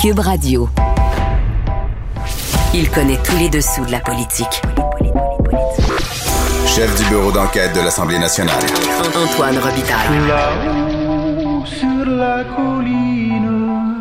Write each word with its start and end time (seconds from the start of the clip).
Cube 0.00 0.20
Radio. 0.20 0.66
Il 2.72 2.88
connaît 2.90 3.18
tous 3.22 3.36
les 3.36 3.50
dessous 3.50 3.84
de 3.84 3.92
la 3.92 4.00
politique. 4.00 4.62
Chef 6.66 6.96
du 6.96 7.04
bureau 7.10 7.30
d'enquête 7.30 7.74
de 7.74 7.80
l'Assemblée 7.80 8.18
nationale. 8.18 8.62
Antoine 9.14 9.58
Robitaille. 9.58 10.26
Là-haut 10.26 11.66
sur 11.66 12.06
la 12.06 12.44
colline. 12.44 14.00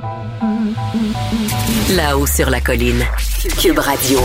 Là-haut 1.97 2.27
sur 2.27 2.49
la 2.49 2.61
colline. 2.61 3.03
Cube 3.61 3.79
Radio. 3.79 4.19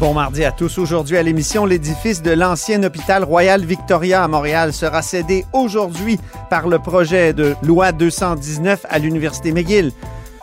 Bon 0.00 0.14
mardi 0.14 0.44
à 0.44 0.50
tous. 0.50 0.78
Aujourd'hui 0.78 1.16
à 1.16 1.22
l'émission, 1.22 1.64
l'édifice 1.64 2.22
de 2.22 2.32
l'ancien 2.32 2.82
hôpital 2.82 3.22
Royal 3.22 3.64
Victoria 3.64 4.24
à 4.24 4.26
Montréal 4.26 4.72
sera 4.72 5.00
cédé 5.00 5.44
aujourd'hui 5.52 6.18
par 6.50 6.66
le 6.66 6.80
projet 6.80 7.32
de 7.32 7.54
loi 7.62 7.92
219 7.92 8.84
à 8.90 8.98
l'Université 8.98 9.52
McGill. 9.52 9.92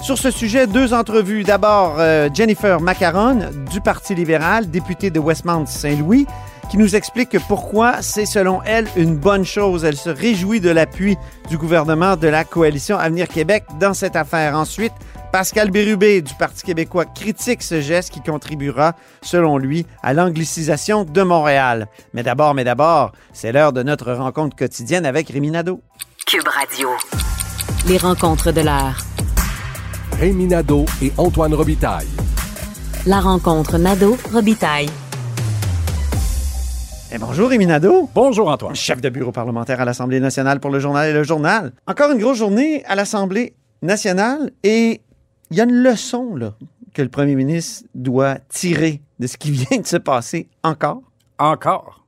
Sur 0.01 0.17
ce 0.17 0.31
sujet, 0.31 0.65
deux 0.65 0.95
entrevues. 0.95 1.43
D'abord, 1.43 1.97
euh, 1.99 2.27
Jennifer 2.33 2.81
Macaron 2.81 3.51
du 3.71 3.81
Parti 3.81 4.15
libéral, 4.15 4.69
députée 4.69 5.11
de 5.11 5.19
Westmount-Saint-Louis, 5.19 6.25
qui 6.71 6.77
nous 6.79 6.95
explique 6.95 7.37
pourquoi 7.47 8.01
c'est 8.01 8.25
selon 8.25 8.63
elle 8.63 8.87
une 8.95 9.15
bonne 9.15 9.45
chose. 9.45 9.85
Elle 9.85 9.95
se 9.95 10.09
réjouit 10.09 10.59
de 10.59 10.71
l'appui 10.71 11.17
du 11.49 11.57
gouvernement 11.57 12.15
de 12.17 12.27
la 12.27 12.43
coalition 12.43 12.97
Avenir 12.97 13.27
Québec 13.27 13.63
dans 13.79 13.93
cette 13.93 14.15
affaire. 14.15 14.55
Ensuite, 14.55 14.93
Pascal 15.31 15.69
Bérubé 15.69 16.23
du 16.23 16.33
Parti 16.33 16.63
québécois 16.63 17.05
critique 17.05 17.61
ce 17.61 17.79
geste 17.79 18.09
qui 18.11 18.21
contribuera, 18.21 18.95
selon 19.21 19.59
lui, 19.59 19.85
à 20.01 20.13
l'anglicisation 20.13 21.03
de 21.03 21.21
Montréal. 21.21 21.87
Mais 22.15 22.23
d'abord, 22.23 22.55
mais 22.55 22.63
d'abord, 22.63 23.11
c'est 23.33 23.51
l'heure 23.51 23.71
de 23.71 23.83
notre 23.83 24.11
rencontre 24.13 24.55
quotidienne 24.55 25.05
avec 25.05 25.29
Rémi 25.29 25.51
Nadeau. 25.51 25.79
Cube 26.25 26.47
Radio. 26.47 26.89
Les 27.87 27.97
rencontres 27.97 28.51
de 28.51 28.61
l'heure. 28.61 28.97
Rémi 30.21 30.45
Nadeau 30.45 30.85
et 31.01 31.11
Antoine 31.17 31.55
Robitaille. 31.55 32.05
La 33.07 33.19
rencontre 33.19 33.79
Nadeau-Robitaille. 33.79 34.87
Eh, 37.11 37.17
bonjour 37.17 37.49
Rémi 37.49 37.65
Nadeau. 37.65 38.07
Bonjour 38.13 38.47
Antoine. 38.51 38.75
Chef 38.75 39.01
de 39.01 39.09
bureau 39.09 39.31
parlementaire 39.31 39.81
à 39.81 39.85
l'Assemblée 39.85 40.19
nationale 40.19 40.59
pour 40.59 40.69
le 40.69 40.77
journal 40.77 41.09
et 41.09 41.13
le 41.13 41.23
journal. 41.23 41.73
Encore 41.87 42.11
une 42.11 42.19
grosse 42.19 42.37
journée 42.37 42.85
à 42.85 42.93
l'Assemblée 42.93 43.55
nationale 43.81 44.51
et 44.61 45.01
il 45.49 45.57
y 45.57 45.59
a 45.59 45.63
une 45.63 45.81
leçon 45.81 46.35
là, 46.35 46.53
que 46.93 47.01
le 47.01 47.09
premier 47.09 47.33
ministre 47.33 47.85
doit 47.95 48.37
tirer 48.47 49.01
de 49.17 49.25
ce 49.25 49.37
qui 49.37 49.49
vient 49.49 49.79
de 49.79 49.87
se 49.87 49.97
passer 49.97 50.49
encore. 50.63 51.01
Encore. 51.39 52.05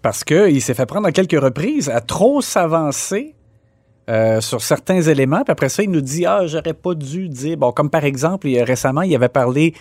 Parce 0.00 0.24
qu'il 0.24 0.62
s'est 0.62 0.72
fait 0.72 0.86
prendre 0.86 1.06
à 1.06 1.12
quelques 1.12 1.38
reprises 1.38 1.90
à 1.90 2.00
trop 2.00 2.40
s'avancer 2.40 3.34
euh, 4.12 4.40
sur 4.40 4.60
certains 4.62 5.00
éléments. 5.00 5.42
Puis 5.44 5.50
après 5.52 5.68
ça, 5.68 5.82
il 5.82 5.90
nous 5.90 6.00
dit 6.02 6.24
Ah, 6.26 6.46
j'aurais 6.46 6.74
pas 6.74 6.94
dû 6.94 7.28
dire. 7.28 7.56
Bon, 7.56 7.72
comme 7.72 7.90
par 7.90 8.04
exemple, 8.04 8.46
il- 8.46 8.62
récemment, 8.62 9.02
il 9.02 9.14
avait 9.16 9.28
parlé 9.28 9.74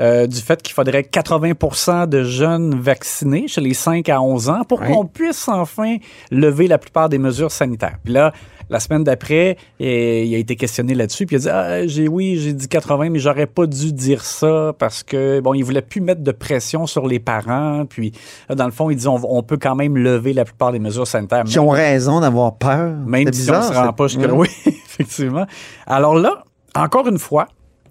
euh, 0.00 0.26
du 0.26 0.38
fait 0.40 0.60
qu'il 0.60 0.74
faudrait 0.74 1.02
80% 1.02 2.08
de 2.08 2.24
jeunes 2.24 2.74
vaccinés 2.80 3.46
chez 3.46 3.60
les 3.60 3.74
5 3.74 4.08
à 4.08 4.20
11 4.20 4.48
ans 4.48 4.62
pour 4.68 4.80
Oui. 4.80 4.88
qu'on 4.88 5.04
puisse 5.06 5.46
enfin 5.48 5.98
lever 6.32 6.66
la 6.66 6.78
plupart 6.78 7.08
des 7.08 7.18
mesures 7.18 7.52
sanitaires. 7.52 7.98
Puis 8.02 8.12
là, 8.12 8.32
la 8.70 8.80
semaine 8.80 9.04
d'après, 9.04 9.56
il 9.80 10.34
a 10.34 10.38
été 10.38 10.56
questionné 10.56 10.94
là-dessus, 10.94 11.26
puis 11.26 11.36
il 11.36 11.38
a 11.38 11.42
dit 11.42 11.48
ah, 11.50 11.86
j'ai 11.86 12.08
oui, 12.08 12.38
j'ai 12.38 12.52
dit 12.52 12.68
80, 12.68 13.10
mais 13.10 13.18
j'aurais 13.18 13.46
pas 13.46 13.66
dû 13.66 13.92
dire 13.92 14.24
ça 14.24 14.72
parce 14.78 15.02
que 15.02 15.40
bon, 15.40 15.54
il 15.54 15.62
voulait 15.62 15.82
plus 15.82 16.00
mettre 16.00 16.22
de 16.22 16.32
pression 16.32 16.86
sur 16.86 17.06
les 17.06 17.18
parents, 17.18 17.84
puis 17.88 18.12
là, 18.48 18.54
dans 18.54 18.66
le 18.66 18.72
fond, 18.72 18.90
il 18.90 18.96
dit 18.96 19.08
on, 19.08 19.20
on 19.24 19.42
peut 19.42 19.58
quand 19.58 19.74
même 19.74 19.96
lever 19.96 20.32
la 20.32 20.44
plupart 20.44 20.72
des 20.72 20.78
mesures 20.78 21.06
sanitaires. 21.06 21.44
Qui 21.44 21.58
ont 21.58 21.68
raison 21.68 22.20
d'avoir 22.20 22.56
peur. 22.56 22.92
Même 23.06 23.22
si 23.24 23.28
on 23.28 23.30
bizarre, 23.30 23.64
se 23.64 23.72
rend 23.78 23.92
pas 23.92 24.06
jusque 24.08 24.28
oui, 24.32 24.48
effectivement. 24.66 25.46
Alors 25.86 26.14
là, 26.14 26.44
encore 26.74 27.06
une 27.08 27.18
fois, 27.18 27.48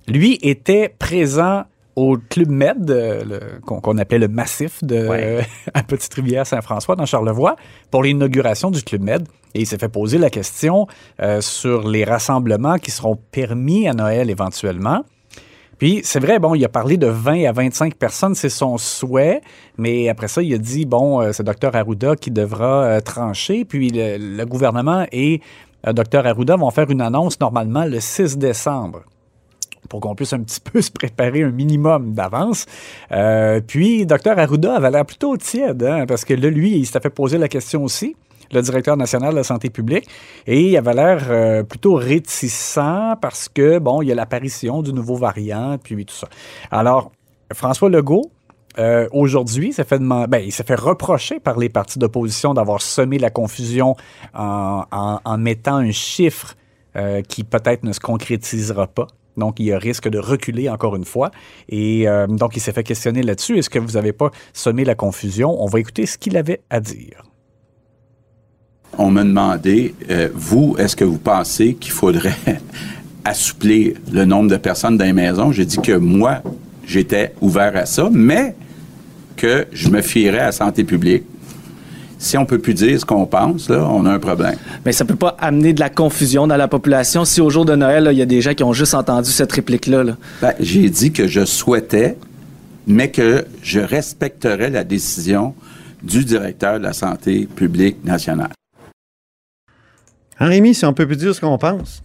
lui 0.07 0.37
était 0.41 0.93
présent 0.99 1.63
au 1.95 2.17
Club 2.17 2.49
Med, 2.49 2.89
euh, 2.89 3.23
le- 3.23 3.59
qu'on 3.65 3.79
qu'on 3.79 3.97
appelait 3.99 4.17
le 4.19 4.27
massif 4.27 4.83
de 4.83 5.07
Ouais. 5.07 5.45
à 5.75 5.83
Petite-Rivière-Saint-François, 6.27 6.95
dans 6.95 7.05
Charlevoix, 7.05 7.55
pour 7.91 8.01
l'inauguration 8.03 8.71
du 8.71 8.81
Club 8.81 9.01
Med. 9.03 9.27
Et 9.55 9.61
il 9.61 9.67
s'est 9.67 9.77
fait 9.77 9.89
poser 9.89 10.17
la 10.17 10.29
question 10.29 10.87
euh, 11.21 11.41
sur 11.41 11.87
les 11.87 12.03
rassemblements 12.03 12.77
qui 12.77 12.91
seront 12.91 13.17
permis 13.31 13.87
à 13.87 13.93
Noël 13.93 14.29
éventuellement. 14.29 15.03
Puis 15.83 16.01
c'est 16.03 16.19
vrai, 16.19 16.39
bon, 16.39 16.55
il 16.55 16.63
a 16.63 16.69
parlé 16.69 16.95
de 16.95 17.07
20 17.07 17.45
à 17.45 17.51
25 17.51 17.95
personnes, 17.95 18.35
c'est 18.35 18.49
son 18.49 18.77
souhait, 18.77 19.41
mais 19.77 20.07
après 20.07 20.27
ça, 20.27 20.41
il 20.41 20.53
a 20.53 20.57
dit, 20.57 20.85
bon, 20.85 21.21
euh, 21.21 21.31
c'est 21.33 21.43
Dr 21.43 21.75
Arruda 21.75 22.15
qui 22.15 22.31
devra 22.31 22.83
euh, 22.83 22.99
trancher, 23.01 23.65
puis 23.65 23.91
le, 23.93 24.45
gouvernement 24.45 25.05
et 25.11 25.41
euh, 25.85 25.91
Dr 25.93 26.25
Arruda 26.25 26.55
vont 26.55 26.71
faire 26.71 26.89
une 26.89 27.01
annonce 27.01 27.37
normalement 27.39 27.85
le 27.85 27.99
6 27.99 28.37
décembre 28.37 29.01
pour 29.89 29.99
qu'on 29.99 30.15
puisse 30.15 30.31
un 30.31 30.39
petit 30.39 30.61
peu 30.61 30.81
se 30.81 30.89
préparer 30.89 31.43
un 31.43 31.51
minimum 31.51 32.13
d'avance. 32.13 32.65
Puis, 33.67 34.05
Dr 34.05 34.39
Arruda 34.39 34.75
avait 34.75 34.89
l'air 34.89 35.05
plutôt 35.05 35.35
tiède, 35.35 35.83
hein, 35.83 36.05
parce 36.07 36.23
que 36.23 36.33
là, 36.33 36.49
lui, 36.49 36.77
il 36.77 36.85
s'était 36.85 37.01
fait 37.01 37.09
poser 37.09 37.37
la 37.37 37.49
question 37.49 37.83
aussi, 37.83 38.15
le 38.53 38.61
directeur 38.61 38.97
national 38.97 39.31
de 39.31 39.37
la 39.37 39.43
santé 39.43 39.69
publique, 39.69 40.07
et 40.47 40.61
il 40.61 40.77
avait 40.77 40.93
l'air 40.93 41.27
euh, 41.29 41.63
plutôt 41.63 41.95
réticent 41.95 42.79
parce 43.21 43.49
que, 43.49 43.79
bon, 43.79 44.01
il 44.01 44.07
y 44.07 44.11
a 44.11 44.15
l'apparition 44.15 44.81
du 44.81 44.93
nouveau 44.93 45.15
variant, 45.15 45.77
puis 45.81 46.05
tout 46.05 46.15
ça. 46.15 46.27
Alors, 46.71 47.11
François 47.53 47.89
Legault, 47.89 48.31
euh, 48.79 49.07
aujourd'hui, 49.11 49.75
ben, 49.99 50.39
il 50.43 50.51
s'est 50.51 50.63
fait 50.63 50.79
reprocher 50.79 51.39
par 51.39 51.59
les 51.59 51.69
partis 51.69 51.99
d'opposition 51.99 52.53
d'avoir 52.53 52.81
semé 52.81 53.19
la 53.19 53.29
confusion 53.29 53.95
en, 54.33 55.37
mettant 55.37 55.75
un 55.75 55.91
chiffre 55.91 56.55
euh, 56.95 57.21
qui 57.21 57.43
peut-être 57.43 57.83
ne 57.83 57.93
se 57.93 57.99
concrétisera 57.99 58.87
pas. 58.87 59.07
Donc, 59.37 59.59
il 59.59 59.65
y 59.65 59.73
a 59.73 59.77
risque 59.79 60.09
de 60.09 60.19
reculer 60.19 60.69
encore 60.69 60.95
une 60.95 61.05
fois. 61.05 61.31
Et 61.69 62.05
donc, 62.29 62.55
il 62.55 62.59
s'est 62.59 62.71
fait 62.71 62.83
questionner 62.83 63.23
là-dessus. 63.23 63.57
Est-ce 63.57 63.69
que 63.69 63.79
vous 63.79 63.93
n'avez 63.93 64.13
pas 64.13 64.29
semé 64.53 64.85
la 64.85 64.93
confusion? 64.93 65.55
On 65.59 65.65
va 65.65 65.79
écouter 65.79 66.05
ce 66.05 66.19
qu'il 66.19 66.37
avait 66.37 66.61
à 66.69 66.79
dire. 66.79 67.23
On 68.97 69.11
m'a 69.11 69.23
demandé, 69.23 69.95
euh, 70.09 70.29
vous, 70.33 70.75
est-ce 70.77 70.95
que 70.95 71.03
vous 71.03 71.17
pensez 71.17 71.75
qu'il 71.75 71.91
faudrait 71.91 72.35
assouplir 73.25 73.93
le 74.11 74.25
nombre 74.25 74.49
de 74.49 74.57
personnes 74.57 74.97
dans 74.97 75.05
les 75.05 75.13
maisons? 75.13 75.51
J'ai 75.51 75.65
dit 75.65 75.77
que 75.77 75.93
moi, 75.93 76.41
j'étais 76.85 77.33
ouvert 77.41 77.75
à 77.75 77.85
ça, 77.85 78.09
mais 78.11 78.55
que 79.35 79.67
je 79.71 79.89
me 79.89 80.01
fierais 80.01 80.39
à 80.39 80.45
la 80.45 80.51
santé 80.51 80.83
publique. 80.83 81.23
Si 82.17 82.37
on 82.37 82.45
peut 82.45 82.59
plus 82.59 82.73
dire 82.73 82.97
ce 82.97 83.05
qu'on 83.05 83.25
pense, 83.25 83.69
là, 83.69 83.85
on 83.89 84.05
a 84.05 84.11
un 84.11 84.19
problème. 84.19 84.55
Mais 84.85 84.93
ça 84.93 85.03
peut 85.03 85.15
pas 85.15 85.35
amener 85.39 85.73
de 85.73 85.81
la 85.81 85.89
confusion 85.89 86.47
dans 86.47 86.55
la 86.55 86.69
population 86.69 87.25
si 87.25 87.41
au 87.41 87.49
jour 87.49 87.65
de 87.65 87.75
Noël, 87.75 88.07
il 88.11 88.17
y 88.17 88.21
a 88.21 88.25
des 88.25 88.39
gens 88.39 88.53
qui 88.53 88.63
ont 88.63 88.71
juste 88.71 88.93
entendu 88.93 89.29
cette 89.29 89.51
réplique-là. 89.51 90.03
là. 90.05 90.17
Ben, 90.41 90.53
j'ai 90.59 90.89
dit 90.89 91.11
que 91.11 91.27
je 91.27 91.43
souhaitais, 91.43 92.17
mais 92.87 93.11
que 93.11 93.45
je 93.61 93.81
respecterais 93.81 94.69
la 94.69 94.85
décision 94.85 95.53
du 96.01 96.23
directeur 96.23 96.79
de 96.79 96.83
la 96.83 96.93
santé 96.93 97.47
publique 97.53 98.05
nationale. 98.05 98.51
Hein, 100.39 100.47
Rémi, 100.47 100.73
si 100.73 100.85
on 100.85 100.93
peut 100.93 101.07
plus 101.07 101.17
dire 101.17 101.33
ce 101.33 101.41
qu'on 101.41 101.57
pense. 101.57 102.03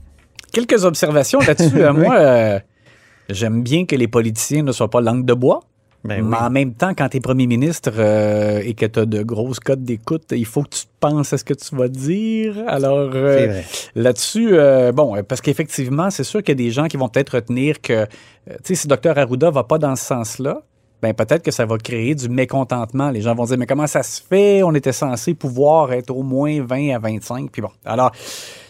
Quelques 0.52 0.84
observations 0.84 1.40
là-dessus. 1.40 1.78
Euh, 1.82 1.92
Moi, 1.92 2.16
euh, 2.16 2.58
j'aime 3.28 3.62
bien 3.62 3.86
que 3.86 3.96
les 3.96 4.08
politiciens 4.08 4.62
ne 4.62 4.72
soient 4.72 4.90
pas 4.90 5.00
langue 5.00 5.24
de 5.24 5.34
bois. 5.34 5.60
Ben 6.04 6.24
Mais 6.24 6.36
en 6.36 6.50
même 6.50 6.74
temps, 6.74 6.92
quand 6.96 7.08
tu 7.08 7.16
es 7.16 7.20
premier 7.20 7.46
ministre 7.46 7.90
euh, 7.98 8.62
et 8.64 8.74
que 8.74 8.86
tu 8.86 9.00
as 9.00 9.06
de 9.06 9.22
grosses 9.22 9.58
cotes 9.58 9.82
d'écoute, 9.82 10.26
il 10.30 10.46
faut 10.46 10.62
que 10.62 10.68
tu 10.70 10.84
penses 11.00 11.32
à 11.32 11.38
ce 11.38 11.44
que 11.44 11.54
tu 11.54 11.74
vas 11.74 11.88
dire. 11.88 12.54
Alors, 12.68 13.10
euh, 13.14 13.62
C'est 13.70 14.00
là-dessus, 14.00 14.50
euh, 14.52 14.92
bon, 14.92 15.20
parce 15.24 15.40
qu'effectivement, 15.40 16.10
c'est 16.10 16.24
sûr 16.24 16.42
qu'il 16.42 16.50
y 16.50 16.62
a 16.62 16.64
des 16.66 16.70
gens 16.70 16.86
qui 16.86 16.96
vont 16.96 17.08
peut-être 17.08 17.34
retenir 17.34 17.80
que, 17.80 18.04
tu 18.04 18.54
sais, 18.62 18.74
si 18.76 18.88
Dr 18.88 19.18
Arruda 19.18 19.50
va 19.50 19.64
pas 19.64 19.78
dans 19.78 19.96
ce 19.96 20.04
sens-là, 20.04 20.62
ben 21.02 21.14
peut-être 21.14 21.42
que 21.42 21.50
ça 21.50 21.64
va 21.64 21.78
créer 21.78 22.14
du 22.14 22.28
mécontentement. 22.28 23.10
Les 23.10 23.20
gens 23.20 23.34
vont 23.34 23.44
dire, 23.44 23.58
mais 23.58 23.66
comment 23.66 23.86
ça 23.86 24.02
se 24.02 24.20
fait? 24.22 24.62
On 24.62 24.74
était 24.74 24.92
censé 24.92 25.34
pouvoir 25.34 25.92
être 25.92 26.10
au 26.10 26.22
moins 26.22 26.62
20 26.62 26.94
à 26.94 26.98
25. 26.98 27.50
Puis 27.50 27.62
bon, 27.62 27.70
alors, 27.84 28.12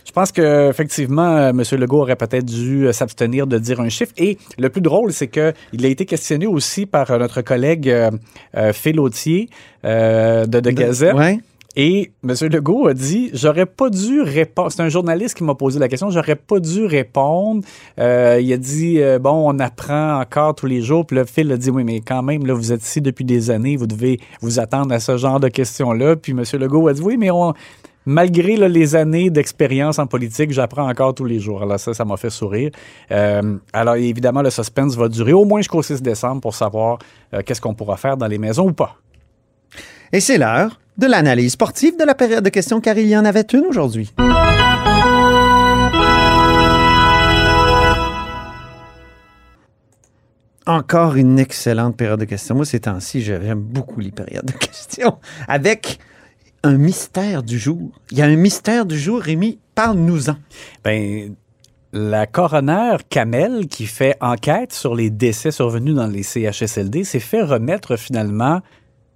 je 0.09 0.13
pense 0.13 0.33
que 0.33 0.71
effectivement, 0.71 1.37
euh, 1.37 1.51
M. 1.51 1.63
Legault 1.73 2.01
aurait 2.01 2.17
peut-être 2.17 2.47
dû 2.47 2.87
euh, 2.87 2.93
s'abstenir 2.93 3.47
de 3.47 3.59
dire 3.59 3.81
un 3.81 3.91
chiffre. 3.91 4.13
Et 4.17 4.39
le 4.59 4.71
plus 4.71 4.81
drôle, 4.81 5.13
c'est 5.13 5.29
que 5.29 5.53
il 5.73 5.85
a 5.85 5.89
été 5.89 6.07
questionné 6.07 6.47
aussi 6.47 6.87
par 6.87 7.11
euh, 7.11 7.19
notre 7.19 7.43
collègue 7.43 7.91
euh, 7.91 8.11
euh, 8.57 8.73
Phil 8.73 8.99
Autier, 9.01 9.51
euh, 9.85 10.47
de, 10.47 10.61
de 10.61 10.71
Gazette. 10.71 11.15
Ouais. 11.15 11.39
Et 11.81 12.11
M. 12.25 12.35
Legault 12.51 12.89
a 12.89 12.93
dit 12.93 13.31
J'aurais 13.33 13.65
pas 13.65 13.89
dû 13.89 14.21
répondre. 14.21 14.73
C'est 14.73 14.83
un 14.83 14.89
journaliste 14.89 15.37
qui 15.37 15.45
m'a 15.45 15.55
posé 15.55 15.79
la 15.79 15.87
question. 15.87 16.11
J'aurais 16.11 16.35
pas 16.35 16.59
dû 16.59 16.85
répondre. 16.85 17.65
Euh, 18.01 18.41
il 18.43 18.53
a 18.53 18.57
dit 18.57 19.01
euh, 19.01 19.21
Bon, 19.21 19.49
on 19.49 19.57
apprend 19.61 20.21
encore 20.21 20.57
tous 20.57 20.67
les 20.67 20.83
jours. 20.83 21.07
Puis 21.07 21.17
le 21.17 21.25
Phil 21.25 21.53
a 21.53 21.57
dit 21.57 21.71
Oui, 21.71 21.85
mais 21.85 22.01
quand 22.01 22.25
même, 22.25 22.45
là, 22.47 22.55
vous 22.55 22.73
êtes 22.73 22.83
ici 22.83 23.01
depuis 23.01 23.25
des 23.25 23.53
années. 23.53 23.77
Vous 23.77 23.87
devez 23.87 24.19
vous 24.41 24.59
attendre 24.59 24.93
à 24.93 24.99
ce 24.99 25.17
genre 25.17 25.39
de 25.39 25.47
questions-là. 25.47 26.17
Puis 26.17 26.33
M. 26.33 26.43
Legault 26.55 26.89
a 26.89 26.93
dit 26.93 27.01
Oui, 27.01 27.17
mais 27.17 27.31
on. 27.31 27.55
Malgré 28.07 28.57
les 28.57 28.97
années 28.97 29.29
d'expérience 29.29 29.99
en 29.99 30.07
politique, 30.07 30.51
j'apprends 30.51 30.89
encore 30.89 31.15
tous 31.15 31.27
les 31.27 31.39
jours. 31.39 31.63
Alors 31.63 31.79
ça, 31.79 31.93
ça 31.93 32.07
m'a 32.07 32.17
fait 32.17 32.31
sourire. 32.31 32.71
Euh, 33.13 33.59
alors 33.73 33.97
évidemment, 33.97 34.41
le 34.41 34.49
suspense 34.49 34.97
va 34.97 35.09
durer 35.09 35.35
au 35.35 35.45
moins 35.45 35.61
jusqu'au 35.61 35.83
6 35.83 36.01
décembre 36.01 36.41
pour 36.41 36.55
savoir 36.55 36.99
qu'est-ce 37.45 37.61
qu'on 37.61 37.75
pourra 37.75 37.99
faire 37.99 38.17
dans 38.17 38.27
les 38.27 38.39
maisons 38.39 38.67
ou 38.67 38.73
pas. 38.73 38.97
Et 40.11 40.21
c'est 40.21 40.39
l'heure 40.39 40.79
de 40.99 41.07
l'analyse 41.07 41.53
sportive 41.53 41.97
de 41.97 42.05
la 42.05 42.15
période 42.15 42.45
de 42.45 42.51
questions, 42.51 42.81
car 42.81 42.99
il 42.99 43.07
y 43.07 43.17
en 43.17 43.25
avait 43.25 43.47
une 43.53 43.67
aujourd'hui. 43.67 44.13
encore 50.67 51.17
une 51.17 51.39
excellente 51.39 51.97
période 51.97 52.21
de 52.21 52.27
questions. 52.27 52.55
Moi, 52.55 52.67
ces 52.67 52.81
temps-ci, 52.81 53.23
j'aime 53.23 53.61
beaucoup 53.61 54.01
les 54.01 54.11
périodes 54.11 54.45
de 54.45 54.53
questions. 54.53 55.19
Avec 55.49 55.99
un 56.63 56.77
mystère 56.77 57.43
du 57.43 57.59
jour. 57.59 57.91
Il 58.11 58.19
y 58.19 58.23
a 58.23 58.27
un 58.27 58.37
mystère 58.37 58.85
du 58.85 58.99
jour, 58.99 59.21
Rémi. 59.21 59.59
Parle-nous-en. 59.75 60.37
Ben, 60.85 61.35
la 61.93 62.27
coroner 62.27 62.97
Kamel, 63.09 63.67
qui 63.69 63.87
fait 63.87 64.17
enquête 64.21 64.75
sur 64.75 64.95
les 64.95 65.09
décès 65.09 65.51
survenus 65.51 65.95
dans 65.95 66.07
les 66.07 66.23
CHSLD, 66.23 67.05
s'est 67.05 67.19
fait 67.19 67.43
remettre 67.43 67.97
finalement 67.97 68.61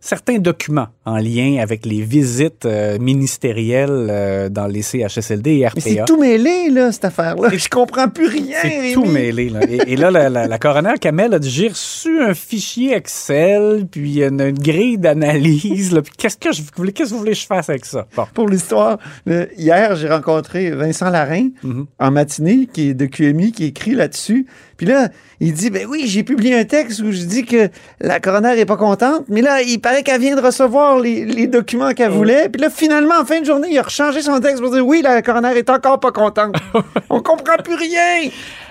certains 0.02 0.38
documents 0.38 0.88
en 1.06 1.16
lien 1.16 1.58
avec 1.62 1.86
les 1.86 2.02
visites 2.02 2.66
euh, 2.66 2.98
ministérielles 2.98 4.08
euh, 4.10 4.48
dans 4.48 4.66
les 4.66 4.82
CHSLD 4.82 5.58
et 5.58 5.66
RPA. 5.68 5.72
Mais 5.76 5.80
c'est 5.94 6.04
tout 6.04 6.18
mêlé, 6.20 6.68
là, 6.70 6.90
cette 6.92 7.04
affaire-là. 7.06 7.48
Je 7.56 7.68
comprends 7.68 8.08
plus 8.08 8.26
rien, 8.26 8.56
C'est 8.62 8.92
tout 8.92 9.04
mêlé. 9.04 9.48
Là. 9.48 9.60
Et, 9.68 9.92
et 9.92 9.96
là, 9.96 10.10
la, 10.10 10.28
la, 10.28 10.46
la 10.48 10.58
coroner 10.58 10.94
Kamel 11.00 11.32
a 11.34 11.38
dit 11.38 11.50
J'ai 11.50 11.68
reçu 11.68 12.20
un 12.20 12.34
fichier 12.34 12.94
Excel, 12.94 13.86
puis 13.90 14.22
une, 14.22 14.40
une 14.40 14.58
grille 14.58 14.98
d'analyse. 14.98 15.92
là, 15.92 16.02
puis 16.02 16.12
Qu'est-ce 16.18 16.36
que, 16.36 16.52
je 16.52 16.62
voulais, 16.76 16.92
qu'est-ce 16.92 17.10
que 17.10 17.14
vous 17.14 17.20
voulez 17.20 17.32
que 17.32 17.38
je 17.38 17.46
fasse 17.46 17.70
avec 17.70 17.84
ça? 17.84 18.06
Bon. 18.16 18.24
Pour 18.34 18.48
l'histoire, 18.48 18.98
euh, 19.28 19.46
hier, 19.56 19.94
j'ai 19.96 20.08
rencontré 20.08 20.70
Vincent 20.72 21.10
Larin 21.10 21.48
Mhm. 21.62 21.86
en 22.00 22.10
matinée, 22.10 22.68
qui 22.72 22.90
est 22.90 22.94
de 22.94 23.06
QMI, 23.06 23.52
qui 23.52 23.64
écrit 23.66 23.94
là-dessus. 23.94 24.46
Puis 24.82 24.90
là, 24.90 25.10
il 25.38 25.52
dit, 25.52 25.70
ben 25.70 25.86
oui, 25.88 26.08
j'ai 26.08 26.24
publié 26.24 26.58
un 26.58 26.64
texte 26.64 27.02
où 27.02 27.12
je 27.12 27.22
dis 27.22 27.44
que 27.44 27.68
la 28.00 28.18
coroner 28.18 28.58
est 28.58 28.66
pas 28.66 28.76
contente, 28.76 29.26
mais 29.28 29.40
là, 29.40 29.62
il 29.62 29.78
paraît 29.78 30.02
qu'elle 30.02 30.20
vient 30.20 30.34
de 30.34 30.40
recevoir 30.40 30.98
les, 30.98 31.24
les 31.24 31.46
documents 31.46 31.92
qu'elle 31.92 32.10
voulait. 32.10 32.48
Puis 32.48 32.60
là, 32.60 32.68
finalement, 32.68 33.14
en 33.20 33.24
fin 33.24 33.38
de 33.38 33.46
journée, 33.46 33.68
il 33.70 33.78
a 33.78 33.82
rechangé 33.82 34.22
son 34.22 34.40
texte 34.40 34.60
pour 34.60 34.72
dire, 34.72 34.84
oui, 34.84 35.00
la 35.00 35.22
coroner 35.22 35.56
est 35.56 35.70
encore 35.70 36.00
pas 36.00 36.10
contente. 36.10 36.56
On 37.10 37.22
comprend 37.22 37.58
plus 37.62 37.76
rien. 37.76 38.28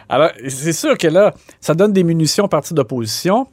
Alors, 0.10 0.32
c'est 0.50 0.74
sûr 0.74 0.98
que 0.98 1.08
là, 1.08 1.34
ça 1.62 1.76
donne 1.76 1.94
des 1.94 2.04
munitions 2.04 2.44
au 2.44 2.50
parti 2.50 2.74
d'opposition. 2.74 3.48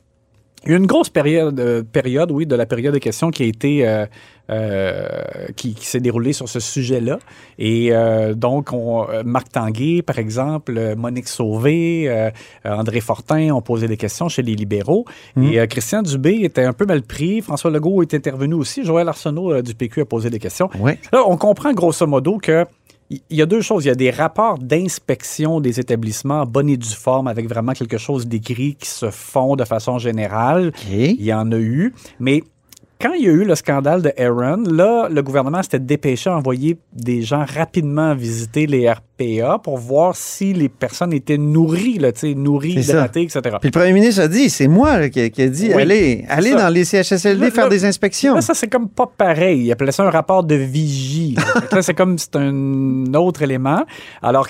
Il 0.64 0.72
y 0.72 0.74
a 0.74 0.76
une 0.76 0.86
grosse 0.86 1.08
période, 1.08 1.58
euh, 1.60 1.82
période, 1.82 2.30
oui, 2.32 2.46
de 2.46 2.56
la 2.56 2.66
période 2.66 2.92
de 2.92 2.98
questions 2.98 3.30
qui 3.30 3.44
a 3.44 3.46
été, 3.46 3.86
euh, 3.86 4.06
euh, 4.50 5.06
qui, 5.56 5.74
qui 5.74 5.86
s'est 5.86 6.00
déroulée 6.00 6.32
sur 6.32 6.48
ce 6.48 6.58
sujet-là. 6.58 7.18
Et 7.58 7.92
donc, 8.34 8.72
on, 8.72 9.06
Marc 9.24 9.52
Tanguay, 9.52 10.02
par 10.02 10.18
exemple, 10.18 10.94
Monique 10.96 11.28
Sauvé, 11.28 12.30
André 12.64 13.00
Fortin 13.00 13.50
ont 13.50 13.62
posé 13.62 13.88
des 13.88 13.96
questions 13.96 14.28
chez 14.28 14.42
les 14.42 14.54
libéraux. 14.54 15.04
Et 15.40 15.60
euh, 15.60 15.66
Christian 15.66 16.02
Dubé 16.02 16.40
était 16.42 16.64
un 16.64 16.72
peu 16.72 16.86
mal 16.86 17.02
pris. 17.02 17.40
François 17.40 17.70
Legault 17.70 18.02
est 18.02 18.14
intervenu 18.14 18.54
aussi. 18.54 18.84
Joël 18.84 19.08
Arsenault 19.08 19.62
du 19.62 19.74
PQ 19.74 20.02
a 20.02 20.04
posé 20.06 20.30
des 20.30 20.38
questions. 20.38 20.70
Là, 21.12 21.22
on 21.26 21.36
comprend 21.36 21.72
grosso 21.72 22.06
modo 22.06 22.38
que 22.38 22.64
il 23.10 23.22
y 23.30 23.42
a 23.42 23.46
deux 23.46 23.60
choses. 23.60 23.84
Il 23.84 23.88
y 23.88 23.90
a 23.90 23.94
des 23.94 24.10
rapports 24.10 24.58
d'inspection 24.58 25.60
des 25.60 25.80
établissements 25.80 26.42
en 26.42 26.46
bonne 26.46 26.68
et 26.68 26.76
due 26.76 26.88
forme 26.88 27.26
avec 27.26 27.48
vraiment 27.48 27.72
quelque 27.72 27.98
chose 27.98 28.26
d'écrit 28.26 28.74
qui 28.74 28.88
se 28.88 29.10
font 29.10 29.56
de 29.56 29.64
façon 29.64 29.98
générale. 29.98 30.72
Il 30.90 31.22
y 31.22 31.32
en 31.32 31.50
a 31.52 31.58
eu. 31.58 31.94
Mais 32.20 32.42
quand 33.00 33.12
il 33.12 33.24
y 33.24 33.28
a 33.28 33.30
eu 33.30 33.44
le 33.44 33.54
scandale 33.54 34.02
de 34.02 34.12
Aaron, 34.18 34.64
là, 34.64 35.08
le 35.08 35.22
gouvernement 35.22 35.62
s'était 35.62 35.78
dépêché 35.78 36.30
à 36.30 36.36
envoyer 36.36 36.78
des 36.92 37.22
gens 37.22 37.44
rapidement 37.44 38.14
visiter 38.14 38.66
les 38.66 38.90
RPA 38.90 39.58
pour 39.62 39.78
voir 39.78 40.16
si 40.16 40.52
les 40.52 40.68
personnes 40.68 41.12
étaient 41.12 41.38
nourries, 41.38 41.98
là, 41.98 42.10
tu 42.10 42.20
sais, 42.20 42.34
nourries, 42.34 42.72
hydratées, 42.72 43.22
etc. 43.22 43.40
Puis 43.60 43.68
le 43.68 43.70
premier 43.70 43.92
ministre 43.92 44.22
a 44.22 44.28
dit, 44.28 44.50
c'est 44.50 44.66
moi 44.66 44.98
là, 44.98 45.08
qui, 45.10 45.30
qui 45.30 45.42
a 45.42 45.48
dit, 45.48 45.70
Oui, 45.72 45.82
allez, 45.82 46.24
allez 46.28 46.52
dans 46.52 46.68
les 46.68 46.84
CHSLD 46.84 47.46
Là, 47.46 47.50
faire 47.52 47.64
là, 47.64 47.70
des 47.70 47.84
inspections. 47.84 48.34
Là, 48.34 48.40
ça, 48.40 48.54
c'est 48.54 48.68
comme 48.68 48.88
pas 48.88 49.06
pareil. 49.06 49.66
Il 49.66 49.72
appelait 49.72 49.92
ça 49.92 50.02
un 50.02 50.10
rapport 50.10 50.42
de 50.42 50.56
vigie. 50.56 51.36
là, 51.72 51.82
c'est 51.82 51.94
comme 51.94 52.18
c'est 52.18 52.34
un 52.34 53.14
autre 53.14 53.42
élément. 53.42 53.84
Alors, 54.22 54.48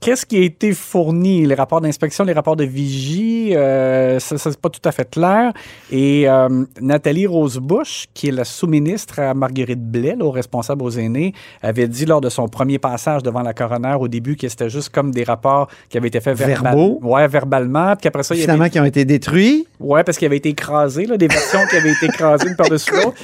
qu'est-ce 0.00 0.24
qui 0.26 0.36
a 0.38 0.40
été 0.40 0.72
fourni? 0.72 1.46
Les 1.46 1.54
rapports 1.54 1.80
d'inspection, 1.80 2.24
les 2.24 2.32
rapports 2.32 2.56
de 2.56 2.64
vigie, 2.64 3.54
euh, 3.54 4.18
ça, 4.18 4.38
ça, 4.38 4.50
c'est 4.50 4.60
pas 4.60 4.70
tout 4.70 4.80
à 4.88 4.92
fait 4.92 5.08
clair. 5.10 5.52
Et 5.90 6.28
euh, 6.28 6.64
Nathalie 6.80 7.26
Rosebush, 7.26 8.06
qui 8.14 8.28
est 8.28 8.32
la 8.32 8.44
sous-ministre 8.44 9.20
à 9.20 9.34
Marguerite 9.34 9.82
Blais, 9.82 10.16
là, 10.18 10.24
au 10.24 10.30
responsable 10.30 10.82
aux 10.82 10.90
aînés, 10.90 11.34
avait 11.62 11.88
dit 11.88 12.06
lors 12.06 12.20
de 12.20 12.28
son 12.28 12.48
premier 12.48 12.78
passage 12.78 13.22
devant 13.22 13.42
la 13.42 13.52
coroner 13.52 13.96
au 14.00 14.08
début 14.08 14.36
que 14.36 14.48
c'était 14.48 14.70
juste 14.70 14.88
comme 14.90 15.10
des 15.10 15.24
rapports 15.24 15.68
qui 15.88 15.96
avaient 15.98 16.08
été 16.08 16.20
faits 16.20 16.36
verbal- 16.36 16.74
Verbaux. 16.74 16.98
Ouais, 17.02 17.26
verbalement. 17.28 17.94
Puis 17.96 18.08
après 18.08 18.22
ça, 18.22 18.34
il 18.34 18.40
y 18.40 18.44
avait 18.48 18.70
qui 18.70 18.80
ont 18.80 18.84
été 18.84 19.04
détruits. 19.04 19.66
Ouais, 19.78 20.04
parce 20.04 20.18
qu'il 20.18 20.26
avait 20.26 20.36
été 20.36 20.50
écrasé, 20.50 21.06
là, 21.06 21.16
des 21.16 21.28
versions 21.28 21.60
qui 21.68 21.76
avaient 21.76 21.92
été 21.92 22.06
écrasées 22.06 22.48
une 22.48 22.56
par-dessus 22.56 22.92
l'autre. 22.92 23.14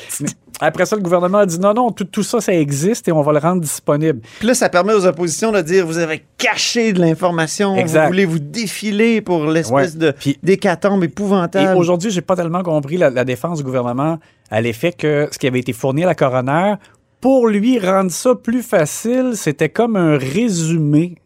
Après 0.58 0.86
ça, 0.86 0.96
le 0.96 1.02
gouvernement 1.02 1.38
a 1.38 1.46
dit 1.46 1.58
non, 1.60 1.74
non, 1.74 1.90
tout, 1.90 2.04
tout 2.04 2.22
ça, 2.22 2.40
ça 2.40 2.54
existe 2.54 3.06
et 3.08 3.12
on 3.12 3.20
va 3.20 3.32
le 3.32 3.38
rendre 3.38 3.60
disponible. 3.60 4.20
Puis 4.38 4.48
là, 4.48 4.54
ça 4.54 4.70
permet 4.70 4.94
aux 4.94 5.04
oppositions 5.04 5.52
de 5.52 5.60
dire 5.60 5.86
vous 5.86 5.98
avez 5.98 6.24
caché 6.38 6.92
de 6.92 7.00
l'information, 7.00 7.76
Exact. 7.76 8.02
vous 8.02 8.06
voulez 8.08 8.24
vous 8.26 8.38
défiler 8.38 9.20
pour 9.20 9.46
l'espèce 9.46 9.92
Ouais. 9.94 9.98
de 9.98 10.10
Puis- 10.10 10.38
d'hécatombe 10.42 11.02
Et 11.02 11.06
épouvantable. 11.06 11.76
aujourd'hui, 11.78 12.10
j'ai 12.10 12.20
pas 12.20 12.36
tellement 12.36 12.62
compris 12.62 12.96
la, 12.96 13.10
la 13.10 13.24
défense 13.24 13.58
du 13.58 13.64
gouvernement 13.64 14.18
à 14.50 14.60
l'effet 14.60 14.92
que 14.92 15.28
ce 15.32 15.38
qui 15.38 15.46
avait 15.46 15.60
été 15.60 15.72
fourni 15.72 16.04
à 16.04 16.06
la 16.06 16.14
coroner, 16.14 16.74
pour 17.20 17.48
lui 17.48 17.78
rendre 17.78 18.10
ça 18.10 18.34
plus 18.34 18.62
facile, 18.62 19.32
c'était 19.34 19.70
comme 19.70 19.96
un 19.96 20.18
résumé. 20.18 21.16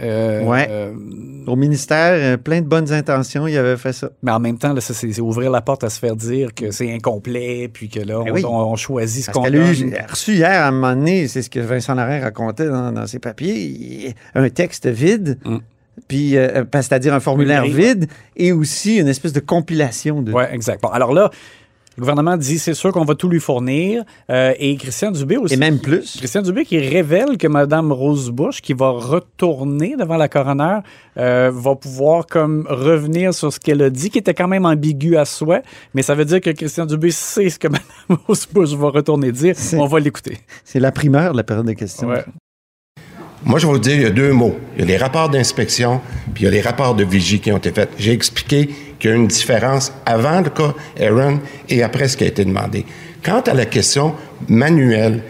Euh, 0.00 0.44
Ouais. 0.44 0.66
euh, 0.70 0.92
Au 1.46 1.56
ministère, 1.56 2.12
euh, 2.14 2.36
plein 2.36 2.60
de 2.60 2.66
bonnes 2.66 2.92
intentions, 2.92 3.46
il 3.48 3.56
avait 3.58 3.76
fait 3.76 3.92
ça. 3.92 4.10
mais 4.22 4.30
en 4.30 4.38
même 4.38 4.56
temps, 4.56 4.72
là, 4.72 4.80
ça, 4.80 4.94
c'est 4.94 5.12
c'est 5.12 5.20
ouvrir 5.20 5.50
la 5.50 5.62
porte 5.62 5.82
à 5.82 5.90
se 5.90 5.98
faire 5.98 6.14
dire 6.14 6.54
que 6.54 6.70
c'est 6.70 6.92
incomplet, 6.94 7.68
puis 7.72 7.88
que 7.88 7.98
là, 7.98 8.22
Ben 8.24 8.30
on, 8.30 8.34
oui. 8.34 8.44
on- 8.44 8.70
on 8.72 8.76
choisit 8.76 9.24
ce 9.24 9.32
Parce 9.32 9.38
qu'on 9.38 9.50
donne. 9.52 9.94
a 9.94 10.06
reçu 10.06 10.34
hier, 10.34 10.48
à 10.62 10.68
un 10.68 10.70
moment 10.70 10.94
donné, 10.94 11.26
c'est 11.26 11.42
ce 11.42 11.50
que 11.50 11.58
Vincent 11.60 11.94
Larin 11.94 12.20
racontait 12.20 12.68
dans, 12.68 12.92
dans 12.92 13.06
ses 13.08 13.18
papiers, 13.18 14.14
un 14.36 14.48
texte 14.48 14.86
vide, 14.86 15.38
Mm. 15.44 15.56
puis 16.06 16.36
euh, 16.36 16.64
pas- 16.64 16.82
c'est-à-dire 16.82 17.12
un 17.14 17.20
formulaire 17.20 17.64
vide, 17.64 18.06
et 18.36 18.52
aussi 18.52 18.98
une 18.98 19.08
espèce 19.08 19.32
de 19.32 19.40
compilation 19.40 20.22
de. 20.22 20.32
Oui, 20.32 20.44
exact. 20.52 20.82
Bon, 20.82 20.88
alors 20.90 21.12
là, 21.12 21.30
le 22.00 22.06
gouvernement 22.06 22.38
dit 22.38 22.58
c'est 22.58 22.72
sûr 22.72 22.92
qu'on 22.92 23.04
va 23.04 23.14
tout 23.14 23.28
lui 23.28 23.40
fournir. 23.40 24.04
euh, 24.30 24.54
et 24.58 24.74
Christian 24.76 25.10
Dubé 25.10 25.36
aussi. 25.36 25.52
Et 25.52 25.58
même 25.58 25.78
plus. 25.78 26.16
Christian 26.16 26.40
Dubé 26.40 26.64
qui 26.64 26.78
révèle 26.78 27.36
que 27.36 27.46
Mme 27.46 27.92
Rosebush, 27.92 28.62
qui 28.62 28.72
va 28.72 28.88
retourner 28.88 29.96
devant 29.98 30.16
la 30.16 30.26
coroner, 30.26 30.78
euh, 31.18 31.50
va 31.52 31.74
pouvoir 31.74 32.24
comme 32.24 32.66
revenir 32.70 33.34
sur 33.34 33.52
ce 33.52 33.60
qu'elle 33.60 33.82
a 33.82 33.90
dit, 33.90 34.08
qui 34.08 34.16
était 34.16 34.32
quand 34.32 34.48
même 34.48 34.64
ambigu 34.64 35.18
à 35.18 35.26
souhait. 35.26 35.62
Mais 35.92 36.00
ça 36.00 36.14
veut 36.14 36.24
dire 36.24 36.40
que 36.40 36.48
Christian 36.48 36.86
Dubé 36.86 37.10
sait 37.10 37.50
ce 37.50 37.58
que 37.58 37.68
Mme 37.68 38.18
Rosebush 38.26 38.70
va 38.70 38.88
retourner 38.88 39.30
dire. 39.30 39.54
On 39.74 39.84
va 39.84 40.00
l'écouter. 40.00 40.38
C'est 40.64 40.80
la 40.80 40.92
primeur 40.92 41.32
de 41.32 41.36
la 41.36 41.44
période 41.44 41.66
de 41.66 41.74
questions. 41.74 42.08
Ouais. 42.08 42.24
Moi, 43.44 43.58
je 43.58 43.66
vais 43.66 43.72
vous 43.72 43.78
dire, 43.78 43.96
il 43.96 44.02
y 44.02 44.06
a 44.06 44.10
deux 44.10 44.32
mots. 44.32 44.56
Il 44.76 44.80
y 44.80 44.84
a 44.84 44.86
les 44.86 44.96
rapports 44.96 45.28
d'inspection, 45.28 46.00
puis 46.32 46.44
il 46.44 46.46
y 46.46 46.48
a 46.48 46.50
les 46.50 46.60
rapports 46.62 46.94
de 46.94 47.04
vigie 47.04 47.40
qui 47.40 47.52
ont 47.52 47.58
été 47.58 47.72
faits. 47.72 47.90
J'ai 47.98 48.12
expliqué 48.12 48.70
qu'il 49.00 49.10
y 49.10 49.12
a 49.12 49.16
une 49.16 49.26
différence 49.26 49.92
avant 50.06 50.40
le 50.40 50.50
cas 50.50 50.74
Aaron 51.00 51.40
et 51.68 51.82
après 51.82 52.06
ce 52.06 52.16
qui 52.16 52.24
a 52.24 52.28
été 52.28 52.44
demandé. 52.44 52.84
Quant 53.24 53.40
à 53.40 53.54
la 53.54 53.66
question 53.66 54.14
manuelle, 54.48 55.22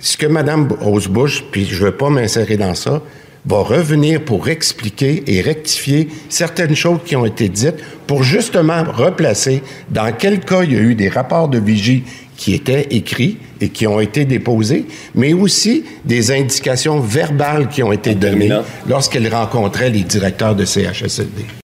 ce 0.00 0.16
que 0.16 0.26
Mme 0.26 0.68
Rosebush, 0.80 1.44
puis 1.50 1.66
je 1.66 1.80
ne 1.80 1.86
veux 1.86 1.96
pas 1.96 2.08
m'insérer 2.08 2.56
dans 2.56 2.74
ça, 2.74 3.02
va 3.46 3.58
revenir 3.58 4.24
pour 4.24 4.48
expliquer 4.48 5.22
et 5.26 5.40
rectifier 5.40 6.08
certaines 6.28 6.74
choses 6.74 6.98
qui 7.04 7.14
ont 7.14 7.24
été 7.24 7.48
dites 7.48 7.76
pour 8.06 8.22
justement 8.24 8.82
replacer 8.84 9.62
dans 9.88 10.12
quel 10.12 10.40
cas 10.40 10.64
il 10.64 10.72
y 10.72 10.76
a 10.76 10.80
eu 10.80 10.94
des 10.94 11.08
rapports 11.08 11.48
de 11.48 11.58
vigie 11.58 12.04
qui 12.36 12.54
étaient 12.54 12.88
écrits 12.90 13.38
et 13.60 13.68
qui 13.68 13.86
ont 13.86 14.00
été 14.00 14.24
déposés, 14.24 14.86
mais 15.14 15.32
aussi 15.32 15.84
des 16.04 16.32
indications 16.32 17.00
verbales 17.00 17.68
qui 17.68 17.82
ont 17.82 17.92
été 17.92 18.14
données 18.14 18.50
lorsqu'elle 18.88 19.32
rencontrait 19.32 19.90
les 19.90 20.02
directeurs 20.02 20.54
de 20.54 20.64
CHSLD. 20.64 21.65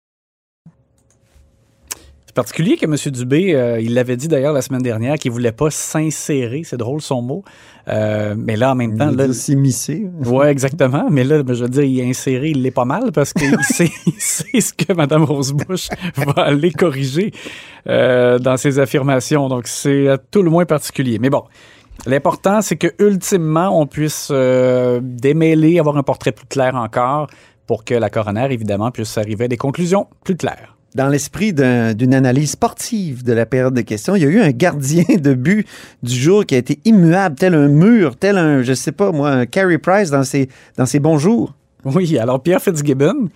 C'est 2.37 2.43
particulier 2.43 2.77
que 2.77 2.85
M. 2.85 2.95
Dubé, 3.15 3.55
euh, 3.55 3.81
il 3.81 3.95
l'avait 3.95 4.19
dit 4.19 4.29
d'ailleurs 4.29 4.53
la 4.53 4.61
semaine 4.61 4.83
dernière, 4.83 5.17
qu'il 5.17 5.31
voulait 5.31 5.53
pas 5.53 5.71
s'insérer. 5.71 6.65
C'est 6.65 6.77
drôle 6.77 7.01
son 7.01 7.23
mot. 7.23 7.43
Euh, 7.89 8.35
mais 8.37 8.57
là, 8.57 8.73
en 8.73 8.75
même 8.75 8.99
temps, 8.99 9.11
là, 9.11 9.33
s'immiscer. 9.33 10.07
Oui, 10.27 10.47
exactement. 10.49 11.07
Mais 11.11 11.25
là, 11.25 11.39
je 11.49 11.63
veux 11.63 11.71
dire, 11.71 11.85
il 11.85 11.99
est 11.99 12.07
inséré, 12.07 12.51
il 12.51 12.61
l'est 12.61 12.71
pas 12.71 12.85
mal 12.85 13.11
parce 13.11 13.33
qu'il 13.33 13.57
sait, 13.63 13.91
il 14.05 14.21
sait 14.21 14.61
ce 14.61 14.75
que 14.75 14.93
Mme 14.93 15.25
Rosebush 15.25 15.89
va 16.15 16.43
aller 16.43 16.73
corriger 16.73 17.33
euh, 17.89 18.39
dans 18.39 18.59
ses 18.59 18.81
affirmations. 18.81 19.49
Donc, 19.49 19.67
c'est 19.67 20.07
à 20.09 20.19
tout 20.19 20.43
le 20.43 20.51
moins 20.51 20.67
particulier. 20.67 21.19
Mais 21.19 21.31
bon, 21.31 21.45
l'important, 22.05 22.61
c'est 22.61 22.77
que 22.77 22.89
ultimement, 22.99 23.81
on 23.81 23.87
puisse 23.87 24.29
euh, 24.31 25.01
démêler, 25.03 25.79
avoir 25.79 25.97
un 25.97 26.03
portrait 26.03 26.33
plus 26.33 26.47
clair 26.47 26.75
encore 26.75 27.29
pour 27.67 27.83
que 27.87 27.95
la 27.95 28.11
coroner, 28.11 28.49
évidemment, 28.51 28.91
puisse 28.91 29.17
arriver 29.17 29.47
à 29.47 29.49
des 29.49 29.57
conclusions 29.57 30.07
plus 30.23 30.37
claires. 30.37 30.76
Dans 30.95 31.09
l'esprit 31.09 31.53
d'un- 31.53 31.93
d'une 31.93 32.15
analyse 32.15 32.53
sportive 32.53 33.23
de 33.23 33.35
la 33.35 33.45
période 33.45 33.75
de 33.75 33.83
questions, 33.83 34.17
il 34.17 34.23
y 34.23 34.25
a 34.25 34.29
eu 34.29 34.41
un 34.41 34.51
gardien 34.51 35.05
de 35.19 35.35
but 35.35 35.67
du 36.03 36.15
jour 36.15 36.47
qui 36.47 36.55
a 36.55 36.59
été 36.59 36.79
immuable, 36.87 37.37
tel 37.37 37.55
un 37.55 37.69
mur, 37.69 38.17
tel 38.17 38.39
un, 38.39 38.63
je 38.63 38.73
sais 38.73 38.93
pas 38.93 39.13
moi, 39.13 39.31
un 39.31 39.47
Carey 39.47 39.77
Price 39.77 40.11
dans 40.11 40.25
ses, 40.25 40.49
dans 40.79 40.87
ses 40.87 40.99
bons 41.01 41.19
jours. 41.19 41.53
Oui, 41.85 42.17
alors 42.19 42.43
Pierre 42.43 42.63
Fitzgibbon, 42.63 43.29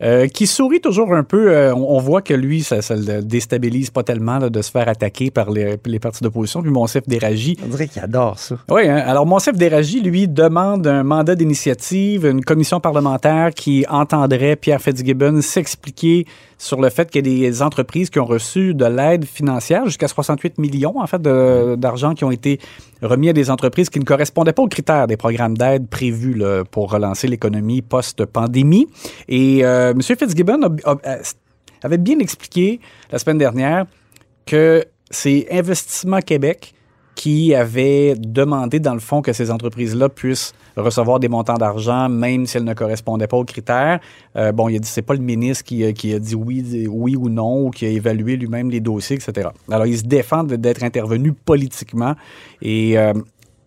euh, 0.00 0.28
qui 0.28 0.46
sourit 0.46 0.80
toujours 0.80 1.12
un 1.12 1.24
peu. 1.24 1.50
Euh, 1.50 1.74
on, 1.74 1.96
on 1.96 1.98
voit 1.98 2.22
que 2.22 2.32
lui, 2.32 2.62
ça, 2.62 2.80
ça 2.82 2.94
le 2.94 3.20
déstabilise 3.20 3.90
pas 3.90 4.04
tellement 4.04 4.38
là, 4.38 4.48
de 4.48 4.62
se 4.62 4.70
faire 4.70 4.88
attaquer 4.88 5.32
par 5.32 5.50
les, 5.50 5.76
les 5.84 5.98
partis 5.98 6.22
d'opposition. 6.22 6.62
Puis 6.62 6.70
Monsef 6.70 7.02
Déragi. 7.08 7.56
On 7.64 7.68
dirait 7.68 7.88
qu'il 7.88 8.00
adore 8.00 8.38
ça. 8.38 8.58
Oui, 8.70 8.86
hein. 8.88 9.02
alors 9.04 9.26
Monsef 9.26 9.56
Déragi, 9.56 10.00
lui, 10.00 10.28
demande 10.28 10.86
un 10.86 11.02
mandat 11.02 11.34
d'initiative, 11.34 12.26
une 12.26 12.44
commission 12.44 12.78
parlementaire 12.78 13.50
qui 13.50 13.84
entendrait 13.90 14.54
Pierre 14.54 14.80
Fitzgibbon 14.80 15.42
s'expliquer 15.42 16.26
sur 16.58 16.80
le 16.80 16.90
fait 16.90 17.10
qu'il 17.10 17.26
y 17.26 17.46
a 17.46 17.50
des 17.50 17.62
entreprises 17.62 18.10
qui 18.10 18.18
ont 18.18 18.24
reçu 18.24 18.74
de 18.74 18.84
l'aide 18.84 19.24
financière, 19.24 19.86
jusqu'à 19.86 20.08
68 20.08 20.58
millions, 20.58 20.94
d'argent 21.76 22.14
qui 22.14 22.24
ont 22.24 22.32
été 22.32 22.58
remis 23.00 23.28
à 23.28 23.32
des 23.32 23.50
entreprises 23.50 23.88
qui 23.88 24.00
ne 24.00 24.04
correspondaient 24.04 24.52
pas 24.52 24.62
aux 24.62 24.68
critères 24.68 25.06
des 25.06 25.16
programmes 25.16 25.56
d'aide 25.56 25.88
prévus 25.88 26.42
pour 26.70 26.90
relancer 26.90 27.28
l'économie 27.28 27.80
post-pandémie. 27.80 28.88
Et 29.28 29.64
euh, 29.64 29.92
M. 29.92 30.02
Fitzgibbon 30.02 30.76
avait 31.82 31.98
bien 31.98 32.18
expliqué 32.18 32.80
la 33.12 33.18
semaine 33.18 33.38
dernière 33.38 33.86
que 34.44 34.84
c'est 35.10 35.46
Investissement 35.50 36.20
Québec 36.20 36.74
qui 37.22 37.52
avait 37.52 38.14
demandé, 38.16 38.78
dans 38.78 38.94
le 38.94 39.00
fond, 39.00 39.22
que 39.22 39.32
ces 39.32 39.50
entreprises-là 39.50 40.08
puissent 40.08 40.54
recevoir 40.76 41.18
des 41.18 41.26
montants 41.26 41.58
d'argent, 41.58 42.08
même 42.08 42.46
si 42.46 42.56
elles 42.56 42.62
ne 42.64 42.74
correspondaient 42.74 43.26
pas 43.26 43.36
aux 43.36 43.44
critères. 43.44 43.98
Euh, 44.36 44.52
bon, 44.52 44.68
il 44.68 44.76
a 44.76 44.78
dit 44.78 44.88
c'est 44.88 45.02
pas 45.02 45.14
le 45.14 45.20
ministre 45.20 45.64
qui, 45.64 45.84
a- 45.84 45.92
qui 45.92 46.14
a 46.14 46.20
dit 46.20 46.36
oui, 46.36 46.86
oui 46.88 47.16
ou 47.16 47.28
non, 47.28 47.66
ou 47.66 47.70
qui 47.70 47.86
a 47.86 47.88
évalué 47.88 48.36
lui-même 48.36 48.70
les 48.70 48.78
dossiers, 48.78 49.16
etc. 49.16 49.48
Alors, 49.68 49.86
il 49.86 49.98
se 49.98 50.04
défend 50.04 50.44
d'être 50.44 50.84
intervenu 50.84 51.32
politiquement. 51.32 52.14
Et 52.62 52.96
euh, 52.96 53.12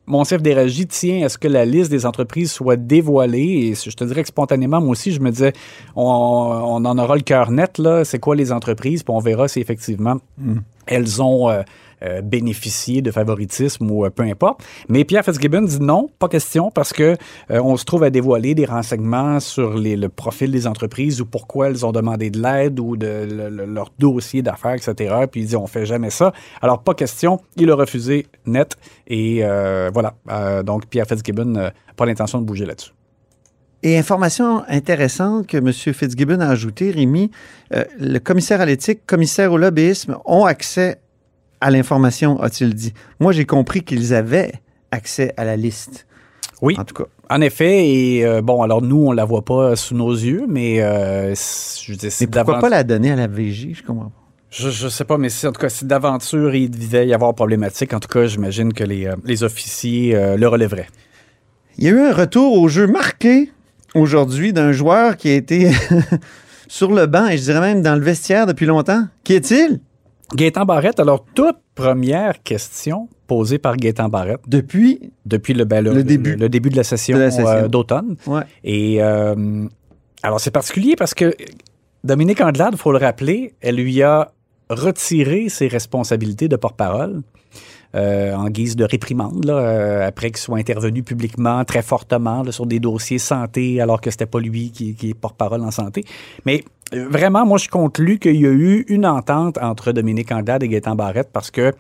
Monsef 0.08 0.42
Déragi 0.42 0.88
tient 0.88 1.26
à 1.26 1.30
ce 1.30 1.38
que 1.38 1.50
la 1.50 1.66
liste 1.66 1.92
des 1.92 2.06
entreprises 2.06 2.52
soit 2.54 2.78
dévoilée. 2.78 3.72
Et 3.72 3.76
je 3.76 3.96
te 3.96 4.06
dirais 4.06 4.22
que 4.22 4.30
spontanément, 4.30 4.80
moi 4.80 4.92
aussi, 4.92 5.12
je 5.12 5.20
me 5.20 5.30
disais, 5.30 5.52
on, 5.98 6.04
on 6.06 6.86
en 6.86 6.98
aura 6.98 7.16
le 7.18 7.22
cœur 7.24 7.52
net, 7.52 7.78
là. 7.80 8.06
C'est 8.06 8.20
quoi 8.20 8.38
les 8.38 8.54
entreprises? 8.54 9.04
Puis 9.04 9.14
on 9.14 9.20
verra 9.20 9.50
si 9.50 9.60
effectivement 9.60 10.16
elles 10.88 11.22
ont 11.22 11.50
euh, 11.50 11.62
euh, 12.04 12.22
bénéficié 12.22 13.02
de 13.02 13.12
favoritisme 13.12 13.90
ou 13.92 14.06
euh, 14.06 14.10
peu 14.10 14.24
importe. 14.24 14.62
Mais 14.90 15.04
Pierre 15.06 15.24
Fitzgibbon 15.24 15.62
dit 15.62 15.80
non, 15.80 16.10
pas 16.20 16.28
question, 16.28 16.72
parce 16.72 16.94
que 16.94 17.16
euh, 17.52 17.62
on 17.64 17.78
se 17.78 17.86
trouve 17.86 18.04
à 18.04 18.10
dévoiler 18.10 18.56
des 18.56 18.66
renseignements 18.66 19.40
sur 19.40 19.72
le 19.78 20.08
profil 20.08 20.52
des 20.52 20.68
entreprises 20.68 21.22
ou 21.22 21.26
pourquoi 21.26 21.68
elles 21.70 21.86
ont 21.86 21.92
demandé 21.92 22.30
de 22.30 22.42
l'aide 22.42 22.80
ou 22.80 22.98
de 22.98 23.28
le- 23.30 23.50
le- 23.50 23.66
leur 23.66 23.90
dossier 24.00 24.42
d'affaires, 24.42 24.76
etc. 24.76 25.14
Puis 25.32 25.42
il 25.42 25.48
dit 25.48 25.56
on 25.56 25.68
fait 25.68 25.86
jamais 25.86 26.10
ça. 26.10 26.34
Alors 26.62 26.82
pas 26.84 26.94
question, 26.94 27.40
il 27.56 27.70
a 27.72 27.76
refusé 27.76 28.28
net 28.46 28.76
et 29.08 29.44
voilà. 29.94 30.14
Donc 30.64 30.88
Pierre 30.88 31.06
Fitzgibbon 31.08 31.46
n'a 31.46 31.74
pas 31.96 32.06
l'intention 32.06 32.40
de 32.40 32.46
bouger 32.46 32.66
là-dessus. 32.66 32.92
Et 33.84 33.98
information 33.98 34.64
intéressante 34.68 35.48
que 35.48 35.58
M. 35.58 35.72
Fitzgibbon 35.74 36.40
a 36.40 36.48
ajoutée, 36.50 36.92
Rémi, 36.92 37.32
le 37.72 38.20
commissaire 38.20 38.62
à 38.62 38.66
l'éthique, 38.66 39.06
commissaire 39.08 39.52
au 39.52 39.58
lobbyisme 39.58 40.18
ont 40.26 40.46
accès 40.46 41.00
à 41.62 41.72
l'information, 41.72 42.40
a-t-il 42.42 42.74
dit. 42.74 42.94
Moi, 43.20 43.32
j'ai 43.32 43.46
compris 43.46 43.84
qu'ils 43.84 44.14
avaient 44.14 44.52
accès 44.92 45.34
à 45.38 45.46
la 45.46 45.56
liste. 45.56 46.06
Oui. 46.62 46.76
En 46.78 46.84
tout 46.84 46.94
cas. 46.94 47.06
En 47.30 47.42
effet, 47.42 47.88
et 47.88 48.26
euh, 48.26 48.42
bon, 48.42 48.62
alors 48.62 48.82
nous, 48.82 49.08
on 49.08 49.12
la 49.14 49.26
voit 49.26 49.46
pas 49.46 49.76
sous 49.76 49.96
nos 49.96 50.12
yeux, 50.12 50.46
mais 50.50 50.82
euh, 50.82 51.30
je 51.30 51.94
c'est 52.10 52.22
Mais 52.22 52.44
pourquoi 52.44 52.60
pas 52.60 52.70
la 52.70 52.84
donner 52.84 53.12
à 53.12 53.16
la 53.16 53.28
VJ? 53.28 53.70
Je 53.74 53.84
comprends 53.84 54.10
pas. 54.10 54.22
Je, 54.52 54.70
je 54.70 54.90
sais 54.90 55.06
pas, 55.06 55.18
mais 55.18 55.30
si, 55.30 55.48
en 55.48 55.54
tout 55.54 55.62
cas, 55.62 55.70
si 55.70 55.86
d'aventure 55.86 56.54
il 56.54 56.70
devait 56.70 57.08
y 57.08 57.14
avoir 57.14 57.34
problématique, 57.34 57.94
en 57.94 58.02
tout 58.02 58.10
cas, 58.10 58.28
j'imagine 58.28 58.74
que 58.74 58.84
les, 58.84 59.08
euh, 59.08 59.16
les 59.24 59.44
officiers 59.44 60.14
euh, 60.14 60.36
le 60.36 60.46
relèveraient. 60.48 60.90
Il 61.78 61.86
y 61.86 61.88
a 61.88 61.92
eu 61.92 62.02
un 62.02 62.14
retour 62.14 62.58
au 62.58 62.68
jeu 62.68 62.86
marqué 62.86 63.50
aujourd'hui 63.96 64.52
d'un 64.52 64.74
joueur 64.74 65.16
qui 65.16 65.30
a 65.30 65.36
été 65.36 65.72
sur 66.68 66.92
le 66.92 67.06
banc 67.06 67.28
et 67.28 67.38
je 67.38 67.44
dirais 67.44 67.62
même 67.62 67.82
dans 67.82 67.96
le 67.96 68.02
vestiaire 68.02 68.46
depuis 68.46 68.66
longtemps. 68.66 69.08
Qui 69.24 69.36
est-il? 69.36 69.80
Gaétan 70.34 70.66
Barrette, 70.66 71.00
alors, 71.00 71.26
toute 71.36 71.58
première 71.76 72.42
question 72.44 73.10
posée 73.28 73.58
par 73.58 73.76
Gaétan 73.78 74.10
Barrette 74.10 74.42
Depuis? 74.48 75.12
Depuis 75.26 75.54
le, 75.54 75.66
ben, 75.66 75.84
le, 75.84 75.94
Le 75.94 76.04
début. 76.04 76.36
le 76.36 76.50
début 76.50 76.70
de 76.70 76.78
la 76.78 76.84
session, 76.84 77.18
euh, 77.18 77.68
d'automne. 77.68 78.16
Ouais. 78.28 78.44
Et 78.64 79.02
euh, 79.02 79.66
alors, 80.24 80.40
c'est 80.40 80.52
particulier 80.52 80.96
parce 80.96 81.14
que 81.14 81.36
Dominique 82.04 82.42
Andelade, 82.42 82.74
il 82.74 82.78
faut 82.78 82.92
le 82.92 82.98
rappeler, 82.98 83.54
elle 83.62 83.76
lui 83.76 84.02
a 84.02 84.32
retiré 84.70 85.50
ses 85.50 85.68
responsabilités 85.68 86.48
de 86.48 86.56
porte-parole. 86.56 87.22
Euh, 87.96 88.34
en 88.36 88.50
guise 88.50 88.76
de 88.76 88.86
réprimande, 88.86 89.44
là, 89.46 89.54
euh, 89.58 90.08
après 90.08 90.30
qu'il 90.32 90.38
soit 90.38 90.58
intervenu 90.58 91.04
publiquement 91.04 91.64
très 91.66 91.82
fortement 91.82 92.44
là, 92.44 92.52
sur 92.52 92.66
des 92.66 92.80
dossiers 92.80 93.20
santé, 93.20 93.82
alors 93.82 94.00
que 94.00 94.10
c'était 94.12 94.26
pas 94.26 94.40
lui 94.40 94.72
qui, 94.72 94.96
qui 94.96 95.10
est 95.10 95.14
porte-parole 95.14 95.62
en 95.62 95.72
santé. 95.72 96.06
Mais 96.46 96.64
euh, 96.94 97.08
vraiment, 97.10 97.46
moi, 97.46 97.58
je 97.58 97.68
lu 98.02 98.20
qu'il 98.20 98.36
y 98.40 98.46
a 98.46 98.50
eu 98.52 98.86
une 98.88 99.06
entente 99.06 99.58
entre 99.62 99.92
Dominique 99.92 100.32
Anglade 100.32 100.64
et 100.64 100.68
Gaétan 100.70 100.96
Barrette 100.96 101.30
parce 101.34 101.52
que 101.52 101.74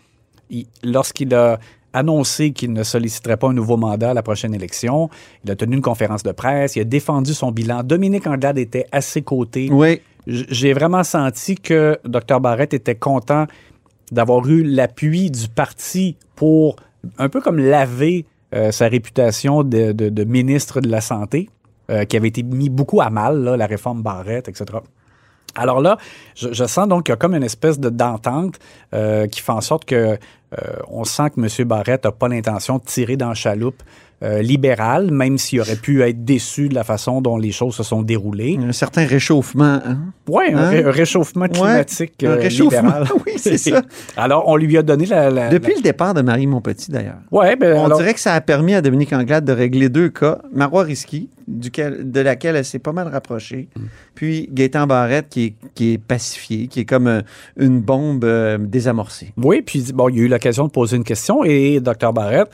il- 0.49 0.67
lorsqu'il 0.83 1.33
a 1.33 1.59
annoncé 1.93 2.51
qu'il 2.51 2.71
ne 2.73 2.83
solliciterait 2.83 3.37
pas 3.37 3.49
un 3.49 3.53
nouveau 3.53 3.75
mandat 3.77 4.11
à 4.11 4.13
la 4.13 4.23
prochaine 4.23 4.53
élection, 4.53 5.09
il 5.43 5.51
a 5.51 5.55
tenu 5.55 5.75
une 5.75 5.81
conférence 5.81 6.23
de 6.23 6.31
presse, 6.31 6.75
il 6.77 6.81
a 6.81 6.85
défendu 6.85 7.33
son 7.33 7.51
bilan. 7.51 7.83
Dominique 7.83 8.27
Anglade 8.27 8.57
était 8.57 8.85
à 8.91 9.01
ses 9.01 9.21
côtés. 9.21 9.67
Oui. 9.71 10.01
J'ai 10.27 10.73
vraiment 10.73 11.03
senti 11.03 11.55
que 11.55 11.97
Dr 12.05 12.39
Barrett 12.39 12.73
était 12.73 12.95
content 12.95 13.47
d'avoir 14.11 14.47
eu 14.47 14.63
l'appui 14.63 15.31
du 15.31 15.47
parti 15.47 16.17
pour 16.35 16.75
un 17.17 17.29
peu 17.29 17.41
comme 17.41 17.57
laver 17.57 18.25
euh, 18.53 18.71
sa 18.71 18.87
réputation 18.87 19.63
de, 19.63 20.23
ministre 20.23 20.81
de 20.81 20.89
la 20.89 21.01
Santé, 21.01 21.49
euh, 21.89 22.03
qui 22.05 22.17
avait 22.17 22.27
été 22.27 22.43
mis 22.43 22.69
beaucoup 22.69 23.01
à 23.01 23.09
mal, 23.09 23.43
la 23.43 23.65
réforme 23.65 24.01
Barrett, 24.01 24.47
etc. 24.47 24.65
Alors 25.55 25.81
là, 25.81 25.97
je, 26.35 26.65
sens 26.65 26.87
donc 26.87 27.05
qu'il 27.05 27.11
y 27.11 27.13
a 27.13 27.17
comme 27.17 27.35
une 27.35 27.43
espèce 27.43 27.79
de 27.79 27.89
d'entente 27.89 28.59
euh, 28.93 29.27
qui 29.27 29.41
fait 29.41 29.51
en 29.51 29.61
sorte 29.61 29.85
que 29.85 30.17
on 30.89 31.05
sent 31.05 31.29
que 31.29 31.39
M. 31.39 31.67
Barrett 31.67 32.03
n'a 32.03 32.11
pas 32.11 32.27
l'intention 32.27 32.77
de 32.77 32.83
tirer 32.83 33.15
dans 33.15 33.29
la 33.29 33.33
chaloupe 33.33 33.81
euh, 34.23 34.41
libérale, 34.41 35.09
même 35.11 35.37
s'il 35.37 35.59
aurait 35.61 35.75
pu 35.75 36.03
être 36.03 36.23
déçu 36.23 36.69
de 36.69 36.75
la 36.75 36.83
façon 36.83 37.21
dont 37.21 37.37
les 37.37 37.51
choses 37.51 37.75
se 37.75 37.83
sont 37.83 38.01
déroulées. 38.03 38.57
Un 38.61 38.71
certain 38.71 39.05
réchauffement. 39.05 39.79
hein? 39.85 39.97
Oui, 40.29 40.45
un, 40.53 40.57
Hein? 40.57 40.69
ré- 40.69 40.83
un 40.83 40.91
réchauffement 40.91 41.47
climatique 41.47 42.23
un 42.23 42.27
euh, 42.31 42.35
réchauffement, 42.35 42.81
libéral. 42.81 43.07
oui, 43.25 43.33
c'est 43.37 43.57
ça. 43.57 43.81
Alors, 44.17 44.43
on 44.47 44.55
lui 44.57 44.77
a 44.77 44.83
donné 44.83 45.05
la... 45.07 45.29
la- 45.31 45.49
Depuis 45.49 45.73
le 45.75 45.81
départ 45.81 46.13
de 46.13 46.21
Marie 46.21 46.45
Montpetit, 46.47 46.91
d'ailleurs. 46.91 47.17
Ouais, 47.31 47.55
ben, 47.55 47.77
On 47.77 47.85
alors- 47.85 47.97
dirait 47.97 48.13
que 48.13 48.19
ça 48.19 48.33
a 48.35 48.41
permis 48.41 48.73
à 48.75 48.81
Dominique 48.81 49.11
Anglade 49.13 49.43
de 49.45 49.53
régler 49.53 49.89
deux 49.89 50.09
cas. 50.09 50.39
Marois 50.53 50.83
Risky, 50.83 51.29
duquel, 51.47 52.11
de 52.11 52.19
laquelle 52.21 52.55
elle 52.55 52.65
s'est 52.65 52.79
pas 52.79 52.93
mal 52.93 53.07
rapprochée. 53.07 53.69
Mm. 53.75 53.81
Puis 54.15 54.49
Gaétan 54.51 54.85
Barrette, 54.87 55.29
qui 55.29 55.43
est, 55.45 55.53
qui 55.73 55.93
est 55.93 55.97
pacifié, 55.97 56.67
qui 56.67 56.81
est 56.81 56.85
comme 56.85 57.07
euh, 57.07 57.21
une 57.57 57.81
bombe 57.81 58.23
euh, 58.23 58.57
désamorcée. 58.59 59.33
Oui, 59.37 59.61
puis 59.63 59.85
bon, 59.93 60.09
il 60.09 60.17
y 60.17 60.19
a 60.19 60.23
eu 60.23 60.27
l'occasion 60.27 60.65
de 60.67 60.71
poser 60.71 60.97
une 60.97 61.03
question 61.03 61.43
et 61.43 61.79
Dr 61.79 62.13
Barrett 62.13 62.47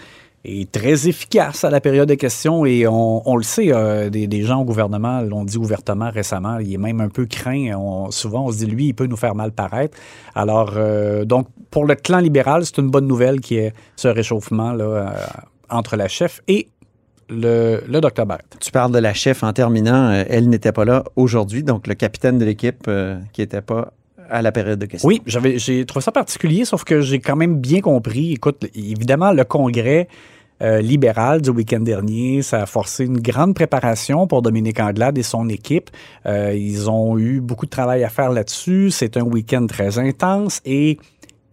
est 0.44 0.72
très 0.72 1.08
efficace 1.08 1.64
à 1.64 1.70
la 1.70 1.82
période 1.82 2.08
de 2.08 2.16
questions 2.16 2.66
et 2.66 2.88
on, 2.88 3.36
le 3.36 3.44
sait, 3.44 3.72
euh, 3.72 4.10
des, 4.10 4.42
gens 4.44 4.62
au 4.62 4.66
gouvernement 4.66 5.22
l'ont 5.22 5.44
dit 5.44 5.58
ouvertement 5.58 6.10
récemment, 6.10 6.60
il 6.60 6.74
est 6.74 6.78
même 6.78 7.02
un 7.02 7.10
peu 7.10 7.26
craint. 7.26 7.72
Souvent, 8.12 8.46
on 8.46 8.52
se 8.52 8.58
dit, 8.58 8.66
lui, 8.66 8.88
il 8.88 8.94
peut 8.94 9.08
nous 9.08 9.18
faire 9.18 9.36
mal 9.36 9.52
paraître. 9.52 9.98
Alors, 10.36 10.74
euh, 10.76 11.26
donc, 11.26 11.48
pour 11.72 11.86
le 11.86 11.96
clan 11.96 12.20
libéral, 12.20 12.66
c'est 12.66 12.78
une 12.78 12.90
bonne 12.90 13.08
nouvelle 13.08 13.42
qui 13.42 13.58
est 13.58 13.74
ce 13.96 14.08
réchauffement 14.08 14.72
là, 14.72 14.84
euh, 14.84 15.10
entre 15.70 15.96
la 15.98 16.08
chef 16.08 16.42
et 16.48 16.70
le, 17.30 17.82
le 17.88 18.00
Dr 18.00 18.26
Barrett. 18.26 18.46
Tu 18.62 18.72
parles 18.72 18.94
de 18.94 19.00
la 19.00 19.14
chef 19.14 19.44
en 19.44 19.52
terminant. 19.52 20.12
elle 20.30 20.48
n'était 20.48 20.72
pas 20.72 20.86
là 20.86 21.04
aujourd'hui, 21.18 21.64
donc 21.64 21.88
le 21.88 21.96
capitaine 21.96 22.38
de 22.38 22.46
l'équipe 22.46 22.90
qui 23.34 23.42
n'était 23.42 23.62
pas 23.62 23.92
Oui, 25.04 25.22
j'avais, 25.26 25.58
j'ai 25.60 25.86
trouvé 25.86 26.04
ça 26.04 26.12
particulier, 26.12 26.66
sauf 26.66 26.84
que 26.84 27.02
j'ai 27.02 27.20
quand 27.20 27.36
même 27.36 27.58
bien 27.58 27.82
compris. 27.82 28.34
Écoute, 28.34 28.66
évidemment, 28.76 29.32
le 29.32 29.44
congrès 29.44 30.08
euh, 30.62 30.82
libéral 30.82 31.42
du 31.42 31.52
week-end 31.52 31.82
dernier, 31.82 32.42
ça 32.42 32.64
a 32.64 32.66
forcé 32.66 33.06
une 33.06 33.20
grande 33.20 33.54
préparation 33.54 34.26
pour 34.26 34.42
Dominique 34.42 34.80
Anglade 34.80 35.18
et 35.18 35.24
son 35.24 35.50
équipe. 35.50 35.92
Euh, 36.26 36.52
ils 36.56 36.90
ont 36.90 37.18
eu 37.20 37.42
beaucoup 37.42 37.66
de 37.66 37.70
travail 37.72 38.04
à 38.04 38.10
faire 38.10 38.32
là-dessus. 38.32 38.90
C'est 38.90 39.18
un 39.18 39.22
week-end 39.22 39.68
très 39.68 40.00
intense 40.00 40.62
et 40.66 40.98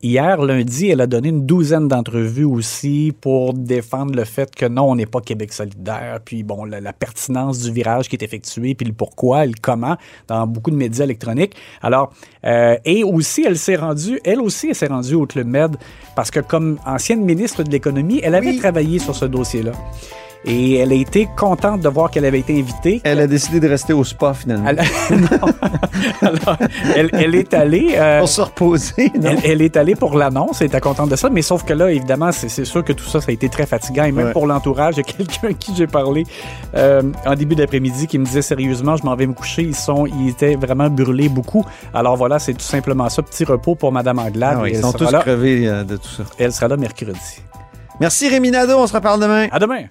Hier, 0.06 0.36
lundi, 0.42 0.90
elle 0.90 1.00
a 1.00 1.06
donné 1.06 1.30
une 1.30 1.46
douzaine 1.46 1.88
d'entrevues 1.88 2.44
aussi 2.44 3.14
pour 3.22 3.54
défendre 3.54 4.14
le 4.14 4.24
fait 4.24 4.54
que 4.54 4.66
non, 4.66 4.90
on 4.90 4.96
n'est 4.96 5.06
pas 5.06 5.22
Québec 5.22 5.50
solidaire, 5.50 6.18
puis 6.22 6.42
bon, 6.42 6.66
la, 6.66 6.78
la 6.82 6.92
pertinence 6.92 7.60
du 7.60 7.72
virage 7.72 8.10
qui 8.10 8.16
est 8.16 8.22
effectué, 8.22 8.74
puis 8.74 8.86
le 8.86 8.92
pourquoi, 8.92 9.46
le 9.46 9.54
comment, 9.62 9.96
dans 10.28 10.46
beaucoup 10.46 10.70
de 10.70 10.76
médias 10.76 11.04
électroniques. 11.04 11.54
Alors, 11.80 12.12
euh, 12.44 12.76
et 12.84 13.02
aussi, 13.02 13.44
elle 13.46 13.56
s'est 13.56 13.76
rendue, 13.76 14.20
elle 14.26 14.42
aussi, 14.42 14.68
elle 14.68 14.74
s'est 14.74 14.88
rendue 14.88 15.14
au 15.14 15.24
Club 15.24 15.46
Med, 15.46 15.76
parce 16.14 16.30
que 16.30 16.40
comme 16.40 16.78
ancienne 16.84 17.24
ministre 17.24 17.62
de 17.62 17.70
l'économie, 17.70 18.20
elle 18.22 18.34
avait 18.34 18.48
Oui. 18.48 18.58
travaillé 18.58 18.98
sur 18.98 19.14
ce 19.16 19.24
dossier-là. 19.24 19.72
Et 20.46 20.74
elle 20.76 20.92
a 20.92 20.94
été 20.94 21.28
contente 21.36 21.80
de 21.80 21.88
voir 21.88 22.10
qu'elle 22.10 22.24
avait 22.26 22.40
été 22.40 22.58
invitée. 22.58 23.00
Elle 23.04 23.20
a 23.20 23.26
décidé 23.26 23.60
de 23.60 23.68
rester 23.68 23.92
au 23.92 24.04
spa 24.04 24.34
finalement. 24.34 24.68
Elle, 24.68 24.76
Non. 25.20 25.28
Alors, 26.20 26.56
elle, 26.94 27.10
elle 27.12 27.34
est 27.34 27.54
allée. 27.54 27.94
euh, 27.96 28.18
Pour 28.18 28.28
se 28.28 28.40
reposer, 28.42 29.10
non? 29.18 29.30
elle, 29.30 29.38
elle 29.50 29.62
est 29.62 29.76
allée 29.76 29.94
pour 29.94 30.16
l'annonce, 30.18 30.60
elle 30.60 30.66
était 30.66 30.80
contente 30.80 31.08
de 31.08 31.16
ça, 31.16 31.30
mais 31.30 31.42
sauf 31.42 31.64
que 31.64 31.72
là, 31.72 31.90
évidemment, 31.90 32.30
c'est 32.32 32.64
sûr 32.64 32.84
que 32.84 32.92
tout 32.92 33.04
ça, 33.04 33.20
ça 33.20 33.30
a 33.30 33.32
été 33.32 33.48
très 33.48 33.66
fatigant. 33.66 34.04
Et 34.04 34.12
même 34.12 34.26
Ouais. 34.26 34.32
pour 34.32 34.46
l'entourage, 34.46 34.94
il 34.96 34.98
y 34.98 35.00
a 35.00 35.04
quelqu'un 35.04 35.48
à 35.48 35.52
qui 35.58 35.74
j'ai 35.74 35.86
parlé 35.86 36.24
euh, 36.74 37.02
en 37.26 37.34
début 37.34 37.54
d'après-midi 37.54 38.06
qui 38.06 38.18
me 38.18 38.24
disait 38.24 38.42
sérieusement, 38.42 38.96
je 38.96 39.04
m'en 39.04 39.14
vais 39.16 39.26
me 39.26 39.34
coucher. 39.34 39.62
Ils 39.62 39.74
sont, 39.74 40.06
ils 40.06 40.28
étaient 40.30 40.56
vraiment 40.56 40.88
brûlés 40.90 41.28
beaucoup. 41.28 41.64
Alors 41.94 42.16
voilà, 42.16 42.38
c'est 42.38 42.54
tout 42.54 42.60
simplement 42.60 43.08
ça, 43.08 43.22
petit 43.22 43.44
repos 43.44 43.74
pour 43.76 43.92
Madame 43.92 44.18
Anglade. 44.18 44.58
Ah 44.62 44.68
ils 44.68 44.76
sont 44.76 44.92
tous 44.92 45.10
là- 45.10 45.20
crevés 45.20 45.66
euh, 45.68 45.84
de 45.84 45.96
tout 45.96 46.08
ça. 46.08 46.24
Elle 46.38 46.52
sera 46.52 46.68
là 46.68 46.76
mercredi. 46.76 47.18
Merci 48.00 48.28
Rémi 48.28 48.50
Nadeau, 48.50 48.74
on 48.78 48.86
se 48.86 48.92
reparle 48.92 49.20
demain. 49.20 49.46
À 49.50 49.58
demain. 49.58 49.84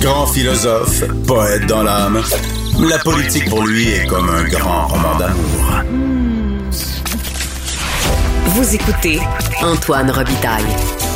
Grand 0.00 0.26
philosophe, 0.26 1.02
poète 1.26 1.66
dans 1.66 1.82
l'âme, 1.82 2.22
la 2.88 2.98
politique 2.98 3.50
pour 3.50 3.66
lui 3.66 3.90
est 3.90 4.06
comme 4.06 4.30
un 4.30 4.44
grand 4.44 4.86
roman 4.86 5.18
d'amour. 5.18 5.82
Vous 8.46 8.74
écoutez 8.74 9.18
Antoine 9.62 10.10
Robitaille, 10.10 10.64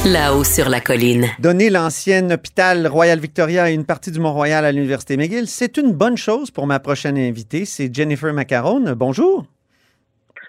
là-haut 0.04 0.44
sur 0.44 0.68
la 0.68 0.82
colline. 0.82 1.28
Donner 1.38 1.70
l'ancien 1.70 2.30
hôpital 2.30 2.86
Royal 2.86 3.18
Victoria 3.18 3.70
et 3.70 3.74
une 3.74 3.86
partie 3.86 4.10
du 4.10 4.20
Mont-Royal 4.20 4.66
à 4.66 4.70
l'Université 4.72 5.16
McGill, 5.16 5.48
c'est 5.48 5.78
une 5.78 5.92
bonne 5.92 6.18
chose 6.18 6.50
pour 6.50 6.66
ma 6.66 6.78
prochaine 6.78 7.16
invitée. 7.16 7.64
C'est 7.64 7.94
Jennifer 7.94 8.34
Macaron. 8.34 8.92
Bonjour. 8.94 9.46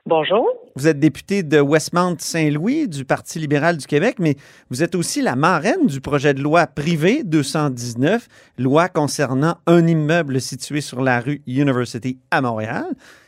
Bonjour. 0.05 0.45
Vous 0.77 0.87
êtes 0.87 0.99
députée 0.99 1.41
de 1.41 1.61
Westmount-Saint-Louis 1.61 2.89
du 2.89 3.05
Parti 3.05 3.39
libéral 3.39 3.77
du 3.77 3.87
Québec, 3.87 4.17
mais 4.19 4.35
vous 4.69 4.83
êtes 4.83 4.93
aussi 4.93 5.21
la 5.21 5.37
marraine 5.37 5.87
du 5.87 6.01
projet 6.01 6.33
de 6.33 6.41
loi 6.41 6.67
privé 6.67 7.23
219, 7.23 8.27
loi 8.57 8.89
concernant 8.89 9.55
un 9.67 9.87
immeuble 9.87 10.41
situé 10.41 10.81
sur 10.81 11.01
la 11.01 11.21
rue 11.21 11.41
University 11.47 12.19
à 12.29 12.41
Montréal. 12.41 12.83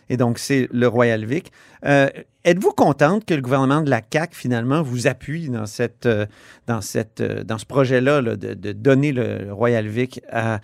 Et 0.09 0.17
donc, 0.17 0.39
c'est 0.39 0.67
le 0.73 0.89
Royal 0.89 1.23
Vic. 1.23 1.53
Euh, 1.85 2.09
Êtes-vous 2.43 2.71
contente 2.71 3.23
que 3.23 3.33
le 3.33 3.41
gouvernement 3.41 3.81
de 3.81 3.89
la 3.89 4.01
CAQ, 4.01 4.35
finalement, 4.35 4.81
vous 4.81 5.07
appuie 5.07 5.47
dans, 5.47 5.67
cette, 5.67 6.05
euh, 6.05 6.25
dans, 6.65 6.81
cette, 6.81 7.21
euh, 7.21 7.45
dans 7.45 7.57
ce 7.57 7.65
projet-là 7.65 8.21
là, 8.21 8.35
de, 8.35 8.55
de 8.55 8.73
donner 8.73 9.13
le 9.13 9.53
Royal 9.53 9.87
Vic 9.87 10.19
à, 10.29 10.59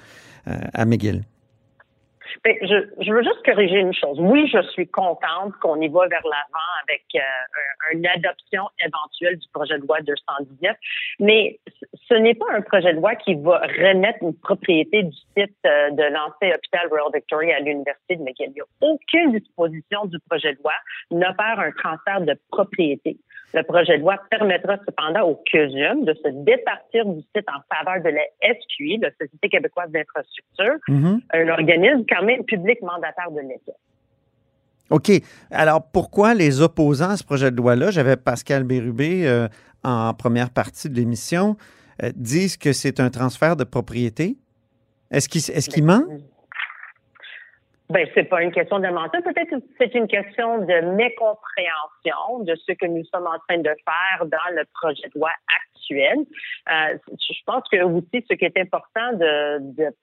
à, 0.45 0.81
à 0.81 0.85
McGill? 0.85 1.23
Ben, 2.43 2.55
je, 2.61 3.03
je 3.03 3.11
veux 3.13 3.23
juste 3.23 3.43
corriger 3.45 3.77
une 3.79 3.93
chose. 3.93 4.17
Oui, 4.19 4.49
je 4.51 4.61
suis 4.71 4.87
contente 4.87 5.53
qu'on 5.61 5.79
y 5.81 5.87
va 5.87 6.07
vers 6.07 6.23
l'avant 6.23 6.69
avec 6.87 7.03
euh, 7.15 7.19
un- 7.19 7.97
une 7.97 8.07
adoption 8.07 8.63
éventuelle 8.83 9.37
du 9.37 9.47
projet 9.53 9.77
de 9.77 9.85
loi 9.85 10.01
219, 10.01 10.75
mais 11.19 11.59
ce 12.09 12.13
n'est 12.15 12.33
pas 12.33 12.45
un 12.53 12.61
projet 12.61 12.91
de 12.93 12.97
loi 12.97 13.15
qui 13.15 13.35
va 13.35 13.59
remettre 13.59 14.19
une 14.21 14.35
propriété 14.35 15.03
du 15.03 15.15
site 15.37 15.55
euh, 15.65 15.91
de 15.91 16.03
l'ancien 16.03 16.55
hôpital 16.55 16.87
Royal 16.89 17.07
Victoria 17.13 17.55
à 17.57 17.59
l'Université 17.59 18.15
de 18.15 18.23
McGill. 18.23 18.53
Aucune 18.81 19.31
disposition 19.37 20.05
du 20.05 20.17
projet 20.29 20.53
de 20.53 20.59
loi 20.63 20.73
n'opère 21.11 21.59
un 21.59 21.71
transfert 21.71 22.21
de 22.21 22.35
propriété. 22.51 23.17
Le 23.53 23.61
projet 23.63 23.97
de 23.97 24.01
loi 24.01 24.17
permettra 24.31 24.77
cependant 24.85 25.27
au 25.29 25.35
CUSUM 25.45 26.05
de 26.05 26.13
se 26.15 26.29
départir 26.43 27.05
du 27.05 27.21
site 27.35 27.45
en 27.47 27.61
faveur 27.73 28.03
de 28.03 28.09
la 28.09 28.23
SQI, 28.41 28.97
la 28.97 29.11
Société 29.11 29.49
québécoise 29.49 29.91
d'infrastructure, 29.91 30.75
Mhm. 30.89 31.21
un 31.33 31.47
organisme 31.49 32.03
quand 32.09 32.23
même 32.25 32.43
public 32.45 32.81
mandataire 32.81 33.29
de 33.31 33.41
l'État. 33.41 33.73
OK. 34.89 35.11
Alors, 35.51 35.83
pourquoi 35.91 36.33
les 36.33 36.61
opposants 36.61 37.11
à 37.11 37.17
ce 37.17 37.23
projet 37.23 37.51
de 37.51 37.57
loi-là, 37.57 37.91
j'avais 37.91 38.17
Pascal 38.17 38.63
Bérubé 38.63 39.27
euh, 39.27 39.47
en 39.83 40.13
première 40.13 40.49
partie 40.49 40.89
de 40.89 40.95
l'émission, 40.95 41.55
euh, 42.01 42.11
disent 42.15 42.57
que 42.57 42.73
c'est 42.73 42.99
un 42.99 43.09
transfert 43.09 43.55
de 43.55 43.63
propriété? 43.63 44.35
Est-ce 45.11 45.29
qu'il 45.29 45.83
est 45.83 45.85
ment? 45.85 46.03
Ben, 47.93 48.07
c'est 48.15 48.23
pas 48.23 48.41
une 48.41 48.51
question 48.51 48.79
de 48.79 48.87
mentir. 48.87 49.21
Peut-être 49.21 49.51
que 49.51 49.63
c'est 49.77 49.93
une 49.93 50.07
question 50.07 50.57
de 50.57 50.95
mécompréhension 50.95 52.39
de 52.39 52.55
ce 52.55 52.71
que 52.71 52.87
nous 52.87 53.05
sommes 53.05 53.27
en 53.27 53.37
train 53.47 53.59
de 53.59 53.69
faire 53.69 54.25
dans 54.25 54.55
le 54.55 54.63
projet 54.73 55.07
de 55.13 55.19
loi 55.19 55.29
actuel. 55.61 56.17
Euh, 56.71 56.97
je 57.07 57.39
pense 57.45 57.63
que 57.71 57.83
aussi, 57.83 58.25
ce 58.27 58.33
qui 58.33 58.45
est 58.45 58.57
important 58.57 59.13
de, 59.13 59.59
de 59.75 59.93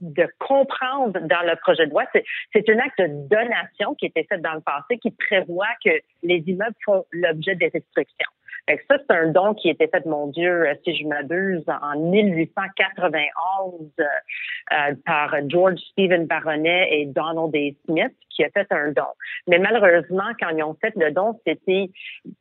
de 0.00 0.26
comprendre 0.38 1.12
dans 1.20 1.42
le 1.46 1.56
projet 1.56 1.86
de 1.86 1.90
loi, 1.90 2.04
c'est, 2.12 2.68
un 2.70 2.78
acte 2.78 3.00
de 3.00 3.28
donation 3.28 3.94
qui 3.94 4.06
été 4.06 4.24
fait 4.24 4.38
dans 4.38 4.54
le 4.54 4.60
passé 4.60 4.98
qui 4.98 5.10
prévoit 5.10 5.66
que 5.84 5.90
les 6.22 6.42
immeubles 6.46 6.76
font 6.84 7.04
l'objet 7.12 7.54
des 7.54 7.68
restrictions. 7.68 8.30
Fait 8.68 8.78
que 8.78 8.82
ça, 8.90 8.96
c'est 8.98 9.16
un 9.16 9.28
don 9.28 9.54
qui 9.54 9.68
a 9.68 9.72
été 9.72 9.88
fait, 9.88 10.04
mon 10.06 10.26
Dieu, 10.28 10.66
euh, 10.68 10.74
si 10.84 10.94
je 10.96 11.06
m'abuse, 11.06 11.64
en 11.68 11.98
1891 11.98 13.90
euh, 13.98 14.04
euh, 14.72 14.94
par 15.04 15.34
George 15.48 15.78
Stephen 15.92 16.26
Baronet 16.26 16.88
et 16.92 17.06
Donald 17.06 17.54
A. 17.54 17.70
Smith, 17.86 18.12
qui 18.30 18.44
a 18.44 18.50
fait 18.50 18.66
un 18.70 18.92
don. 18.92 19.02
Mais 19.46 19.58
malheureusement, 19.58 20.30
quand 20.40 20.50
ils 20.50 20.62
ont 20.62 20.76
fait 20.80 20.94
le 20.96 21.10
don, 21.10 21.38
c'était 21.46 21.90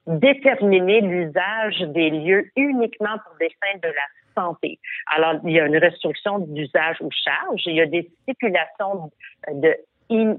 déterminer 0.07 1.01
l'usage 1.01 1.79
des 1.87 2.09
lieux 2.09 2.49
uniquement 2.55 3.17
pour 3.25 3.35
des 3.39 3.49
fins 3.61 3.79
de 3.81 3.87
la 3.87 4.07
santé. 4.35 4.79
Alors, 5.07 5.35
il 5.43 5.51
y 5.51 5.59
a 5.59 5.65
une 5.65 5.77
restriction 5.77 6.39
d'usage 6.39 6.97
ou 7.01 7.09
charge. 7.11 7.61
Il 7.65 7.75
y 7.75 7.81
a 7.81 7.85
des 7.85 8.09
stipulations 8.21 9.11
de 9.51 9.75
in- 10.11 10.37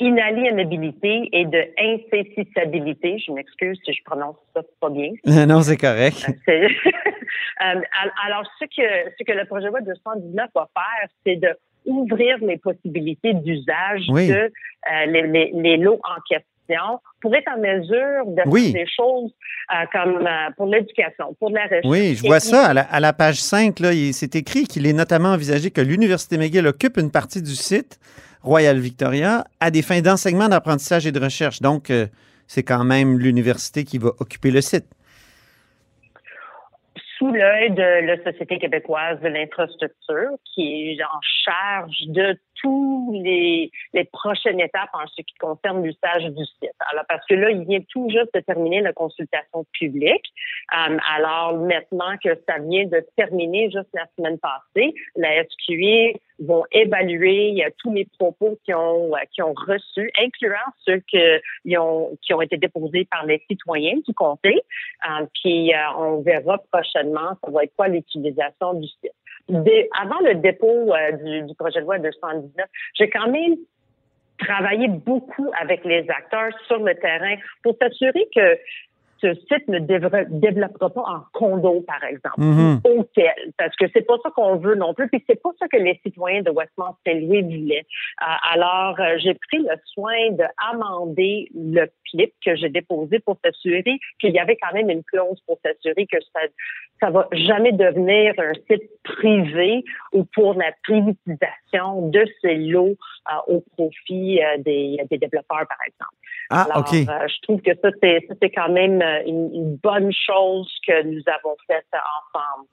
inaliénabilité 0.00 1.28
et 1.32 1.44
de 1.44 1.62
incessabilité. 1.78 3.18
Je 3.18 3.32
m'excuse 3.32 3.78
si 3.84 3.92
je 3.92 4.02
prononce 4.04 4.36
ça 4.54 4.62
pas 4.80 4.90
bien. 4.90 5.10
non, 5.46 5.60
c'est 5.62 5.76
correct. 5.76 6.26
Euh, 7.62 7.74
al- 7.74 8.12
alors, 8.26 8.42
ce 8.58 8.64
que, 8.64 9.10
ce 9.18 9.22
que 9.22 9.32
le 9.32 9.44
projet 9.44 9.66
de 9.66 9.70
loi 9.70 9.80
219 9.82 10.48
va 10.54 10.68
faire, 10.74 11.08
c'est 11.26 11.36
de 11.36 11.48
ouvrir 11.84 12.38
les 12.40 12.56
possibilités 12.56 13.34
d'usage 13.34 14.02
Oui. 14.08 14.28
de 14.28 14.34
euh, 14.34 15.06
les, 15.06 15.26
les, 15.26 15.50
les 15.54 15.76
lots 15.76 16.00
en 16.02 16.18
question 16.26 16.46
pour 17.20 17.34
être 17.34 17.48
en 17.54 17.58
mesure 17.60 18.26
de 18.26 18.42
Oui. 18.46 18.72
faire 18.72 18.84
des 18.84 18.90
choses 18.90 19.30
euh, 19.72 19.84
comme 19.92 20.26
euh, 20.26 20.50
pour 20.56 20.66
l'éducation, 20.66 21.34
pour 21.38 21.50
la 21.50 21.64
recherche. 21.64 21.84
Oui, 21.84 22.14
je 22.16 22.22
vois 22.26 22.40
ça 22.40 22.66
à 22.68 22.74
la, 22.74 22.82
à 22.82 23.00
la 23.00 23.12
page 23.12 23.36
5. 23.40 23.78
Là, 23.80 23.92
il- 23.92 24.12
c'est 24.14 24.34
écrit 24.36 24.64
qu'il 24.64 24.86
est 24.86 24.92
notamment 24.92 25.30
envisagé 25.30 25.70
que 25.70 25.80
l'Université 25.80 26.38
McGill 26.38 26.66
occupe 26.66 26.96
une 26.96 27.10
partie 27.10 27.42
du 27.42 27.54
site 27.54 27.98
Royal 28.42 28.78
Victoria 28.78 29.44
à 29.60 29.70
des 29.70 29.82
fins 29.82 30.00
d'enseignement, 30.00 30.48
d'apprentissage 30.48 31.06
et 31.06 31.12
de 31.12 31.20
recherche. 31.20 31.60
Donc, 31.60 31.90
euh, 31.90 32.06
c'est 32.46 32.62
quand 32.62 32.84
même 32.84 33.18
l'université 33.18 33.84
qui 33.84 33.98
va 33.98 34.10
occuper 34.18 34.50
le 34.50 34.60
site. 34.60 34.86
sous 37.18 37.30
l'œil 37.30 37.70
de 37.72 38.06
la 38.06 38.16
Société 38.24 38.58
québécoise 38.58 39.20
de 39.20 39.28
l'infrastructure, 39.28 40.30
qui 40.54 40.92
est 40.98 41.02
en 41.04 41.20
charge 41.44 41.96
de 42.06 42.38
tous 42.62 43.12
les, 43.22 43.70
les 43.92 44.04
prochaines 44.04 44.60
étapes 44.60 44.90
en 44.92 45.06
ce 45.06 45.22
qui 45.22 45.34
concerne 45.38 45.82
l'usage 45.82 46.24
du 46.24 46.44
site. 46.44 46.70
Alors, 46.92 47.04
parce 47.08 47.24
que 47.26 47.34
là, 47.34 47.50
il 47.50 47.64
vient 47.64 47.80
tout 47.88 48.08
juste 48.10 48.32
de 48.34 48.40
terminer 48.40 48.80
la 48.80 48.92
consultation 48.92 49.64
publique. 49.72 50.26
Euh, 50.72 50.98
alors, 51.14 51.56
maintenant 51.56 52.16
que 52.22 52.30
ça 52.48 52.58
vient 52.58 52.86
de 52.86 53.04
terminer 53.16 53.70
juste 53.70 53.88
la 53.94 54.06
semaine 54.16 54.38
passée, 54.38 54.94
la 55.16 55.44
SQI 55.44 56.14
vont 56.38 56.64
évaluer 56.72 57.64
euh, 57.64 57.70
tous 57.78 57.92
les 57.92 58.06
propos 58.18 58.58
qui 58.64 58.72
ont, 58.72 59.14
euh, 59.14 59.18
qui 59.32 59.42
ont 59.42 59.54
reçus, 59.54 60.10
incluant 60.18 60.56
ceux 60.84 61.02
que, 61.12 61.40
ils 61.64 61.78
ont, 61.78 62.16
qui 62.22 62.32
ont 62.34 62.40
été 62.40 62.56
déposés 62.56 63.06
par 63.10 63.26
les 63.26 63.42
citoyens 63.50 63.96
du 64.06 64.14
comté. 64.14 64.60
Puis, 65.42 65.72
on 65.96 66.20
verra 66.20 66.58
prochainement, 66.70 67.36
ça 67.42 67.50
va 67.50 67.64
être 67.64 67.74
quoi 67.76 67.88
l'utilisation 67.88 68.74
du 68.74 68.86
site. 68.86 69.12
Avant 70.00 70.20
le 70.20 70.34
dépôt 70.36 70.94
euh, 70.94 71.12
du, 71.12 71.42
du 71.42 71.54
projet 71.54 71.80
de 71.80 71.84
loi 71.84 71.98
219, 71.98 72.66
j'ai 72.94 73.10
quand 73.10 73.28
même 73.28 73.56
travaillé 74.38 74.88
beaucoup 74.88 75.50
avec 75.60 75.84
les 75.84 76.08
acteurs 76.10 76.52
sur 76.66 76.78
le 76.78 76.94
terrain 76.94 77.36
pour 77.62 77.76
s'assurer 77.80 78.26
que 78.34 78.58
ce 79.20 79.34
site 79.34 79.68
ne 79.68 79.78
développera 79.78 80.90
pas 80.90 81.02
en 81.02 81.20
condo, 81.32 81.80
par 81.82 82.02
exemple, 82.04 82.40
Mhm. 82.40 82.80
ou 82.84 83.00
hôtel, 83.00 83.52
parce 83.58 83.74
que 83.76 83.86
c'est 83.92 84.06
pas 84.06 84.16
ça 84.22 84.30
qu'on 84.30 84.56
veut 84.56 84.74
non 84.74 84.94
plus, 84.94 85.08
puis 85.08 85.22
c'est 85.28 85.40
pas 85.40 85.50
ça 85.58 85.68
que 85.68 85.76
les 85.76 86.00
citoyens 86.04 86.42
de 86.42 86.50
Saint-Louis 87.06 87.42
voulaient. 87.42 87.86
Euh, 88.22 88.52
alors, 88.52 88.98
euh, 89.00 89.16
j'ai 89.18 89.34
pris 89.34 89.58
le 89.58 89.74
soin 89.86 90.30
d'amender 90.30 91.48
le 91.54 91.86
clip 92.10 92.32
que 92.44 92.56
j'ai 92.56 92.68
déposé 92.68 93.18
pour 93.20 93.36
s'assurer 93.44 93.98
qu'il 94.20 94.32
y 94.32 94.38
avait 94.38 94.56
quand 94.56 94.72
même 94.74 94.90
une 94.90 95.04
clause 95.04 95.40
pour 95.46 95.58
s'assurer 95.64 96.06
que 96.06 96.18
ça 96.32 96.40
ça 97.00 97.08
va 97.08 97.26
jamais 97.32 97.72
devenir 97.72 98.34
un 98.36 98.52
site 98.70 98.90
privé 99.04 99.82
ou 100.12 100.24
pour 100.34 100.52
la 100.52 100.70
privatisation 100.82 102.08
de 102.10 102.26
ces 102.42 102.56
lots 102.56 102.94
euh, 103.32 103.54
au 103.54 103.64
profit 103.74 104.38
des, 104.58 104.98
des 105.10 105.16
développeurs, 105.16 105.66
par 105.66 105.78
exemple. 105.86 106.14
Ah, 106.50 106.66
Alors, 106.68 106.84
euh, 106.92 107.28
je 107.28 107.40
trouve 107.42 107.62
que 107.62 107.70
ça, 107.80 107.90
c'est 108.02 108.50
quand 108.50 108.70
même 108.70 109.00
euh, 109.10 109.22
une, 109.26 109.54
une 109.54 109.76
bonne 109.76 110.12
chose 110.12 110.70
que 110.86 111.02
nous 111.04 111.22
avons 111.26 111.56
faite 111.66 111.86
ensemble. 111.92 112.68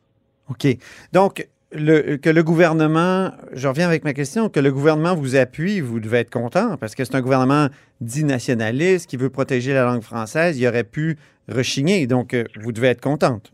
OK. 0.49 0.67
Donc, 1.13 1.47
le, 1.71 2.15
que 2.17 2.29
le 2.29 2.43
gouvernement, 2.43 3.31
je 3.51 3.67
reviens 3.67 3.87
avec 3.87 4.03
ma 4.03 4.13
question, 4.13 4.49
que 4.49 4.59
le 4.59 4.71
gouvernement 4.71 5.15
vous 5.15 5.35
appuie, 5.35 5.81
vous 5.81 5.99
devez 5.99 6.19
être 6.19 6.29
content 6.29 6.77
parce 6.77 6.95
que 6.95 7.03
c'est 7.03 7.15
un 7.15 7.21
gouvernement 7.21 7.67
dit 7.99 8.23
nationaliste 8.23 9.09
qui 9.09 9.17
veut 9.17 9.29
protéger 9.29 9.73
la 9.73 9.83
langue 9.83 10.01
française. 10.01 10.59
Il 10.59 10.67
aurait 10.67 10.83
pu 10.83 11.17
rechigner, 11.49 12.07
donc 12.07 12.33
euh, 12.33 12.45
vous 12.61 12.71
devez 12.71 12.87
être 12.87 13.01
contente. 13.01 13.51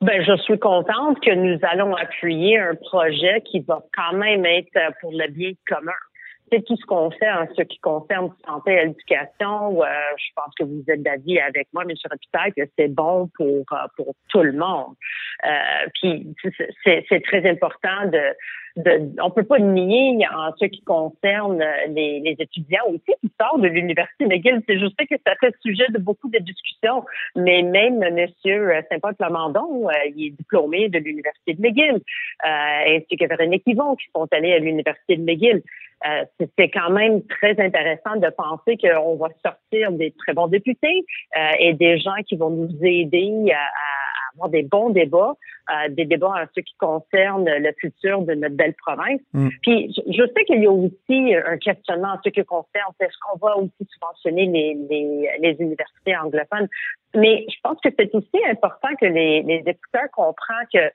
Ben, 0.00 0.22
je 0.22 0.36
suis 0.42 0.58
contente 0.58 1.18
que 1.20 1.34
nous 1.34 1.58
allons 1.62 1.94
appuyer 1.94 2.58
un 2.58 2.74
projet 2.74 3.42
qui 3.42 3.60
va 3.60 3.82
quand 3.96 4.16
même 4.16 4.44
être 4.44 4.78
pour 5.00 5.12
le 5.12 5.30
bien 5.30 5.52
commun 5.66 5.92
c'est 6.54 6.64
tout 6.64 6.76
ce 6.76 6.84
qu'on 6.86 7.10
fait 7.10 7.30
en 7.30 7.46
ce 7.56 7.62
qui 7.62 7.78
concerne 7.78 8.30
santé 8.46 8.72
et 8.72 8.82
éducation. 8.84 9.82
Euh, 9.82 9.86
je 10.16 10.32
pense 10.36 10.54
que 10.58 10.64
vous 10.64 10.84
êtes 10.88 11.02
d'avis 11.02 11.40
avec 11.40 11.68
moi, 11.72 11.82
M. 11.82 11.94
Rapitaille, 12.08 12.52
que 12.52 12.62
c'est 12.78 12.88
bon 12.88 13.28
pour 13.36 13.64
euh, 13.72 13.76
pour 13.96 14.14
tout 14.28 14.42
le 14.42 14.52
monde. 14.52 14.94
Euh, 15.44 15.88
puis 15.94 16.34
c'est 16.84 17.22
très 17.24 17.48
important 17.48 18.06
de, 18.06 18.34
de 18.76 19.10
on 19.22 19.30
peut 19.30 19.44
pas 19.44 19.58
nier 19.58 20.18
en 20.34 20.52
ce 20.58 20.66
qui 20.66 20.82
concerne 20.82 21.62
les, 21.88 22.20
les 22.20 22.36
étudiants 22.38 22.84
aussi 22.88 23.12
qui 23.20 23.32
sortent 23.40 23.60
de 23.60 23.68
l'université 23.68 24.26
McGill. 24.26 24.62
C'est 24.68 24.78
sais 24.78 25.06
que 25.06 25.20
ça 25.26 25.34
fait 25.40 25.54
sujet 25.64 25.86
de 25.90 25.98
beaucoup 25.98 26.28
de 26.28 26.38
discussions, 26.38 27.04
mais 27.36 27.62
même 27.62 28.02
M. 28.02 28.26
Saint-Paul 28.90 29.14
Plamondon, 29.14 29.88
il 30.14 30.26
est 30.26 30.30
diplômé 30.30 30.88
de 30.88 30.98
l'université 30.98 31.54
de 31.54 31.60
McGill, 31.60 32.00
ainsi 32.42 33.16
que 33.16 33.26
Véronique 33.26 33.62
Yvon 33.66 33.96
qui 33.96 34.06
sont 34.14 34.26
allés 34.32 34.52
à 34.52 34.58
l'université 34.58 35.16
de 35.16 35.22
McGill. 35.22 35.62
Euh, 36.06 36.24
c'est 36.58 36.68
quand 36.68 36.90
même 36.90 37.22
très 37.26 37.58
intéressant 37.58 38.16
de 38.16 38.28
penser 38.30 38.76
qu'on 38.76 39.16
va 39.16 39.28
sortir 39.44 39.90
des 39.92 40.12
très 40.12 40.34
bons 40.34 40.48
députés 40.48 41.04
euh, 41.36 41.50
et 41.58 41.72
des 41.72 41.98
gens 41.98 42.22
qui 42.26 42.36
vont 42.36 42.50
nous 42.50 42.76
aider 42.82 43.52
à, 43.52 44.23
avoir 44.34 44.48
des 44.50 44.62
bons 44.62 44.90
débats, 44.90 45.34
euh, 45.70 45.88
des 45.90 46.04
débats 46.04 46.28
en 46.28 46.44
ce 46.54 46.60
qui 46.60 46.74
concerne 46.78 47.44
le 47.44 47.72
futur 47.78 48.22
de 48.22 48.34
notre 48.34 48.54
belle 48.54 48.74
province. 48.74 49.20
Mm. 49.32 49.48
Puis 49.62 49.94
je, 50.06 50.22
sais 50.36 50.44
qu'il 50.44 50.62
y 50.62 50.66
a 50.66 50.72
aussi 50.72 51.34
un 51.34 51.58
questionnement 51.58 52.14
en 52.14 52.18
ce 52.24 52.30
qui 52.30 52.44
concerne 52.44 52.92
est-ce 53.00 53.16
qu'on 53.20 53.38
va 53.38 53.56
aussi 53.56 53.88
subventionner 53.92 54.46
les, 54.46 54.74
les, 54.90 55.28
les, 55.40 55.56
universités 55.60 56.16
anglophones? 56.16 56.68
Mais 57.14 57.46
je 57.48 57.56
pense 57.62 57.78
que 57.82 57.90
c'est 57.98 58.14
aussi 58.14 58.44
important 58.48 58.88
que 59.00 59.06
les, 59.06 59.42
les 59.42 59.62
députés 59.62 59.98
comprennent 60.12 60.66
que 60.72 60.90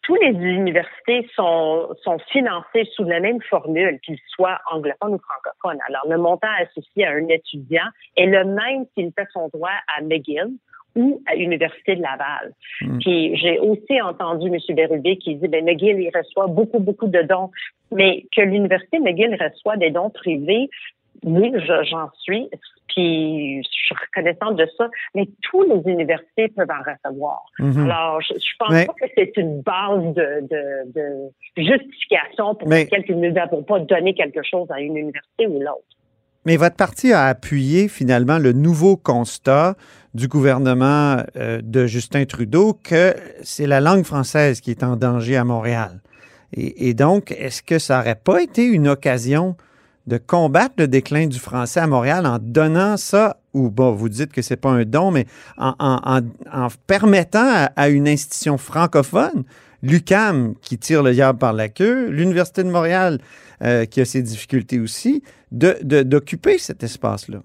tous 0.00 0.14
les 0.16 0.30
universités 0.30 1.28
sont, 1.34 1.88
sont 2.02 2.18
financées 2.30 2.88
sous 2.94 3.04
la 3.04 3.20
même 3.20 3.40
formule, 3.42 3.98
qu'ils 4.00 4.18
soient 4.28 4.58
anglophones 4.70 5.14
ou 5.14 5.18
francophones. 5.18 5.80
Alors, 5.88 6.02
le 6.08 6.16
montant 6.16 6.48
associé 6.58 7.06
à 7.06 7.12
un 7.12 7.28
étudiant 7.28 7.86
est 8.16 8.26
le 8.26 8.44
même 8.44 8.86
s'il 8.94 9.12
fait 9.12 9.28
son 9.32 9.48
droit 9.48 9.70
à 9.96 10.02
McGill 10.02 10.50
ou 10.94 11.22
à 11.26 11.34
l'Université 11.34 11.96
de 11.96 12.02
Laval. 12.02 12.52
Hmm. 12.80 12.98
Puis 12.98 13.36
j'ai 13.36 13.58
aussi 13.58 14.00
entendu 14.00 14.48
M. 14.48 14.58
Bérubé 14.74 15.16
qui 15.16 15.36
dit 15.36 15.48
ben 15.48 15.64
McGill 15.64 16.00
il 16.00 16.10
reçoit 16.14 16.46
beaucoup 16.46 16.80
beaucoup 16.80 17.08
de 17.08 17.22
dons, 17.22 17.50
mais 17.90 18.24
que 18.34 18.42
l'Université 18.42 18.98
McGill 18.98 19.36
reçoit 19.40 19.76
des 19.76 19.90
dons 19.90 20.10
privés, 20.10 20.68
oui, 21.24 21.52
j'en 21.84 22.10
suis, 22.18 22.48
puis 22.88 23.62
je 23.62 23.68
suis 23.68 23.94
reconnaissante 23.94 24.56
de 24.56 24.66
ça, 24.76 24.88
mais 25.14 25.26
tous 25.42 25.62
les 25.62 25.90
universités 25.90 26.48
peuvent 26.48 26.68
en 26.70 26.90
recevoir. 26.90 27.44
Mhm. 27.58 27.90
Alors, 27.90 28.20
je, 28.20 28.34
je 28.34 28.56
pense 28.58 28.84
pas 28.86 28.92
que 28.94 29.06
c'est 29.16 29.36
une 29.36 29.60
base 29.60 30.14
de, 30.14 30.46
de, 30.48 30.92
de 30.94 31.62
justification 31.62 32.54
pour 32.54 32.68
laquelle 32.68 33.04
nous 33.08 33.30
n'avons 33.30 33.62
pas 33.62 33.78
donné 33.78 34.14
quelque 34.14 34.42
chose 34.42 34.70
à 34.70 34.80
une 34.80 34.96
université 34.96 35.46
ou 35.46 35.60
l'autre. 35.60 35.84
Mais 36.44 36.56
votre 36.56 36.76
parti 36.76 37.12
a 37.12 37.26
appuyé 37.26 37.88
finalement 37.88 38.38
le 38.38 38.52
nouveau 38.52 38.96
constat 38.96 39.76
du 40.14 40.28
gouvernement 40.28 41.22
euh, 41.36 41.60
de 41.62 41.86
Justin 41.86 42.24
Trudeau 42.24 42.78
que 42.82 43.14
c'est 43.42 43.66
la 43.66 43.80
langue 43.80 44.04
française 44.04 44.60
qui 44.60 44.70
est 44.70 44.82
en 44.82 44.96
danger 44.96 45.36
à 45.36 45.44
Montréal. 45.44 46.00
Et, 46.54 46.92
donc, 46.92 47.32
est-ce 47.32 47.62
que 47.62 47.78
ça 47.78 47.96
n'aurait 47.96 48.14
pas 48.14 48.42
été 48.42 48.66
une 48.66 48.86
occasion 48.86 49.56
de 50.06 50.18
combattre 50.18 50.74
le 50.76 50.86
déclin 50.86 51.26
du 51.26 51.38
français 51.38 51.80
à 51.80 51.86
Montréal 51.86 52.26
en 52.26 52.38
donnant 52.38 52.98
ça, 52.98 53.38
ou 53.54 53.70
bon, 53.70 53.92
vous 53.92 54.10
dites 54.10 54.32
que 54.32 54.42
c'est 54.42 54.56
pas 54.56 54.68
un 54.68 54.84
don, 54.84 55.10
mais 55.10 55.26
en, 55.56 56.20
permettant 56.86 57.68
à, 57.74 57.88
une 57.88 58.06
institution 58.06 58.58
francophone, 58.58 59.44
l'UCAM 59.82 60.54
qui 60.60 60.76
tire 60.76 61.02
le 61.02 61.14
diable 61.14 61.38
par 61.38 61.54
la 61.54 61.70
queue, 61.70 62.10
l'Université 62.10 62.64
de 62.64 62.70
Montréal 62.70 63.18
euh, 63.62 63.86
qui 63.86 64.02
a 64.02 64.04
ses 64.04 64.20
difficultés 64.20 64.78
aussi, 64.78 65.22
d'occuper 65.52 66.58
cet 66.58 66.82
espace-là? 66.82 67.38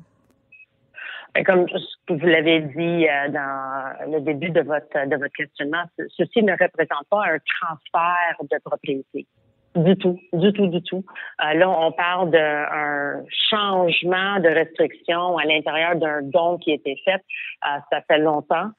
Ben, 1.36 1.44
comme 1.44 1.66
vous 2.10 2.26
l'avez 2.26 2.62
dit 2.62 3.08
euh, 3.08 3.30
dans 3.30 4.12
le 4.12 4.22
début 4.22 4.50
de 4.50 4.62
votre, 4.62 5.08
de 5.08 5.16
votre 5.16 5.34
questionnement, 5.34 5.84
ceci 6.18 6.42
ne 6.42 6.54
représente 6.54 7.08
pas 7.12 7.26
un 7.26 7.38
transfert 7.60 8.38
de 8.42 8.58
propriété. 8.64 9.28
Du 9.76 9.96
tout, 9.98 10.20
du 10.34 10.52
tout, 10.54 10.68
du 10.68 10.82
tout. 10.82 11.04
Euh, 11.44 11.54
là, 11.54 11.70
on 11.70 11.92
parle 11.92 12.32
d'un 12.32 13.24
changement 13.50 14.40
de 14.40 14.50
restriction 14.50 15.38
à 15.38 15.46
l'intérieur 15.46 15.96
d'un 15.98 16.24
don 16.24 16.58
qui 16.58 16.72
a 16.72 16.76
été 16.76 17.00
fait. 17.06 17.22
Euh, 17.68 17.78
ça 17.92 18.02
fait 18.08 18.18
longtemps. 18.18 18.72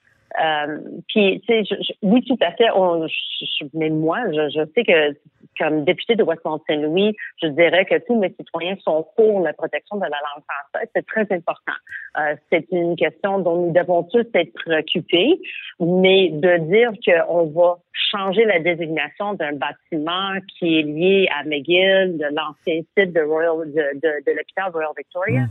Euh, 0.43 0.79
puis, 1.09 1.43
tu 1.49 1.64
sais, 1.64 1.77
oui, 2.03 2.23
tout 2.25 2.38
à 2.41 2.53
fait. 2.53 2.71
On, 2.75 3.07
je, 3.07 3.64
mais 3.75 3.91
moi, 3.91 4.19
je, 4.31 4.51
je, 4.51 4.64
sais 4.75 4.85
que 4.85 5.17
comme 5.59 5.85
député 5.85 6.14
de 6.14 6.23
Westmont-Saint-Louis, 6.23 7.17
je 7.43 7.49
dirais 7.49 7.85
que 7.85 7.99
tous 8.07 8.19
mes 8.19 8.33
citoyens 8.38 8.77
sont 8.85 9.07
pour 9.17 9.41
la 9.41 9.53
protection 9.53 9.97
de 9.97 10.03
la 10.03 10.09
langue 10.09 10.45
française. 10.45 10.88
C'est 10.95 11.07
très 11.07 11.27
important. 11.35 11.73
Euh, 12.19 12.37
c'est 12.51 12.67
une 12.71 12.95
question 12.97 13.41
dont 13.41 13.67
nous 13.67 13.73
devons 13.73 14.05
tous 14.05 14.27
être 14.35 14.53
préoccupés, 14.55 15.41
mais 15.81 16.31
de 16.31 16.59
dire 16.69 16.93
qu'on 17.05 17.47
va 17.47 17.79
changer 17.93 18.45
la 18.45 18.61
désignation 18.61 19.35
d'un 19.35 19.55
bâtiment 19.55 20.38
qui 20.59 20.79
est 20.79 20.83
lié 20.83 21.29
à 21.38 21.45
McGill, 21.45 22.19
l'ancien 22.33 22.83
site 22.97 23.12
de 23.12 23.21
Royal, 23.21 23.67
de, 23.67 23.99
de, 23.99 24.25
de 24.27 24.37
l'hôpital 24.37 24.71
Royal 24.73 24.93
Victoria, 24.97 25.47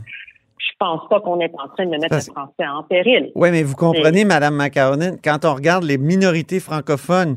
je 0.58 0.76
pense 0.78 1.08
pas 1.08 1.20
qu'on 1.20 1.40
est 1.40 1.52
en 1.54 1.68
train 1.68 1.86
de 1.86 1.90
mettre 1.96 2.14
le 2.14 2.20
français 2.20 2.66
en 2.66 2.82
péril. 2.82 3.30
Oui, 3.34 3.50
mais 3.50 3.62
vous 3.62 3.76
comprenez, 3.76 4.24
Mme 4.24 4.56
McCarron, 4.56 5.16
quand 5.22 5.44
on 5.44 5.54
regarde 5.54 5.84
les 5.84 5.98
minorités 5.98 6.60
francophones 6.60 7.36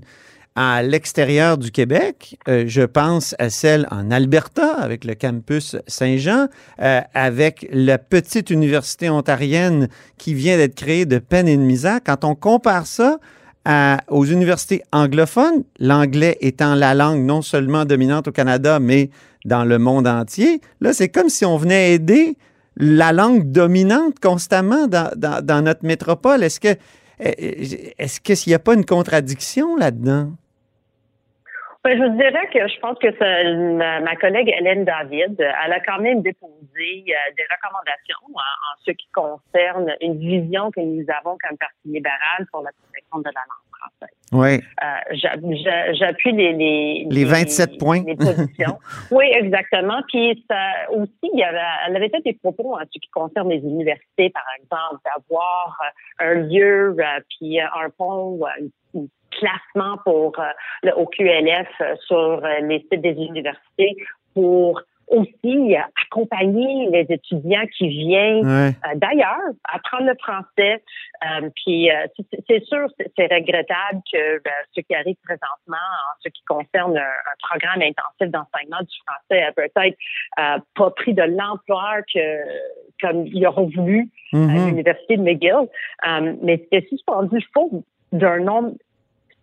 à 0.56 0.84
l'extérieur 0.84 1.58
du 1.58 1.72
Québec, 1.72 2.38
euh, 2.50 2.66
je 2.68 2.82
pense 2.82 3.36
à 3.40 3.50
celle 3.50 3.88
en 3.90 4.12
Alberta 4.12 4.76
avec 4.76 5.06
le 5.06 5.16
campus 5.16 5.78
Saint-Jean, 5.88 6.48
euh, 6.82 7.00
avec 7.14 7.68
la 7.72 7.98
petite 7.98 8.50
université 8.50 9.10
ontarienne 9.10 9.88
qui 10.18 10.34
vient 10.34 10.58
d'être 10.58 10.76
créée 10.76 11.06
de 11.06 11.20
peine 11.20 11.48
et 11.48 11.56
de 11.56 11.62
misère. 11.62 12.00
Quand 12.06 12.26
on 12.26 12.36
compare 12.36 12.86
ça 12.86 13.18
aux 14.10 14.26
universités 14.26 14.82
anglophones, 14.92 15.64
l'anglais 15.80 16.36
étant 16.42 16.74
la 16.74 16.96
langue 16.96 17.22
non 17.22 17.44
seulement 17.44 17.86
dominante 17.86 18.28
au 18.28 18.32
Canada, 18.32 18.80
mais 18.80 19.12
dans 19.46 19.66
le 19.66 19.78
monde 19.78 20.08
entier, 20.08 20.62
là, 20.82 20.94
c'est 20.94 21.10
comme 21.10 21.30
si 21.30 21.46
on 21.46 21.58
venait 21.58 21.94
aider 21.94 22.38
la 22.78 23.12
langue 23.12 23.52
dominante 23.52 24.20
constamment 24.20 24.88
dans, 24.88 25.64
notre 25.64 25.86
métropole? 25.86 26.44
Est-ce 26.44 26.60
que 26.60 26.78
est-ce 27.20 28.20
qu'il 28.20 28.36
n'y 28.48 28.56
a 28.56 28.60
pas 28.60 28.74
une 28.74 28.86
contradiction 28.86 29.76
là-dedans? 29.76 30.32
Ben, 31.84 31.98
je 31.98 32.08
dirais 32.16 32.48
que 32.54 32.68
je 32.68 32.80
pense 32.80 32.98
que 33.00 34.02
ma, 34.04 34.16
collègue 34.16 34.54
Hélène 34.56 34.86
David, 34.86 35.36
elle 35.40 35.74
a 35.74 35.80
quand 35.80 36.00
même 36.00 36.22
déposé 36.22 36.52
euh, 36.78 37.34
des 37.36 37.46
recommandations 37.50 38.22
en, 38.36 38.84
ce 38.86 38.92
qui 38.92 39.08
concerne 39.12 39.96
une 40.00 40.18
vision 40.20 40.70
que 40.70 40.80
nous 40.80 41.06
avons 41.10 41.38
comme 41.42 41.58
Parti 41.58 41.86
libéral 41.86 42.46
pour 42.52 42.62
la 42.62 42.72
protection 42.72 43.20
de 43.20 43.26
la 43.26 43.32
langue. 43.32 43.72
Oui. 44.34 44.62
Euh, 44.82 45.94
j'appuie 45.94 46.32
les, 46.32 46.54
les, 46.54 47.06
les 47.10 47.26
27 47.26 47.78
points. 47.78 48.02
Les 48.06 48.16
positions. 48.16 48.80
oui, 49.12 49.26
exactement. 49.32 50.02
Puis 50.08 50.46
ça 50.50 50.90
aussi, 50.92 51.12
il 51.24 51.40
y 51.40 51.44
avait, 51.44 51.60
elle 51.86 51.98
avait 51.98 52.10
fait 52.10 52.22
des 52.24 52.34
propos 52.34 52.76
en 52.76 52.80
ce 52.80 53.00
qui 53.00 53.10
concerne 53.10 53.50
les 53.50 53.60
universités, 53.60 54.30
par 54.30 54.46
exemple, 54.58 55.02
d'avoir 55.04 55.78
euh, 55.82 56.26
un 56.26 56.34
lieu, 56.36 56.96
euh, 56.98 57.20
puis 57.30 57.60
un 57.60 57.90
pont, 57.98 58.40
classement 59.32 59.98
pour 60.04 60.34
le 60.84 60.92
OQLF 60.96 61.68
sur 62.06 62.42
les 62.62 62.80
sites 62.92 63.02
des 63.02 63.14
universités 63.14 63.96
pour 64.34 64.82
aussi 65.12 65.76
accompagner 65.76 66.90
les 66.90 67.06
étudiants 67.10 67.66
qui 67.78 67.90
viennent 67.90 68.48
euh, 68.48 68.72
d'ailleurs 68.96 69.52
apprendre 69.66 70.06
le 70.06 70.16
français. 70.16 70.82
Euh, 71.24 71.50
puis 71.56 71.92
euh, 71.92 72.08
c'est 72.48 72.64
sûr, 72.64 72.88
c'est 72.98 73.32
regrettable 73.32 74.02
que 74.12 74.42
ben, 74.42 74.54
ce 74.74 74.82
qui 74.82 74.96
arrive 74.96 75.18
présentement 75.24 75.76
en 75.76 76.16
ce 76.24 76.30
qui 76.30 76.42
concerne 76.46 76.98
un, 76.98 77.48
programme 77.50 77.82
intensif 77.82 78.32
d'enseignement 78.32 78.82
du 78.82 78.98
français 79.06 79.44
a 79.44 79.52
peut-être 79.52 79.98
pas 80.76 80.92
pris 80.92 81.14
de 81.14 81.24
l'ampleur 81.24 82.04
que 82.14 82.20
comme 83.02 83.26
ils 83.28 83.46
auront 83.46 83.70
voulu 83.76 84.10
à 84.32 84.38
mm-hmm. 84.38 84.68
l'université 84.68 85.18
de 85.18 85.24
McGill. 85.24 85.68
mais 86.42 86.66
c'est 86.72 86.88
suspendu 86.88 87.40
faute 87.54 87.84
d'un 88.12 88.40
nombre 88.40 88.74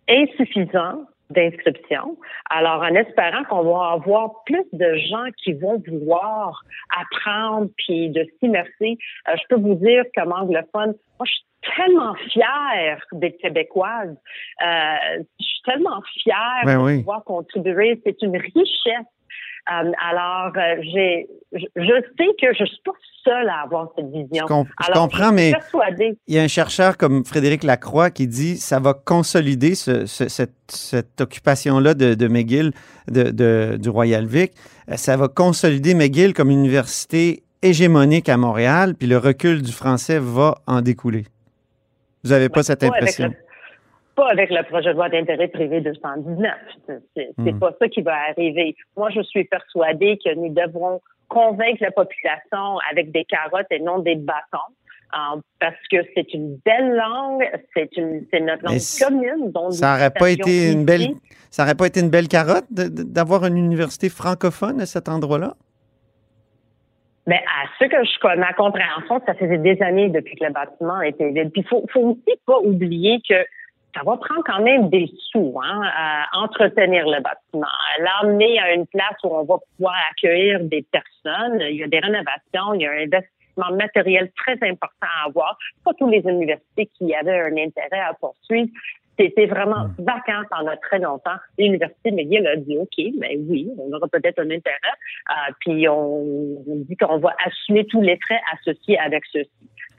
insuffisant 0.09 1.05
d'inscription. 1.29 2.17
Alors, 2.49 2.81
en 2.81 2.95
espérant 2.95 3.43
qu'on 3.43 3.63
va 3.63 3.91
avoir 3.91 4.43
plus 4.45 4.65
de 4.73 4.95
gens 4.95 5.25
qui 5.43 5.53
vont 5.53 5.81
vouloir 5.87 6.63
apprendre 6.99 7.69
puis 7.77 8.09
de 8.09 8.25
s'immerser, 8.39 8.97
euh, 9.27 9.35
je 9.35 9.43
peux 9.49 9.61
vous 9.61 9.75
dire 9.75 10.03
comme 10.15 10.31
anglophone, 10.31 10.95
moi, 11.19 11.25
je 11.25 11.31
suis 11.31 11.45
tellement 11.75 12.15
fière 12.31 13.05
des 13.11 13.33
Québécoises. 13.33 14.17
Euh, 14.65 15.23
je 15.39 15.45
suis 15.45 15.61
tellement 15.65 16.01
fière 16.23 16.61
Ben 16.65 16.79
de 16.79 16.83
oui. 16.83 16.97
pouvoir 16.99 17.23
contribuer. 17.25 18.01
C'est 18.05 18.21
une 18.21 18.37
richesse. 18.37 19.05
Euh, 19.71 19.91
alors, 20.09 20.51
euh, 20.57 20.81
j'ai, 20.81 21.27
je, 21.53 21.65
je 21.75 22.01
sais 22.17 22.27
que 22.41 22.53
je 22.57 22.65
suis 22.65 22.81
pas 22.83 22.91
seule 23.23 23.49
à 23.49 23.61
avoir 23.65 23.89
cette 23.95 24.07
vision. 24.07 24.27
Je 24.33 24.43
com- 24.45 24.65
je 24.81 24.91
Alors, 24.91 25.03
comprends, 25.09 25.31
mais- 25.31 25.51
persuadée 25.51 26.17
Il 26.27 26.35
y 26.35 26.39
a 26.39 26.41
un 26.41 26.47
chercheur 26.47 26.97
comme 26.97 27.23
Frédéric 27.25 27.63
Lacroix 27.63 28.09
qui 28.09 28.27
dit 28.27 28.57
ça 28.57 28.79
va 28.79 28.93
consolider 28.93 29.75
ce- 29.75 30.05
ce- 30.05 30.27
cette, 30.29 30.53
cette 30.69 31.21
occupation-là 31.21 31.93
de, 31.93 32.13
de 32.15 32.27
McGill, 32.27 32.71
de, 33.11 33.23
de- 33.31 33.77
du 33.79 33.89
Royal 33.89 34.25
Vic. 34.25 34.53
Euh, 34.89 34.95
Ça 34.95 35.17
va 35.17 35.27
consolider 35.27 35.93
McGill 35.93 36.33
comme 36.33 36.49
université 36.49 37.43
hégémonique 37.61 38.29
à 38.29 38.37
Montréal, 38.37 38.95
puis 38.95 39.07
le 39.07 39.17
recul 39.17 39.61
du 39.61 39.71
français 39.73 40.17
va 40.19 40.55
en 40.65 40.81
découler. 40.81 41.25
Vous 42.23 42.31
n'avez 42.31 42.49
pas 42.49 42.63
cette 42.63 42.81
avec 42.83 42.95
impression? 42.95 43.27
le- 43.27 43.33
pas 44.19 44.29
avec 44.31 44.49
le 44.49 44.63
projet 44.63 44.89
de 44.89 44.95
loi 44.99 45.09
d'intérêt 45.09 45.47
privé 45.47 45.81
219. 45.81 46.53
C'est- 47.15 47.33
Hmm. 47.37 47.59
pas 47.59 47.71
ça 47.79 47.87
qui 47.87 48.01
va 48.01 48.15
arriver. 48.31 48.75
Moi, 48.97 49.09
je 49.11 49.21
suis 49.21 49.45
persuadée 49.45 50.17
que 50.23 50.33
nous 50.35 50.49
devrons 50.53 50.99
convaincre 51.29 51.81
la 51.81 51.91
population 51.91 52.79
avec 52.91 53.11
des 53.11 53.23
carottes 53.25 53.71
et 53.71 53.79
non 53.79 53.99
des 53.99 54.15
bâtons. 54.15 54.71
euh, 55.11 55.41
parce 55.59 55.81
que 55.91 55.97
c'est 56.13 56.31
une 56.35 56.59
belle 56.63 56.91
langue, 56.95 57.43
c'est 57.73 57.97
une, 57.97 58.27
c'est 58.29 58.41
notre 58.41 58.63
langue 58.63 58.77
commune. 59.01 59.51
dont 59.51 59.71
Ça 59.71 59.93
n'aurait 59.93 60.11
pas 60.11 60.29
été 60.29 60.71
une 60.71 60.85
belle, 60.85 61.07
ça 61.49 61.63
aurait 61.63 61.73
pas 61.73 61.87
été 61.87 61.99
une 61.99 62.11
belle 62.11 62.27
carotte 62.27 62.65
d'avoir 62.69 63.43
une 63.47 63.57
université 63.57 64.07
francophone 64.07 64.79
à 64.81 64.85
cet 64.85 65.09
endroit-là? 65.09 65.55
Mais 67.25 67.37
à 67.61 67.65
ce 67.79 67.85
que 67.85 68.03
je 68.03 68.19
connais, 68.19 68.37
ma 68.37 68.53
compréhension, 68.53 69.19
ça 69.25 69.33
faisait 69.33 69.57
des 69.57 69.81
années 69.81 70.09
depuis 70.09 70.35
que 70.35 70.45
le 70.45 70.51
bâtiment 70.53 71.01
était 71.01 71.31
vide. 71.31 71.51
Puis 71.53 71.61
il 71.61 71.67
faut, 71.67 71.83
faut 71.91 72.01
aussi 72.11 72.39
pas 72.45 72.59
oublier 72.59 73.19
que 73.27 73.35
ça 73.95 74.01
va 74.03 74.17
prendre 74.17 74.43
quand 74.45 74.61
même 74.61 74.89
des 74.89 75.11
sous 75.31 75.59
hein, 75.63 75.81
à 75.95 76.25
entretenir 76.33 77.07
le 77.07 77.21
bâtiment, 77.21 77.67
à 77.67 78.01
l'emmener 78.01 78.59
à 78.59 78.73
une 78.73 78.85
place 78.87 79.15
où 79.23 79.29
on 79.29 79.43
va 79.43 79.55
pouvoir 79.75 79.95
accueillir 80.11 80.59
des 80.61 80.85
personnes. 80.91 81.61
Il 81.61 81.77
y 81.77 81.83
a 81.83 81.87
des 81.87 81.99
rénovations, 81.99 82.73
il 82.73 82.81
y 82.81 82.85
a 82.85 82.91
un 82.91 83.03
investissement 83.03 83.71
matériel 83.71 84.31
très 84.37 84.57
important 84.67 85.07
à 85.21 85.27
avoir. 85.27 85.57
Pas 85.83 85.91
toutes 85.97 86.11
les 86.11 86.21
universités 86.21 86.89
qui 86.97 87.13
avaient 87.15 87.39
un 87.39 87.57
intérêt 87.57 88.01
à 88.01 88.13
poursuivre. 88.13 88.69
C'était 89.17 89.47
vraiment 89.47 89.87
vacant 89.97 90.43
pendant 90.49 90.77
très 90.77 90.99
longtemps. 90.99 91.35
L'université 91.57 92.11
McGill 92.11 92.47
a 92.47 92.55
dit 92.55 92.77
OK, 92.77 93.03
mais 93.19 93.37
oui, 93.37 93.69
on 93.77 93.91
aura 93.91 94.07
peut-être 94.07 94.39
un 94.39 94.49
intérêt. 94.49 94.77
Euh, 95.29 95.51
puis 95.59 95.89
on, 95.89 96.63
on 96.65 96.75
dit 96.87 96.95
qu'on 96.95 97.17
va 97.17 97.35
assumer 97.45 97.85
tous 97.85 98.01
les 98.01 98.17
frais 98.17 98.39
associés 98.53 98.97
avec 98.97 99.23
ceci. 99.25 99.49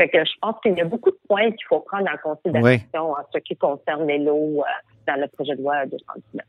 Fait 0.01 0.09
que 0.09 0.25
je 0.25 0.33
pense 0.41 0.55
qu'il 0.63 0.79
y 0.79 0.81
a 0.81 0.87
beaucoup 0.87 1.11
de 1.11 1.19
points 1.29 1.51
qu'il 1.51 1.67
faut 1.69 1.81
prendre 1.81 2.07
en 2.09 2.35
considération 2.35 3.13
en 3.13 3.19
ce 3.35 3.39
qui 3.41 3.55
concerne 3.55 4.07
les 4.07 4.17
lots 4.17 4.63
euh, 4.63 4.65
dans 5.07 5.21
le 5.21 5.29
projet 5.29 5.55
de 5.55 5.61
loi 5.61 5.85
219. 5.85 6.43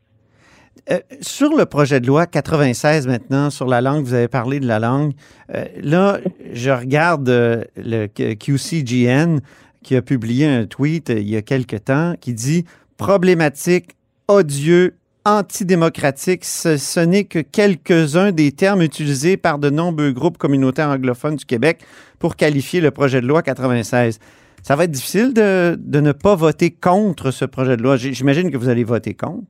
Euh, 0.90 1.00
sur 1.20 1.54
le 1.54 1.66
projet 1.66 2.00
de 2.00 2.06
loi 2.06 2.24
96 2.24 3.06
maintenant, 3.06 3.50
sur 3.50 3.66
la 3.66 3.82
langue, 3.82 4.04
vous 4.04 4.14
avez 4.14 4.28
parlé 4.28 4.58
de 4.58 4.66
la 4.66 4.78
langue. 4.78 5.12
Euh, 5.54 5.66
là, 5.82 6.18
je 6.50 6.70
regarde 6.70 7.28
euh, 7.28 7.62
le 7.76 8.06
QCGN 8.06 9.40
qui 9.82 9.96
a 9.96 10.00
publié 10.00 10.46
un 10.46 10.64
tweet 10.64 11.10
il 11.10 11.28
y 11.28 11.36
a 11.36 11.42
quelque 11.42 11.76
temps 11.76 12.14
qui 12.22 12.32
dit 12.32 12.64
problématique, 12.96 13.90
odieux, 14.28 14.96
antidémocratique, 15.24 16.44
ce, 16.44 16.76
ce 16.76 17.00
n'est 17.00 17.24
que 17.24 17.38
quelques-uns 17.38 18.32
des 18.32 18.52
termes 18.52 18.82
utilisés 18.82 19.36
par 19.36 19.58
de 19.58 19.70
nombreux 19.70 20.12
groupes 20.12 20.38
communautaires 20.38 20.88
anglophones 20.88 21.36
du 21.36 21.44
Québec 21.44 21.80
pour 22.18 22.36
qualifier 22.36 22.80
le 22.80 22.90
projet 22.90 23.20
de 23.20 23.26
loi 23.26 23.42
96. 23.42 24.18
Ça 24.62 24.76
va 24.76 24.84
être 24.84 24.90
difficile 24.92 25.34
de, 25.34 25.76
ne 26.00 26.12
pas 26.12 26.36
voter 26.36 26.70
contre 26.70 27.32
ce 27.32 27.44
projet 27.44 27.76
de 27.76 27.82
loi. 27.82 27.96
J'imagine 27.96 28.50
que 28.50 28.56
vous 28.56 28.68
allez 28.68 28.84
voter 28.84 29.14
contre. 29.14 29.42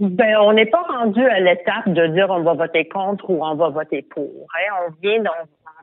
Ben, 0.00 0.36
on 0.40 0.52
n'est 0.52 0.66
pas 0.66 0.82
rendu 0.82 1.24
à 1.24 1.40
l'étape 1.40 1.88
de 1.88 2.06
dire 2.08 2.26
on 2.30 2.42
va 2.42 2.54
voter 2.54 2.86
contre 2.88 3.30
ou 3.30 3.44
on 3.44 3.54
va 3.54 3.70
voter 3.70 4.02
pour. 4.02 4.28
hein. 4.54 4.86
On 4.88 4.92
vient, 5.02 5.22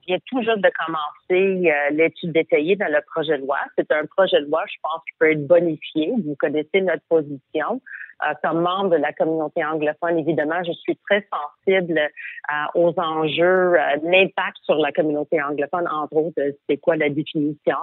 vient 0.07 0.17
tout 0.27 0.41
juste 0.41 0.59
de 0.59 0.71
commencer 0.85 1.71
euh, 1.71 1.89
l'étude 1.91 2.31
détaillée 2.31 2.75
dans 2.75 2.91
le 2.91 3.01
projet 3.13 3.37
de 3.37 3.43
loi. 3.43 3.57
C'est 3.77 3.91
un 3.91 4.05
projet 4.05 4.39
de 4.41 4.45
loi, 4.45 4.63
je 4.67 4.75
pense, 4.81 5.01
qui 5.05 5.17
peut 5.19 5.31
être 5.31 5.47
bonifié. 5.47 6.11
Vous 6.25 6.35
connaissez 6.35 6.81
notre 6.81 7.03
position. 7.09 7.81
Euh, 8.23 8.33
comme 8.43 8.61
membre 8.61 8.91
de 8.91 9.01
la 9.01 9.11
communauté 9.11 9.65
anglophone, 9.65 10.19
évidemment, 10.19 10.63
je 10.63 10.71
suis 10.71 10.95
très 11.09 11.27
sensible 11.33 11.97
euh, 11.99 12.53
aux 12.75 12.93
enjeux, 12.97 13.73
l'impact 14.03 14.57
sur 14.63 14.75
la 14.75 14.91
communauté 14.91 15.41
anglophone, 15.41 15.87
entre 15.91 16.15
autres, 16.15 16.41
c'est 16.69 16.77
quoi 16.77 16.95
la 16.95 17.09
définition 17.09 17.75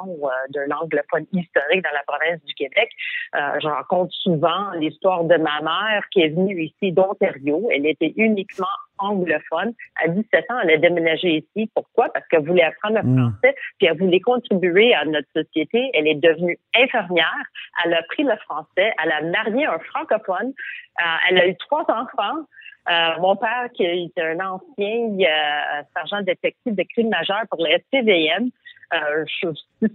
d'un 0.50 0.70
anglophone 0.70 1.26
historique 1.33 1.83
dans 1.83 1.92
la 1.92 2.04
province 2.06 2.42
du 2.44 2.54
Québec. 2.54 2.88
Je 3.35 3.68
rencontre 3.68 4.14
souvent 4.14 4.70
l'histoire 4.78 5.24
de 5.24 5.37
ma 5.37 5.61
mère 5.61 6.04
qui 6.11 6.20
est 6.22 6.28
venue 6.28 6.62
ici 6.62 6.92
d'Ontario. 6.92 7.68
Elle 7.72 7.87
était 7.87 8.14
uniquement 8.16 8.66
anglophone. 9.01 9.73
À 10.03 10.09
17 10.09 10.51
ans, 10.51 10.59
elle 10.63 10.71
a 10.71 10.77
déménagé 10.77 11.45
ici. 11.45 11.71
Pourquoi? 11.75 12.09
Parce 12.13 12.27
qu'elle 12.29 12.47
voulait 12.47 12.63
apprendre 12.63 12.97
le 12.97 13.03
Mm. 13.03 13.31
français, 13.31 13.55
puis 13.79 13.87
elle 13.89 13.99
voulait 13.99 14.21
contribuer 14.21 14.95
à 14.95 15.05
notre 15.05 15.29
société. 15.35 15.91
Elle 15.95 16.07
est 16.07 16.15
devenue 16.15 16.59
infirmière. 16.77 17.45
Elle 17.85 17.95
a 17.95 18.03
pris 18.05 18.23
le 18.23 18.37
français. 18.37 18.93
Elle 19.03 19.13
a 19.13 19.23
marié 19.23 19.67
un 19.67 19.79
francophone. 19.79 20.53
Euh, 21.01 21.05
elle 21.31 21.39
a 21.39 21.47
eu 21.49 21.57
trois 21.57 21.83
enfants. 21.89 22.45
Euh, 22.88 23.21
mon 23.21 23.37
père, 23.37 23.69
qui 23.75 23.85
est 23.85 24.11
un 24.19 24.38
ancien 24.40 25.11
euh, 25.21 25.83
sergent 25.95 26.23
détective 26.23 26.75
de 26.75 26.83
crime 26.95 27.09
majeur 27.11 27.43
pour 27.51 27.62
le 27.62 27.71
SPVM, 27.79 28.49
euh, 28.93 29.25
je, 29.40 29.49
je- 29.83 29.87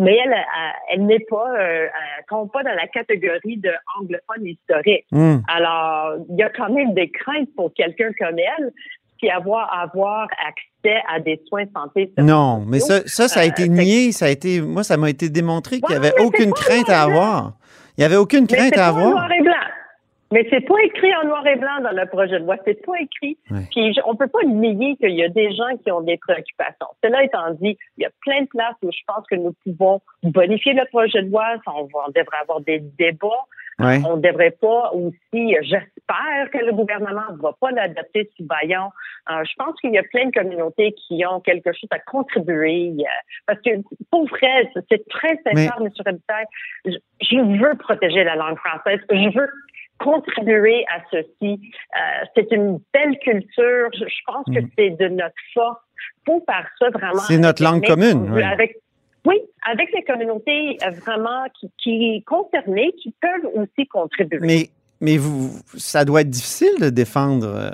mais 0.00 0.16
elle, 0.24 0.32
elle, 0.32 0.42
elle 0.90 1.06
n'est 1.06 1.24
pas, 1.30 1.48
euh, 1.56 1.86
elle 1.86 2.24
compte 2.28 2.50
pas 2.52 2.62
dans 2.64 2.74
la 2.74 2.86
catégorie 2.88 3.58
de 3.58 3.70
anglophone 4.00 4.46
historique. 4.46 5.04
Hmm. 5.12 5.36
Alors, 5.48 6.14
il 6.30 6.36
y 6.38 6.42
a 6.42 6.50
quand 6.50 6.70
même 6.70 6.94
des 6.94 7.10
craintes 7.10 7.48
pour 7.54 7.72
quelqu'un 7.74 8.10
comme 8.18 8.38
elle, 8.38 8.72
puis 9.18 9.30
avoir 9.30 9.72
avoir 9.78 10.26
accès 10.48 11.00
à 11.08 11.20
des 11.20 11.40
soins 11.46 11.64
de 11.64 11.70
santé. 11.76 12.12
Non, 12.18 12.64
mais 12.66 12.80
ça, 12.80 13.06
ça, 13.06 13.28
ça 13.28 13.40
a 13.40 13.44
Euh, 13.44 13.48
été 13.48 13.68
nié. 13.68 14.10
Ça 14.10 14.24
a 14.24 14.28
été, 14.30 14.60
moi, 14.60 14.82
ça 14.82 14.96
m'a 14.96 15.10
été 15.10 15.28
démontré 15.28 15.80
qu'il 15.80 15.90
n'y 15.96 16.04
avait 16.06 16.18
aucune 16.20 16.52
crainte 16.52 16.88
à 16.90 17.02
avoir. 17.02 17.52
Il 17.96 18.00
n'y 18.00 18.04
avait 18.06 18.16
aucune 18.16 18.46
crainte 18.48 18.76
à 18.78 18.88
avoir. 18.88 19.10
noir 19.10 19.30
et 19.30 19.42
blanc. 19.42 19.51
Mais 20.32 20.46
c'est 20.48 20.62
pas 20.62 20.82
écrit 20.82 21.14
en 21.14 21.26
noir 21.26 21.46
et 21.46 21.56
blanc 21.56 21.80
dans 21.82 21.92
le 21.92 22.06
projet 22.06 22.40
de 22.40 22.44
loi. 22.44 22.56
C'est 22.64 22.84
pas 22.86 22.98
écrit. 22.98 23.36
Ouais. 23.50 23.68
Puis 23.70 23.94
on 24.06 24.16
peut 24.16 24.28
pas 24.28 24.42
nier 24.46 24.96
qu'il 24.96 25.10
y 25.10 25.22
a 25.22 25.28
des 25.28 25.54
gens 25.54 25.76
qui 25.84 25.92
ont 25.92 26.00
des 26.00 26.16
préoccupations. 26.16 26.86
Cela 27.04 27.22
étant 27.22 27.50
dit, 27.60 27.76
il 27.98 28.02
y 28.02 28.06
a 28.06 28.10
plein 28.22 28.40
de 28.40 28.46
places 28.46 28.76
où 28.82 28.90
je 28.90 29.00
pense 29.06 29.26
que 29.30 29.34
nous 29.34 29.54
pouvons 29.62 30.00
bonifier 30.22 30.72
le 30.72 30.86
projet 30.86 31.22
de 31.22 31.30
loi. 31.30 31.44
On, 31.66 31.84
devrait 31.84 32.38
avoir 32.40 32.62
des 32.62 32.80
débats. 32.80 33.28
Ouais. 33.78 34.00
On 34.06 34.16
ne 34.16 34.22
devrait 34.22 34.56
pas 34.58 34.92
aussi, 34.92 35.54
j'espère 35.62 36.50
que 36.50 36.58
le 36.58 36.72
gouvernement 36.72 37.32
ne 37.32 37.36
va 37.36 37.52
pas 37.60 37.70
l'adopter 37.70 38.30
sous 38.36 38.44
baillon. 38.44 38.90
Euh, 39.30 39.42
je 39.44 39.52
pense 39.56 39.78
qu'il 39.80 39.92
y 39.92 39.98
a 39.98 40.02
plein 40.02 40.26
de 40.26 40.30
communautés 40.30 40.92
qui 40.92 41.24
ont 41.26 41.40
quelque 41.40 41.72
chose 41.72 41.88
à 41.90 41.98
contribuer. 41.98 42.92
euh, 42.98 43.04
parce 43.46 43.60
que, 43.60 43.70
pour 44.10 44.26
vrai, 44.28 44.70
c'est 44.88 45.06
très 45.08 45.38
sincère, 45.44 45.76
M. 45.80 45.88
Robitaille. 46.06 46.46
Je, 46.86 46.96
je 47.20 47.60
veux 47.60 47.74
protéger 47.76 48.24
la 48.24 48.36
langue 48.36 48.58
française. 48.58 49.00
Je 49.10 49.38
veux 49.38 49.48
contribuer 50.02 50.84
à 50.94 51.00
ceci. 51.10 51.60
Euh, 51.60 52.24
c'est 52.34 52.50
une 52.52 52.80
belle 52.92 53.18
culture. 53.20 53.88
Je, 53.94 54.04
je 54.06 54.20
pense 54.26 54.44
que 54.46 54.60
c'est 54.76 54.90
de 54.90 55.08
notre 55.08 55.34
force. 55.54 55.80
faut 56.26 56.42
faire 56.48 56.68
ça 56.78 56.90
vraiment. 56.90 57.14
Mm. 57.14 57.26
C'est 57.28 57.38
notre 57.38 57.62
langue 57.62 57.86
commune, 57.86 58.30
oui. 58.32 58.42
Avec, 58.42 58.78
oui, 59.24 59.40
avec 59.70 59.88
les 59.94 60.02
communautés 60.02 60.78
euh, 60.84 60.90
vraiment 60.90 61.44
qui, 61.58 61.70
qui 61.78 62.24
concernées, 62.24 62.92
qui 63.00 63.14
peuvent 63.20 63.50
aussi 63.54 63.86
contribuer. 63.86 64.38
Mais, 64.40 64.68
mais 65.02 65.18
vous, 65.18 65.54
ça 65.76 66.04
doit 66.06 66.22
être 66.22 66.30
difficile 66.30 66.72
de 66.80 66.88
défendre 66.88 67.46
euh, 67.46 67.70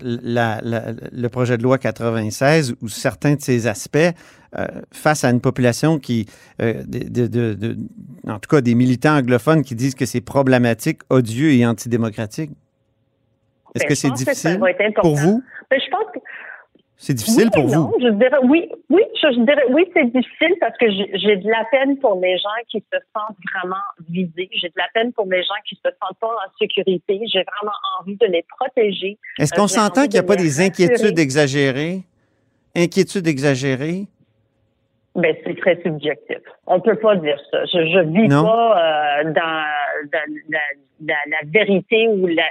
la- 0.00 0.60
la- 0.62 0.92
le 1.12 1.28
projet 1.28 1.58
de 1.58 1.62
loi 1.62 1.76
96 1.76 2.74
ou 2.80 2.88
certains 2.88 3.34
de 3.34 3.40
ses 3.42 3.66
aspects 3.66 3.98
euh, 4.56 4.66
face 4.92 5.24
à 5.24 5.30
une 5.30 5.40
population 5.40 5.98
qui, 5.98 6.26
euh, 6.62 6.82
de, 6.86 7.08
de- 7.08 7.26
de- 7.26 7.54
de- 7.54 7.76
en 8.28 8.38
tout 8.38 8.48
cas 8.48 8.60
des 8.60 8.74
militants 8.74 9.16
anglophones 9.18 9.62
qui 9.62 9.74
disent 9.74 9.94
que 9.96 10.06
c'est 10.06 10.20
problématique, 10.22 11.00
odieux 11.10 11.50
et 11.52 11.66
antidémocratique. 11.66 12.52
Est-ce 13.74 13.84
Ben, 13.84 13.88
que 13.88 13.94
c'est 13.94 14.10
difficile 14.12 14.60
pour 15.02 15.16
vous? 15.16 15.42
Ben, 15.70 15.80
je 15.84 15.90
pense 15.90 16.06
que 16.14 16.20
C'est 16.98 17.12
difficile 17.14 17.50
oui, 17.54 17.60
pour 17.62 17.70
non. 17.70 17.82
vous? 17.88 17.94
Je 18.00 18.08
dirais 18.08 18.38
oui, 18.44 18.68
oui, 18.88 19.02
je, 19.22 19.28
je 19.32 19.40
dirais 19.44 19.64
oui, 19.70 19.84
c'est 19.92 20.06
difficile 20.06 20.54
parce 20.60 20.76
que 20.78 20.86
j'ai 20.90 21.36
de 21.36 21.48
la 21.48 21.64
peine 21.70 21.98
pour 21.98 22.18
les 22.20 22.38
gens 22.38 22.48
qui 22.70 22.78
se 22.80 22.98
sentent 23.14 23.36
vraiment 23.54 23.82
visés. 24.08 24.48
J'ai 24.54 24.68
de 24.68 24.74
la 24.78 24.88
peine 24.94 25.12
pour 25.12 25.26
les 25.26 25.42
gens 25.42 25.60
qui 25.68 25.74
se 25.76 25.82
sentent 25.82 26.18
pas 26.18 26.26
en 26.28 26.50
sécurité. 26.58 27.20
J'ai 27.30 27.44
vraiment 27.44 27.76
envie 28.00 28.16
de 28.16 28.26
les 28.26 28.44
protéger. 28.48 29.18
Est-ce 29.38 29.52
Euh, 29.52 29.56
qu'on 29.56 29.66
j'ai 29.66 29.74
s'entend 29.74 30.02
qu'il 30.04 30.12
n'y 30.12 30.18
a 30.20 30.22
pas 30.22 30.36
des 30.36 30.60
inquiétudes 30.60 31.18
exagérées? 31.18 32.00
Inquiétudes 32.74 33.26
exagérées? 33.26 34.06
Ben, 35.16 35.34
c'est 35.44 35.56
très 35.58 35.80
subjectif. 35.82 36.38
On 36.66 36.80
peut 36.80 36.96
pas 36.96 37.16
dire 37.16 37.38
ça. 37.50 37.64
Je, 37.64 37.78
je 37.92 38.00
vis 38.12 38.28
Non. 38.28 38.44
pas 38.44 39.20
euh, 39.20 39.24
dans 39.24 39.64
la, 40.12 40.20
la, 40.50 40.58
la, 41.06 41.14
la 41.28 41.38
vérité 41.46 42.06
ou 42.08 42.26
la, 42.26 42.44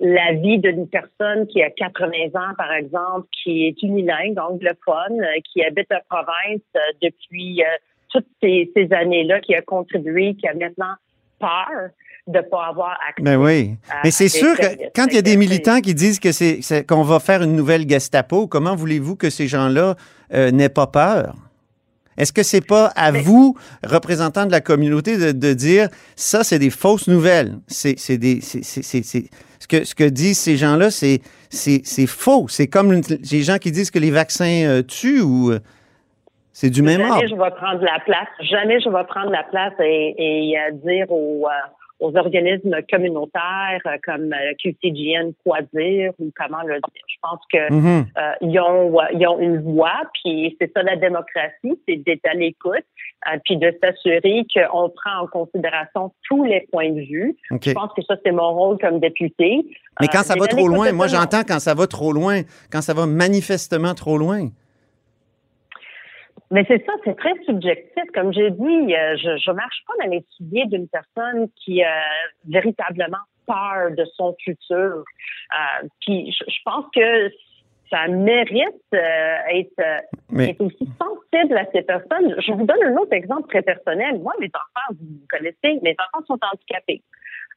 la 0.00 0.32
vie 0.34 0.58
d'une 0.58 0.86
personne 0.88 1.46
qui 1.46 1.62
a 1.62 1.70
80 1.70 2.08
ans, 2.34 2.54
par 2.56 2.72
exemple, 2.72 3.26
qui 3.42 3.66
est 3.66 3.82
unilingue, 3.82 4.38
anglophone, 4.38 5.20
euh, 5.20 5.40
qui 5.50 5.64
habite 5.64 5.88
en 5.92 6.00
province 6.08 6.62
euh, 6.76 6.80
depuis 7.02 7.62
euh, 7.62 7.66
toutes 8.10 8.26
ces, 8.42 8.70
ces 8.76 8.92
années-là, 8.92 9.40
qui 9.40 9.54
a 9.54 9.62
contribué, 9.62 10.34
qui 10.34 10.46
a 10.48 10.54
maintenant 10.54 10.94
peur 11.38 11.88
de 12.26 12.40
pas 12.40 12.66
avoir 12.66 12.98
accès. 13.08 13.22
Ben 13.22 13.36
oui. 13.36 13.76
Mais 14.04 14.10
c'est 14.10 14.28
sûr 14.28 14.54
que 14.56 14.90
quand 14.94 15.06
il 15.08 15.14
y 15.14 15.18
a 15.18 15.22
des 15.22 15.36
militants 15.38 15.80
qui 15.80 15.94
disent 15.94 16.20
que 16.20 16.32
c'est 16.32 16.60
c'est- 16.60 16.86
qu'on 16.86 17.02
va 17.02 17.18
faire 17.18 17.42
une 17.42 17.56
nouvelle 17.56 17.88
Gestapo, 17.88 18.46
comment 18.46 18.76
voulez-vous 18.76 19.16
que 19.16 19.30
ces 19.30 19.48
gens-là 19.48 19.94
euh, 20.34 20.50
n'aient 20.50 20.68
pas 20.68 20.86
peur? 20.86 21.34
Est-ce 22.20 22.32
que 22.34 22.42
c'est 22.42 22.66
pas 22.66 22.86
à 22.96 23.12
vous, 23.12 23.56
représentants 23.82 24.44
de 24.44 24.52
la 24.52 24.60
communauté, 24.60 25.16
de, 25.16 25.32
de 25.32 25.54
dire 25.54 25.88
ça, 26.16 26.44
c'est 26.44 26.58
des 26.58 26.68
fausses 26.70 27.08
nouvelles? 27.08 27.58
C'est 27.66 27.98
c'est 27.98 28.18
des. 28.18 28.40
c'est- 28.42 28.62
c'est- 28.62 28.82
c'est- 28.82 29.02
c'est- 29.02 29.30
ce, 29.58 29.66
que, 29.66 29.84
ce 29.84 29.94
que 29.94 30.04
disent 30.04 30.38
ces 30.38 30.56
gens-là, 30.58 30.90
c'est 30.90 31.20
c'est- 31.48 31.80
c'est 31.84 32.06
faux. 32.06 32.46
C'est 32.48 32.66
comme 32.66 32.92
une- 32.92 33.02
les 33.32 33.42
gens 33.42 33.56
qui 33.58 33.70
disent 33.72 33.90
que 33.90 33.98
les 33.98 34.10
vaccins 34.10 34.64
euh, 34.66 34.82
tuent 34.82 35.22
ou. 35.22 35.50
euh, 35.50 35.60
c'est 36.52 36.68
du 36.68 36.82
même 36.82 36.98
Jamais 37.00 37.10
ordre. 37.10 37.22
je 37.30 37.34
vais 37.34 37.50
prendre 37.56 37.82
la 37.82 37.98
place. 38.04 38.28
Jamais 38.40 38.80
je 38.80 38.88
vais 38.90 39.04
prendre 39.08 39.30
la 39.30 39.44
place 39.44 39.72
et, 39.82 40.14
et, 40.18 40.58
euh, 40.58 40.72
dire 40.84 41.10
aux, 41.10 41.46
euh, 41.46 41.50
aux 42.00 42.16
organismes 42.16 42.76
communautaires 42.90 43.80
euh, 43.86 43.96
comme 44.04 44.32
euh, 44.32 44.52
QCGN 44.62 45.32
quoi 45.44 45.58
dire 45.74 46.12
ou 46.18 46.30
comment 46.36 46.62
le 46.62 46.74
dire. 46.74 47.04
Je 47.06 47.16
pense 47.22 47.40
que 47.52 47.72
Mhm. 47.72 48.06
euh, 48.18 48.32
ils 48.40 48.58
ont 48.60 48.96
ils 49.12 49.26
ont 49.26 49.38
une 49.38 49.60
voix, 49.62 50.00
puis 50.14 50.56
c'est 50.60 50.72
ça 50.74 50.82
la 50.82 50.96
démocratie, 50.96 51.78
c'est 51.88 51.96
d'être 51.96 52.26
à 52.26 52.34
l'écoute, 52.34 52.84
euh, 53.32 53.36
puis 53.44 53.56
de 53.56 53.74
s'assurer 53.82 54.44
qu'on 54.54 54.88
prend 54.90 55.22
en 55.22 55.26
considération 55.26 56.12
tous 56.28 56.44
les 56.44 56.66
points 56.72 56.90
de 56.90 57.00
vue. 57.00 57.36
Je 57.62 57.72
pense 57.72 57.92
que 57.96 58.02
ça 58.02 58.16
c'est 58.24 58.32
mon 58.32 58.52
rôle 58.54 58.78
comme 58.78 58.98
député. 59.00 59.64
Mais 60.00 60.08
quand 60.08 60.20
Euh, 60.20 60.22
ça 60.22 60.34
va 60.38 60.46
trop 60.46 60.68
loin, 60.68 60.92
moi 60.92 61.06
j'entends 61.06 61.42
quand 61.46 61.58
ça 61.60 61.74
va 61.74 61.86
trop 61.86 62.12
loin, 62.12 62.40
quand 62.72 62.80
ça 62.80 62.94
va 62.94 63.06
manifestement 63.06 63.94
trop 63.94 64.16
loin. 64.18 64.48
Mais 66.50 66.64
c'est 66.66 66.84
ça, 66.84 66.92
c'est 67.04 67.16
très 67.16 67.34
subjectif. 67.44 68.02
Comme 68.12 68.32
j'ai 68.32 68.50
dit, 68.50 68.94
euh, 68.94 69.16
je 69.16 69.36
je 69.36 69.50
marche 69.52 69.84
pas 69.86 70.04
dans 70.04 70.10
les 70.10 70.24
souliers 70.36 70.66
d'une 70.66 70.88
personne 70.88 71.48
qui 71.56 71.82
a 71.82 72.02
véritablement 72.48 73.18
peur 73.46 73.90
de 73.96 74.04
son 74.16 74.34
futur. 74.42 75.04
Euh, 75.04 75.88
puis 76.00 76.32
je, 76.32 76.44
je 76.48 76.58
pense 76.64 76.86
que 76.94 77.30
ça 77.90 78.06
mérite 78.08 78.82
euh, 78.94 79.36
être, 79.52 79.78
euh, 79.80 79.98
Mais- 80.30 80.50
être 80.50 80.60
aussi 80.60 80.88
sensible 80.98 81.56
à 81.56 81.66
ces 81.72 81.82
personnes. 81.82 82.34
Je 82.40 82.52
vous 82.52 82.64
donne 82.64 82.82
un 82.84 82.96
autre 82.96 83.12
exemple 83.12 83.48
très 83.48 83.62
personnel. 83.62 84.18
Moi, 84.20 84.32
mes 84.40 84.46
enfants, 84.54 84.96
vous 85.00 85.20
connaissez, 85.28 85.80
mes 85.82 85.96
enfants 86.14 86.24
sont 86.26 86.38
handicapés. 86.52 87.02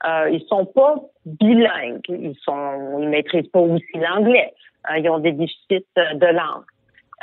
Euh, 0.05 0.29
ils 0.31 0.43
sont 0.47 0.65
pas 0.65 0.95
bilingues. 1.25 2.01
Ils 2.09 2.35
sont, 2.43 2.99
ils 2.99 3.09
maîtrisent 3.09 3.47
pas 3.49 3.59
aussi 3.59 3.85
l'anglais. 3.95 4.53
Euh, 4.89 4.97
ils 4.97 5.09
ont 5.09 5.19
des 5.19 5.31
déficits 5.31 5.85
euh, 5.97 6.13
de 6.15 6.25
langue. 6.25 6.65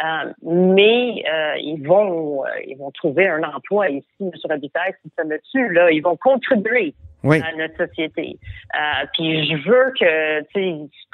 Euh, 0.02 0.32
mais 0.42 1.22
euh, 1.30 1.56
ils 1.60 1.82
vont 1.86 2.44
euh, 2.44 2.48
ils 2.66 2.76
vont 2.76 2.90
trouver 2.90 3.28
un 3.28 3.42
emploi 3.42 3.90
ici, 3.90 4.06
M. 4.20 4.30
Robitaille, 4.48 4.94
si 5.02 5.12
ça 5.16 5.24
me 5.24 5.38
tue, 5.52 5.72
là, 5.72 5.90
ils 5.90 6.00
vont 6.00 6.16
contribuer 6.16 6.94
Oui. 7.22 7.40
à 7.42 7.54
notre 7.56 7.76
société. 7.76 8.38
Euh, 8.74 9.06
puis 9.12 9.46
je 9.46 9.56
veux 9.68 9.92
que 9.98 10.42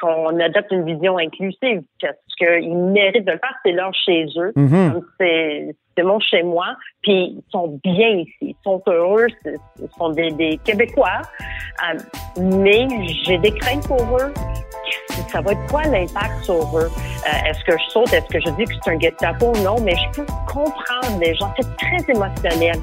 qu'on 0.00 0.38
adopte 0.38 0.70
une 0.70 0.84
vision 0.84 1.18
inclusive 1.18 1.82
parce 2.00 2.16
qu'ils 2.38 2.76
méritent 2.76 3.24
de 3.24 3.32
le 3.32 3.38
faire, 3.38 3.56
c'est 3.64 3.72
leur 3.72 3.92
chez 3.94 4.26
eux. 4.36 4.52
Mhm. 4.54 5.00
C'est 5.18 5.74
c'est 5.96 6.02
mon 6.04 6.20
chez 6.20 6.42
moi. 6.42 6.66
Puis 7.02 7.36
ils 7.36 7.42
sont 7.50 7.78
bien 7.82 8.08
ici, 8.08 8.32
ils 8.42 8.56
sont 8.64 8.82
heureux, 8.86 9.26
ils 9.44 9.88
sont 9.96 10.10
des, 10.10 10.30
des 10.32 10.58
Québécois. 10.64 11.22
Euh, 11.90 11.98
mais 12.40 12.86
j'ai 13.24 13.38
des 13.38 13.52
craintes 13.52 13.86
pour 13.86 14.02
eux. 14.18 14.32
Ça 15.32 15.40
va 15.40 15.52
être 15.52 15.66
quoi 15.70 15.82
l'impact 15.84 16.44
sur 16.44 16.78
eux? 16.78 16.88
Euh, 16.90 17.48
est-ce 17.50 17.64
que 17.64 17.72
je 17.72 17.90
saute? 17.90 18.12
Est-ce 18.12 18.26
que 18.26 18.40
je 18.40 18.50
dis 18.56 18.64
que 18.64 18.72
c'est 18.84 18.90
un 18.92 18.98
Gestapo? 18.98 19.52
Non, 19.64 19.76
mais 19.80 19.94
je 19.96 20.20
peux 20.20 20.26
comprendre 20.46 21.18
les 21.20 21.34
gens. 21.34 21.52
C'est 21.58 21.76
très 21.76 22.12
émotionnel. 22.14 22.76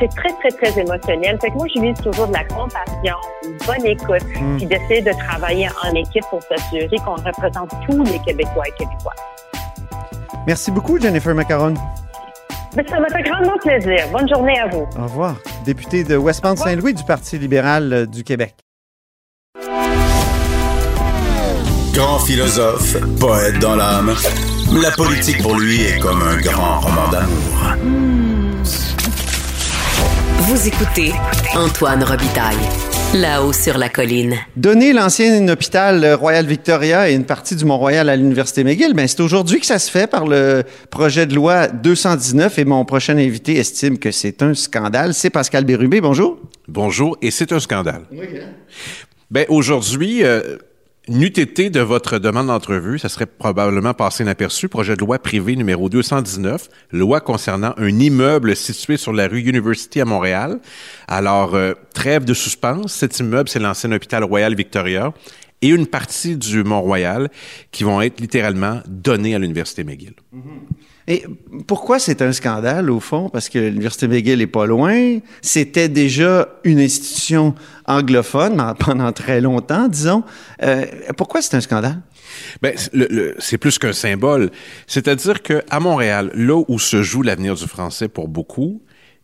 C'est 0.00 0.08
très, 0.08 0.30
très, 0.40 0.50
très 0.50 0.80
émotionnel. 0.80 1.38
Fait 1.40 1.50
que 1.50 1.54
moi, 1.54 1.66
je 1.74 1.80
vise 1.80 2.00
toujours 2.00 2.26
de 2.28 2.32
la 2.32 2.44
compassion, 2.44 3.16
une 3.44 3.56
bonne 3.66 3.86
écoute, 3.86 4.24
Mm. 4.40 4.56
puis 4.56 4.66
d'essayer 4.66 5.02
de 5.02 5.12
travailler 5.28 5.68
en 5.84 5.94
équipe 5.94 6.24
pour 6.30 6.42
s'assurer 6.42 6.96
qu'on 7.04 7.16
représente 7.16 7.70
tous 7.88 8.02
les 8.04 8.18
Québécois 8.20 8.64
et 8.68 8.72
Québécois. 8.72 9.14
Merci 10.46 10.70
beaucoup, 10.70 10.98
Jennifer 10.98 11.34
Macaron. 11.34 11.74
Mais 12.76 12.86
ça 12.88 12.98
m'a 13.00 13.08
fait 13.08 13.22
grandement 13.22 13.56
plaisir. 13.58 14.08
Bonne 14.12 14.28
journée 14.28 14.58
à 14.58 14.68
vous. 14.68 14.86
Au 14.98 15.02
revoir. 15.02 15.36
Député 15.64 16.04
de 16.04 16.16
Westmount-Saint-Louis 16.16 16.94
du 16.94 17.04
Parti 17.04 17.38
libéral 17.38 17.92
euh, 17.92 18.06
du 18.06 18.24
Québec. 18.24 18.54
Grand 21.92 22.18
philosophe, 22.20 22.96
poète 23.20 23.58
dans 23.58 23.76
l'âme. 23.76 24.14
La 24.82 24.90
politique 24.92 25.42
pour 25.42 25.58
lui 25.58 25.82
est 25.82 25.98
comme 25.98 26.22
un 26.22 26.38
grand 26.38 26.80
roman 26.80 27.08
d'amour. 27.10 27.76
Vous 30.38 30.66
écoutez 30.66 31.12
Antoine 31.54 32.02
Robitaille, 32.02 32.56
là-haut 33.14 33.52
sur 33.52 33.76
la 33.76 33.88
colline. 33.88 34.36
Donner 34.56 34.92
l'ancien 34.92 35.46
hôpital 35.48 36.14
Royal 36.14 36.46
Victoria 36.46 37.10
et 37.10 37.14
une 37.14 37.24
partie 37.24 37.54
du 37.56 37.64
Mont-Royal 37.64 38.08
à 38.08 38.16
l'Université 38.16 38.64
McGill, 38.64 38.94
ben, 38.94 39.06
c'est 39.06 39.20
aujourd'hui 39.20 39.60
que 39.60 39.66
ça 39.66 39.78
se 39.78 39.90
fait 39.90 40.06
par 40.06 40.26
le 40.26 40.62
projet 40.90 41.26
de 41.26 41.34
loi 41.34 41.68
219 41.68 42.58
et 42.58 42.64
mon 42.64 42.84
prochain 42.84 43.16
invité 43.18 43.56
estime 43.56 43.98
que 43.98 44.10
c'est 44.10 44.42
un 44.42 44.54
scandale. 44.54 45.14
C'est 45.14 45.30
Pascal 45.30 45.64
Bérubé. 45.64 46.00
Bonjour. 46.00 46.38
Bonjour, 46.68 47.16
et 47.20 47.30
c'est 47.30 47.52
un 47.52 47.60
scandale. 47.60 48.02
Ben, 49.30 49.44
aujourd'hui, 49.48 50.24
euh, 50.24 50.56
n'eût 51.08 51.26
été 51.26 51.70
de 51.70 51.80
votre 51.80 52.18
demande 52.18 52.46
d'entrevue, 52.46 52.98
ça 52.98 53.08
serait 53.08 53.26
probablement 53.26 53.94
passé 53.94 54.22
inaperçu. 54.22 54.68
Projet 54.68 54.94
de 54.94 55.00
loi 55.00 55.18
privé 55.18 55.56
numéro 55.56 55.88
219, 55.88 56.68
loi 56.92 57.20
concernant 57.20 57.74
un 57.76 57.98
immeuble 57.98 58.54
situé 58.54 58.96
sur 58.96 59.12
la 59.12 59.28
rue 59.28 59.40
University 59.40 60.00
à 60.00 60.04
Montréal. 60.04 60.60
Alors, 61.08 61.54
euh, 61.54 61.74
trêve 61.94 62.24
de 62.24 62.34
suspense. 62.34 62.92
Cet 62.92 63.18
immeuble, 63.18 63.48
c'est 63.48 63.58
l'ancien 63.58 63.90
hôpital 63.92 64.24
Royal 64.24 64.54
Victoria 64.54 65.12
et 65.60 65.68
une 65.68 65.86
partie 65.86 66.36
du 66.36 66.64
Mont-Royal 66.64 67.30
qui 67.70 67.84
vont 67.84 68.00
être 68.00 68.20
littéralement 68.20 68.80
donnés 68.88 69.34
à 69.34 69.38
l'Université 69.38 69.84
McGill. 69.84 70.14
Et 71.08 71.24
pourquoi 71.66 71.98
c'est 71.98 72.22
un 72.22 72.32
scandale, 72.32 72.90
au 72.90 73.00
fond? 73.00 73.28
Parce 73.28 73.48
que 73.48 73.58
l'Université 73.58 74.06
McGill 74.08 74.40
est 74.40 74.46
pas 74.46 74.66
loin. 74.66 75.18
C'était 75.40 75.88
déjà 75.88 76.48
une 76.64 76.78
institution 76.78 77.54
anglophone 77.86 78.74
pendant 78.78 79.12
très 79.12 79.40
longtemps, 79.40 79.88
disons. 79.88 80.22
Euh, 80.62 80.84
pourquoi 81.16 81.42
c'est 81.42 81.56
un 81.56 81.60
scandale? 81.60 82.00
Ben, 82.62 82.74
le- 82.92 83.08
le- 83.10 83.34
c'est 83.38 83.58
plus 83.58 83.78
qu'un 83.78 83.92
symbole. 83.92 84.50
C'est-à-dire 84.86 85.42
que 85.42 85.62
à 85.70 85.80
Montréal, 85.80 86.30
là 86.34 86.62
où 86.68 86.78
se 86.78 87.02
joue 87.02 87.22
l'avenir 87.22 87.54
du 87.56 87.66
français 87.66 88.08
pour 88.08 88.28
beaucoup, 88.28 88.82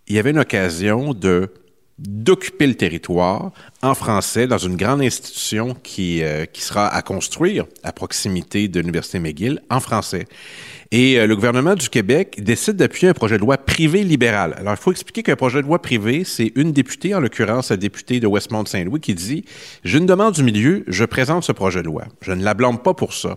il 0.09 0.17
y 0.17 0.19
avait 0.19 0.31
une 0.31 0.39
occasion 0.39 1.15
de 1.15 1.51
d'occuper 1.99 2.67
le 2.67 2.77
territoire 2.77 3.51
en 3.83 3.95
français 3.95 4.47
dans 4.47 4.59
une 4.59 4.77
grande 4.77 5.01
institution 5.01 5.77
qui, 5.83 6.23
euh, 6.23 6.45
qui 6.47 6.63
sera 6.63 6.87
à 6.89 7.03
construire 7.03 7.67
à 7.83 7.93
proximité 7.93 8.69
de 8.69 8.81
l'Université 8.81 9.19
McGill 9.19 9.61
en 9.69 9.81
français. 9.81 10.27
Et 10.91 11.19
euh, 11.19 11.27
le 11.27 11.35
gouvernement 11.35 11.75
du 11.75 11.89
Québec 11.89 12.39
décide 12.43 12.77
d'appuyer 12.77 13.09
un 13.09 13.15
projet 13.15 13.37
de 13.37 13.41
loi 13.41 13.59
privé 13.59 14.05
libéral. 14.05 14.55
Alors, 14.59 14.75
il 14.75 14.81
faut 14.81 14.93
expliquer 14.93 15.23
qu'un 15.23 15.37
projet 15.37 15.61
de 15.61 15.67
loi 15.67 15.83
privé, 15.83 16.23
c'est 16.25 16.53
une 16.55 16.73
députée, 16.73 17.15
en 17.15 17.21
l'occurrence 17.21 17.71
la 17.71 17.77
députée 17.77 18.21
de 18.21 18.27
Westmount-Saint-Louis, 18.27 19.01
qui 19.01 19.15
dit 19.15 19.45
«J'ai 19.85 19.99
une 19.99 20.07
demande 20.07 20.35
du 20.35 20.43
milieu, 20.43 20.85
je 20.87 21.05
présente 21.05 21.45
ce 21.45 21.53
projet 21.53 21.83
de 21.83 21.87
loi. 21.87 22.05
Je 22.23 22.33
ne 22.33 22.43
la 22.43 22.55
blâme 22.55 22.79
pas 22.79 22.95
pour 22.95 23.13
ça.» 23.13 23.37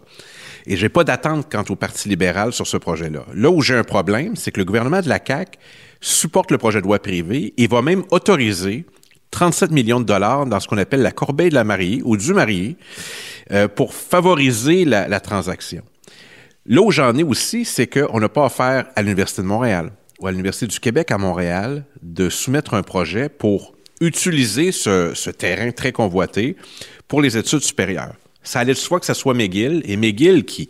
Et 0.68 0.78
j'ai 0.78 0.90
pas 0.90 1.04
d'attente 1.04 1.52
quant 1.52 1.66
au 1.70 1.76
Parti 1.76 2.08
libéral 2.08 2.54
sur 2.54 2.68
ce 2.68 2.78
projet-là. 2.78 3.26
Là 3.34 3.50
où 3.50 3.62
j'ai 3.62 3.76
un 3.76 3.84
problème, 3.84 4.36
c'est 4.36 4.52
que 4.52 4.60
le 4.60 4.66
gouvernement 4.66 5.02
de 5.02 5.10
la 5.10 5.20
CAQ 5.26 5.58
supporte 6.02 6.52
le 6.52 6.58
projet 6.58 6.82
de 6.82 6.86
loi 6.86 7.00
privé 7.00 7.54
et 7.58 7.68
va 7.68 7.82
même 7.82 8.04
autoriser 8.12 8.86
37 9.32 9.72
millions 9.72 10.00
de 10.00 10.06
dollars 10.06 10.46
dans 10.46 10.60
ce 10.60 10.68
qu'on 10.68 10.78
appelle 10.78 11.02
la 11.02 11.12
corbeille 11.12 11.50
de 11.50 11.56
la 11.56 11.64
mariée 11.64 12.02
ou 12.04 12.18
du 12.18 12.34
marié 12.34 12.76
euh, 13.52 13.68
pour 13.68 13.94
favoriser 13.94 14.84
la, 14.84 15.20
transaction. 15.20 15.84
Là 16.66 16.82
où 16.82 16.92
j'en 16.92 17.16
ai 17.16 17.24
aussi, 17.24 17.66
c'est 17.66 17.88
qu'on 17.88 18.20
n'a 18.20 18.30
pas 18.30 18.46
affaire 18.46 18.88
à 18.96 19.02
l'Université 19.02 19.42
de 19.42 19.48
Montréal 19.48 19.92
ou 20.20 20.28
à 20.28 20.32
l'Université 20.32 20.68
du 20.68 20.80
Québec 20.80 21.12
à 21.12 21.18
Montréal 21.18 21.86
de 22.02 22.30
soumettre 22.30 22.74
un 22.74 22.84
projet 22.84 23.30
pour 23.30 23.74
utiliser 24.02 24.72
ce, 24.72 25.30
terrain 25.30 25.72
très 25.72 25.92
convoité 25.92 26.56
pour 27.08 27.22
les 27.22 27.38
études 27.38 27.62
supérieures. 27.62 28.16
Ça 28.44 28.60
allait 28.60 28.74
de 28.74 28.78
soi 28.78 29.00
que 29.00 29.06
ce 29.06 29.14
soit 29.14 29.34
McGill, 29.34 29.82
et 29.86 29.98
McGill 29.98 30.46
qui, 30.46 30.68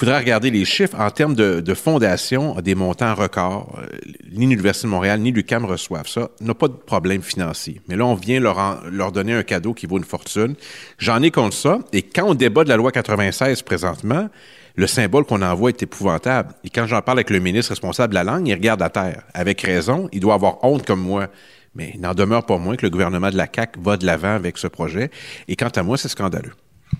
faudrait 0.00 0.18
regarder 0.18 0.50
les 0.50 0.64
chiffres 0.64 0.98
en 0.98 1.10
termes 1.10 1.34
de, 1.34 1.60
de 1.60 1.74
fondation, 1.74 2.54
des 2.62 2.74
montants 2.74 3.14
records. 3.14 3.78
Euh, 3.78 3.86
Ni 4.32 4.46
l'Université 4.46 4.86
de 4.86 4.90
Montréal, 4.90 5.20
ni 5.20 5.30
l'UQAM 5.30 5.66
reçoivent 5.66 6.08
ça. 6.08 6.30
n'a 6.40 6.54
pas 6.54 6.68
de 6.68 6.72
problème 6.72 7.20
financier. 7.20 7.82
Mais 7.86 7.96
là, 7.96 8.06
on 8.06 8.14
vient 8.14 8.40
leur, 8.40 8.82
leur 8.90 9.12
donner 9.12 9.34
un 9.34 9.42
cadeau 9.42 9.74
qui 9.74 9.84
vaut 9.86 9.98
une 9.98 10.04
fortune. 10.04 10.54
J'en 10.96 11.20
ai 11.20 11.30
contre 11.30 11.54
ça. 11.54 11.80
Et 11.92 12.00
quand 12.00 12.24
on 12.24 12.34
débat 12.34 12.64
de 12.64 12.70
la 12.70 12.78
loi 12.78 12.92
96 12.92 13.60
présentement, 13.60 14.30
le 14.74 14.86
symbole 14.86 15.26
qu'on 15.26 15.42
envoie 15.42 15.68
est 15.68 15.82
épouvantable. 15.82 16.54
Et 16.64 16.70
quand 16.70 16.86
j'en 16.86 17.02
parle 17.02 17.18
avec 17.18 17.28
le 17.28 17.38
ministre 17.38 17.72
responsable 17.72 18.14
de 18.14 18.14
la 18.14 18.24
langue, 18.24 18.48
il 18.48 18.54
regarde 18.54 18.80
à 18.80 18.88
terre. 18.88 19.24
Avec 19.34 19.60
raison, 19.60 20.08
il 20.12 20.20
doit 20.20 20.32
avoir 20.32 20.64
honte 20.64 20.86
comme 20.86 21.02
moi. 21.02 21.28
Mais 21.74 21.92
il 21.94 22.00
n'en 22.00 22.14
demeure 22.14 22.46
pas 22.46 22.56
moins 22.56 22.76
que 22.76 22.86
le 22.86 22.90
gouvernement 22.90 23.28
de 23.28 23.36
la 23.36 23.48
CAQ 23.54 23.78
va 23.82 23.98
de 23.98 24.06
l'avant 24.06 24.34
avec 24.34 24.56
ce 24.56 24.66
projet. 24.66 25.10
Et 25.46 25.56
quant 25.56 25.68
à 25.68 25.82
moi, 25.82 25.98
c'est 25.98 26.08
scandaleux. 26.08 26.52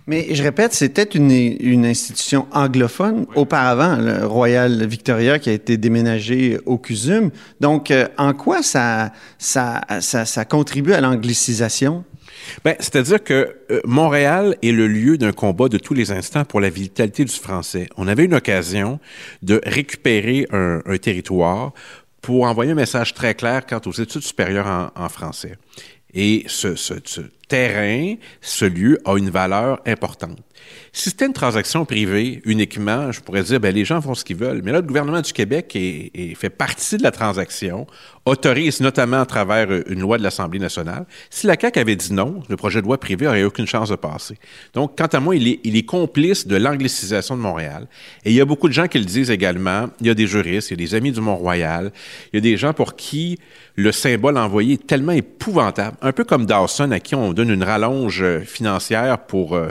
Mais 0.07 0.35
je 0.35 0.43
répète, 0.43 0.73
c'était 0.73 1.05
une, 1.05 1.31
une 1.31 1.87
institution 1.87 2.47
anglophone 2.53 3.27
auparavant, 3.35 3.97
le 3.97 4.27
Royal 4.27 4.85
Victoria, 4.87 5.39
qui 5.39 5.51
a 5.51 5.53
été 5.53 5.77
déménagé 5.77 6.59
au 6.67 6.79
CUSUM. 6.79 7.31
Donc, 7.61 7.91
euh, 7.91 8.09
en 8.19 8.33
quoi 8.33 8.63
ça, 8.63 9.13
ça, 9.39 9.83
ça, 10.01 10.25
ça 10.25 10.45
contribue 10.45 10.95
à 10.95 11.01
l'anglicisation? 11.01 12.05
Ben, 12.65 12.75
c'est-à-dire 12.81 13.23
que 13.23 13.55
euh, 13.71 13.81
Montréal 13.85 14.57
est 14.63 14.73
le 14.73 14.89
lieu 14.89 15.19
d'un 15.19 15.33
combat 15.33 15.69
de 15.69 15.79
tous 15.79 15.95
les 15.95 16.11
instants 16.11 16.45
pour 16.45 16.61
la 16.61 16.71
vitalité 16.71 17.25
du 17.25 17.35
français. 17.35 17.89
On 17.97 18.09
avait 18.09 18.25
une 18.25 18.35
occasion 18.35 18.99
de 19.43 19.61
récupérer 19.65 20.47
un, 20.51 20.81
un 20.87 20.97
territoire 20.97 21.73
pour 22.21 22.45
envoyer 22.45 22.73
un 22.73 22.77
message 22.77 23.15
très 23.15 23.35
clair 23.35 23.65
quant 23.67 23.81
aux 23.87 23.93
études 23.93 24.23
supérieures 24.23 24.67
en, 24.67 25.05
en 25.05 25.09
français. 25.09 25.57
Et 26.15 26.45
ce, 26.49 26.69
terrain, 27.49 28.15
ce 28.41 28.65
lieu 28.65 28.99
a 29.05 29.17
une 29.17 29.31
valeur 29.31 29.81
importante. 29.87 30.39
Si 30.93 31.11
c'était 31.11 31.27
une 31.27 31.33
transaction 31.33 31.85
privée 31.85 32.43
uniquement, 32.45 33.13
je 33.13 33.21
pourrais 33.21 33.45
dire, 33.45 33.61
ben, 33.61 33.73
les 33.73 33.85
gens 33.85 34.01
font 34.01 34.15
ce 34.15 34.25
qu'ils 34.25 34.37
veulent. 34.37 34.61
Mais 34.65 34.73
là, 34.73 34.81
le 34.81 34.87
gouvernement 34.87 35.21
du 35.21 35.33
Québec 35.33 35.77
est, 35.77 36.11
est, 36.15 36.35
fait 36.35 36.51
partie 36.51 36.97
de 36.97 37.03
la 37.03 37.13
transaction, 37.13 37.87
autorise 38.27 38.81
notamment 38.81 39.21
à 39.21 39.27
travers 39.27 39.69
une 39.87 40.01
loi 40.01 40.19
de 40.19 40.23
l'Assemblée 40.25 40.59
nationale. 40.59 41.07
Si 41.31 41.47
la 41.47 41.57
CAQ 41.59 41.79
avait 41.79 41.97
dit 41.97 42.13
non, 42.13 42.43
le 42.49 42.57
projet 42.57 42.81
de 42.81 42.87
loi 42.87 42.99
privé 42.99 43.27
n'aurait 43.27 43.45
aucune 43.45 43.67
chance 43.67 43.91
de 43.91 43.97
passer. 43.97 44.37
Donc, 44.75 44.99
quant 44.99 45.07
à 45.07 45.21
moi, 45.21 45.37
il 45.37 45.47
est, 45.47 45.61
il 45.63 45.77
est 45.77 45.85
complice 45.85 46.47
de 46.47 46.57
l'anglicisation 46.57 47.37
de 47.37 47.41
Montréal. 47.41 47.87
Et 48.25 48.31
il 48.31 48.37
y 48.37 48.41
a 48.41 48.45
beaucoup 48.45 48.69
de 48.69 48.73
gens 48.73 48.89
qui 48.89 48.99
le 48.99 49.05
disent 49.05 49.31
également. 49.31 49.89
Il 50.01 50.09
y 50.09 50.11
a 50.11 50.15
des 50.15 50.27
juristes, 50.27 50.71
il 50.71 50.81
y 50.81 50.83
a 50.83 50.87
des 50.87 50.95
amis 50.97 51.13
du 51.13 51.21
Mont-Royal, 51.21 51.93
il 52.33 52.37
y 52.37 52.39
a 52.39 52.41
des 52.41 52.57
gens 52.57 52.73
pour 52.73 52.97
qui 52.97 53.39
le 53.77 53.93
symbole 53.93 54.37
envoyé 54.37 54.75
est 54.75 54.87
tellement 54.87 55.13
épouvantable. 55.13 55.97
Un 56.03 56.13
peu 56.13 56.25
comme 56.25 56.47
Dawson, 56.47 56.91
à 56.91 57.01
qui 57.01 57.15
on 57.15 57.33
donne 57.33 57.51
une 57.51 57.63
rallonge 57.63 58.25
financière 58.45 59.19
pour 59.19 59.55
euh, 59.55 59.71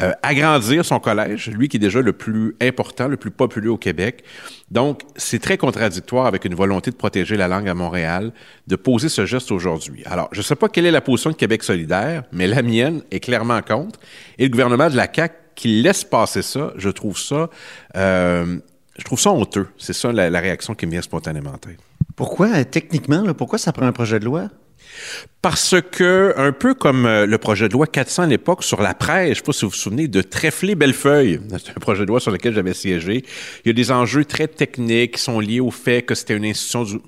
euh, 0.00 0.12
agrandir 0.22 0.57
son 0.82 1.00
collège, 1.00 1.50
lui 1.50 1.68
qui 1.68 1.76
est 1.76 1.80
déjà 1.80 2.00
le 2.00 2.12
plus 2.12 2.56
important, 2.60 3.08
le 3.08 3.16
plus 3.16 3.30
populaire 3.30 3.72
au 3.72 3.76
Québec. 3.76 4.24
Donc, 4.70 5.02
c'est 5.16 5.38
très 5.38 5.56
contradictoire 5.56 6.26
avec 6.26 6.44
une 6.44 6.54
volonté 6.54 6.90
de 6.90 6.96
protéger 6.96 7.36
la 7.36 7.48
langue 7.48 7.68
à 7.68 7.74
Montréal, 7.74 8.32
de 8.66 8.76
poser 8.76 9.08
ce 9.08 9.26
geste 9.26 9.50
aujourd'hui. 9.50 10.02
Alors, 10.06 10.28
je 10.32 10.38
ne 10.38 10.42
sais 10.42 10.56
pas 10.56 10.68
quelle 10.68 10.86
est 10.86 10.90
la 10.90 11.00
position 11.00 11.30
de 11.30 11.36
Québec 11.36 11.62
solidaire, 11.62 12.24
mais 12.32 12.46
la 12.46 12.62
mienne 12.62 13.02
est 13.10 13.20
clairement 13.20 13.62
contre. 13.62 13.98
Et 14.38 14.44
le 14.44 14.50
gouvernement 14.50 14.90
de 14.90 14.96
la 14.96 15.08
CAQ 15.12 15.34
qui 15.54 15.82
laisse 15.82 16.04
passer 16.04 16.42
ça, 16.42 16.72
je 16.76 16.88
trouve 16.88 17.18
ça, 17.18 17.50
euh, 17.96 18.58
je 18.96 19.04
trouve 19.04 19.18
ça 19.18 19.30
honteux. 19.30 19.68
C'est 19.76 19.92
ça 19.92 20.12
la, 20.12 20.40
réaction 20.40 20.74
qui 20.74 20.86
me 20.86 20.92
vient 20.92 21.02
spontanément 21.02 21.50
en. 21.50 21.58
Pourquoi, 22.14 22.64
techniquement, 22.64 23.22
là, 23.22 23.34
pourquoi 23.34 23.58
ça 23.58 23.72
prend 23.72 23.86
un 23.86 23.92
projet 23.92 24.20
de 24.20 24.24
loi? 24.24 24.48
Parce 25.40 25.76
que, 25.92 26.34
un 26.36 26.52
peu 26.52 26.74
comme 26.74 27.06
le 27.06 27.38
projet 27.38 27.68
de 27.68 27.74
loi 27.74 27.86
400 27.86 28.24
à 28.24 28.26
l'époque 28.26 28.64
sur 28.64 28.82
la 28.82 28.94
presse, 28.94 29.26
je 29.26 29.30
ne 29.30 29.34
sais 29.34 29.42
pas 29.42 29.52
si 29.52 29.64
vous 29.64 29.70
vous 29.70 29.76
souvenez, 29.76 30.08
de 30.08 30.20
Trèfler-Bellefeuille, 30.20 31.40
c'est 31.50 31.70
un 31.70 31.80
projet 31.80 32.02
de 32.02 32.08
loi 32.08 32.20
sur 32.20 32.30
lequel 32.30 32.54
j'avais 32.54 32.74
siégé, 32.74 33.24
il 33.64 33.68
y 33.68 33.70
a 33.70 33.72
des 33.72 33.90
enjeux 33.92 34.24
très 34.24 34.48
techniques 34.48 35.14
qui 35.14 35.22
sont 35.22 35.40
liés 35.40 35.60
au 35.60 35.70
fait 35.70 36.02
que 36.02 36.14
c'était 36.14 36.36
une 36.36 36.44
institution 36.44 37.00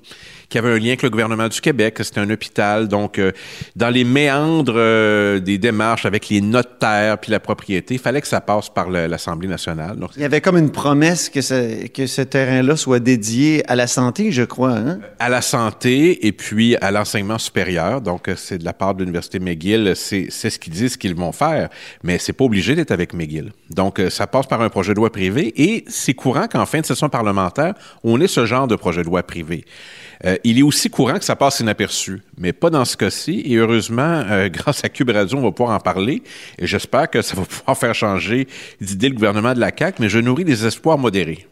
qui 0.51 0.57
avait 0.57 0.69
un 0.69 0.77
lien 0.77 0.89
avec 0.89 1.01
le 1.01 1.09
gouvernement 1.09 1.47
du 1.47 1.61
Québec, 1.61 1.95
c'était 1.99 2.19
un 2.19 2.29
hôpital. 2.29 2.89
Donc, 2.89 3.17
euh, 3.17 3.31
dans 3.77 3.89
les 3.89 4.03
méandres 4.03 4.73
euh, 4.75 5.39
des 5.39 5.57
démarches 5.57 6.05
avec 6.05 6.27
les 6.29 6.41
notaires 6.41 7.17
puis 7.17 7.31
la 7.31 7.39
propriété, 7.39 7.95
il 7.95 7.99
fallait 7.99 8.21
que 8.21 8.27
ça 8.27 8.41
passe 8.41 8.69
par 8.69 8.89
l'Assemblée 8.89 9.47
nationale. 9.47 9.95
Donc, 9.95 10.11
il 10.17 10.21
y 10.21 10.25
avait 10.25 10.41
comme 10.41 10.57
une 10.57 10.71
promesse 10.71 11.29
que 11.29 11.41
ce, 11.41 11.87
que 11.87 12.05
ce 12.05 12.21
terrain-là 12.21 12.75
soit 12.75 12.99
dédié 12.99 13.63
à 13.71 13.75
la 13.75 13.87
santé, 13.87 14.31
je 14.31 14.43
crois. 14.43 14.73
Hein? 14.73 14.99
À 15.19 15.29
la 15.29 15.41
santé 15.41 16.27
et 16.27 16.33
puis 16.33 16.75
à 16.75 16.91
l'enseignement 16.91 17.37
supérieur. 17.37 18.01
Donc, 18.01 18.29
c'est 18.35 18.57
de 18.57 18.65
la 18.65 18.73
part 18.73 18.93
de 18.93 18.99
l'Université 18.99 19.39
McGill, 19.39 19.93
c'est 19.95 20.29
ce 20.29 20.59
qu'ils 20.59 20.73
disent 20.73 20.97
qu'ils 20.97 21.15
vont 21.15 21.31
faire, 21.31 21.69
mais 22.03 22.17
c'est 22.17 22.33
pas 22.33 22.43
obligé 22.43 22.75
d'être 22.75 22.91
avec 22.91 23.13
McGill. 23.13 23.53
Donc, 23.69 24.01
ça 24.09 24.27
passe 24.27 24.47
par 24.47 24.61
un 24.61 24.69
projet 24.69 24.91
de 24.91 24.97
loi 24.97 25.11
privé 25.11 25.53
et 25.55 25.85
c'est 25.87 26.13
courant 26.13 26.47
qu'en 26.47 26.65
fin 26.65 26.81
de 26.81 26.85
session 26.85 27.07
parlementaire, 27.07 27.73
on 28.03 28.19
ait 28.19 28.27
ce 28.27 28.45
genre 28.45 28.67
de 28.67 28.75
projet 28.75 29.01
de 29.01 29.07
loi 29.07 29.23
privé. 29.23 29.63
Euh, 30.25 30.37
il 30.43 30.59
est 30.59 30.63
aussi 30.63 30.89
courant 30.89 31.17
que 31.17 31.25
ça 31.25 31.35
passe 31.35 31.59
inaperçu, 31.59 32.21
mais 32.37 32.53
pas 32.53 32.69
dans 32.69 32.85
ce 32.85 32.95
cas-ci. 32.95 33.41
Et 33.45 33.55
heureusement, 33.55 34.23
euh, 34.29 34.49
grâce 34.53 34.83
à 34.83 34.89
Cube 34.89 35.09
Radio, 35.09 35.37
on 35.37 35.41
va 35.41 35.51
pouvoir 35.51 35.75
en 35.75 35.79
parler. 35.79 36.23
Et 36.59 36.67
j'espère 36.67 37.09
que 37.09 37.21
ça 37.21 37.35
va 37.35 37.43
pouvoir 37.43 37.77
faire 37.77 37.95
changer 37.95 38.47
d'idée 38.79 39.09
le 39.09 39.15
gouvernement 39.15 39.53
de 39.53 39.59
la 39.59 39.71
CAQ, 39.77 40.01
mais 40.01 40.09
je 40.09 40.19
nourris 40.19 40.45
des 40.45 40.65
espoirs 40.65 40.97
modérés. 40.97 41.47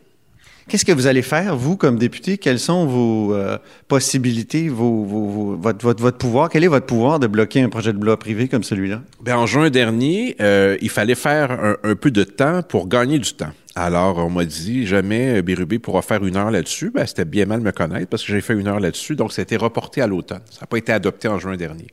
Qu'est-ce 0.70 0.86
que 0.86 0.92
vous 0.92 1.08
allez 1.08 1.24
faire, 1.24 1.56
vous, 1.56 1.78
comme 1.78 1.98
député? 1.98 2.38
Quelles 2.38 2.60
sont 2.60 2.86
vos 2.86 3.34
euh, 3.34 3.58
possibilités, 3.88 4.70
vos, 4.70 5.04
vos, 5.04 5.56
votre, 5.56 5.84
votre, 5.84 6.00
votre, 6.00 6.18
pouvoir? 6.20 6.48
Quel 6.48 6.64
est 6.64 6.68
votre 6.68 6.86
pouvoir 6.86 7.20
de 7.20 7.26
bloquer 7.26 7.62
un 7.62 7.70
projet 7.70 7.92
de 7.92 7.98
loi 7.98 8.20
privé 8.20 8.48
comme 8.48 8.64
celui-là? 8.64 9.02
Bien, 9.24 9.38
en 9.38 9.48
juin 9.48 9.72
dernier, 9.72 10.36
euh, 10.42 10.78
il 10.80 10.92
fallait 10.92 11.16
faire 11.16 11.52
un, 11.52 11.76
un, 11.84 11.96
peu 11.96 12.12
de 12.12 12.24
temps 12.24 12.62
pour 12.62 12.88
gagner 12.88 13.18
du 13.18 13.34
temps. 13.34 13.50
Alors, 13.82 14.18
on 14.18 14.30
m'a 14.30 14.44
dit, 14.44 14.86
jamais 14.86 15.42
Bérubé 15.42 15.80
pourra 15.80 16.02
faire 16.02 16.26
une 16.26 16.36
heure 16.36 16.52
là-dessus. 16.52 16.92
Ben, 16.92 17.06
c'était 17.06 17.24
bien 17.24 17.46
mal 17.46 17.62
me 17.62 17.72
connaître 17.72 18.08
parce 18.08 18.26
que 18.26 18.34
j'ai 18.34 18.42
fait 18.42 18.54
une 18.54 18.68
heure 18.68 18.82
là-dessus. 18.82 19.16
Donc, 19.16 19.32
ça 19.32 19.42
a 19.42 19.44
été 19.44 19.56
reporté 19.56 20.02
à 20.02 20.08
l'automne. 20.08 20.42
Ça 20.52 20.60
n'a 20.62 20.68
pas 20.68 20.76
été 20.76 20.92
adopté 20.92 21.30
en 21.30 21.40
juin 21.40 21.56
dernier. 21.56 21.88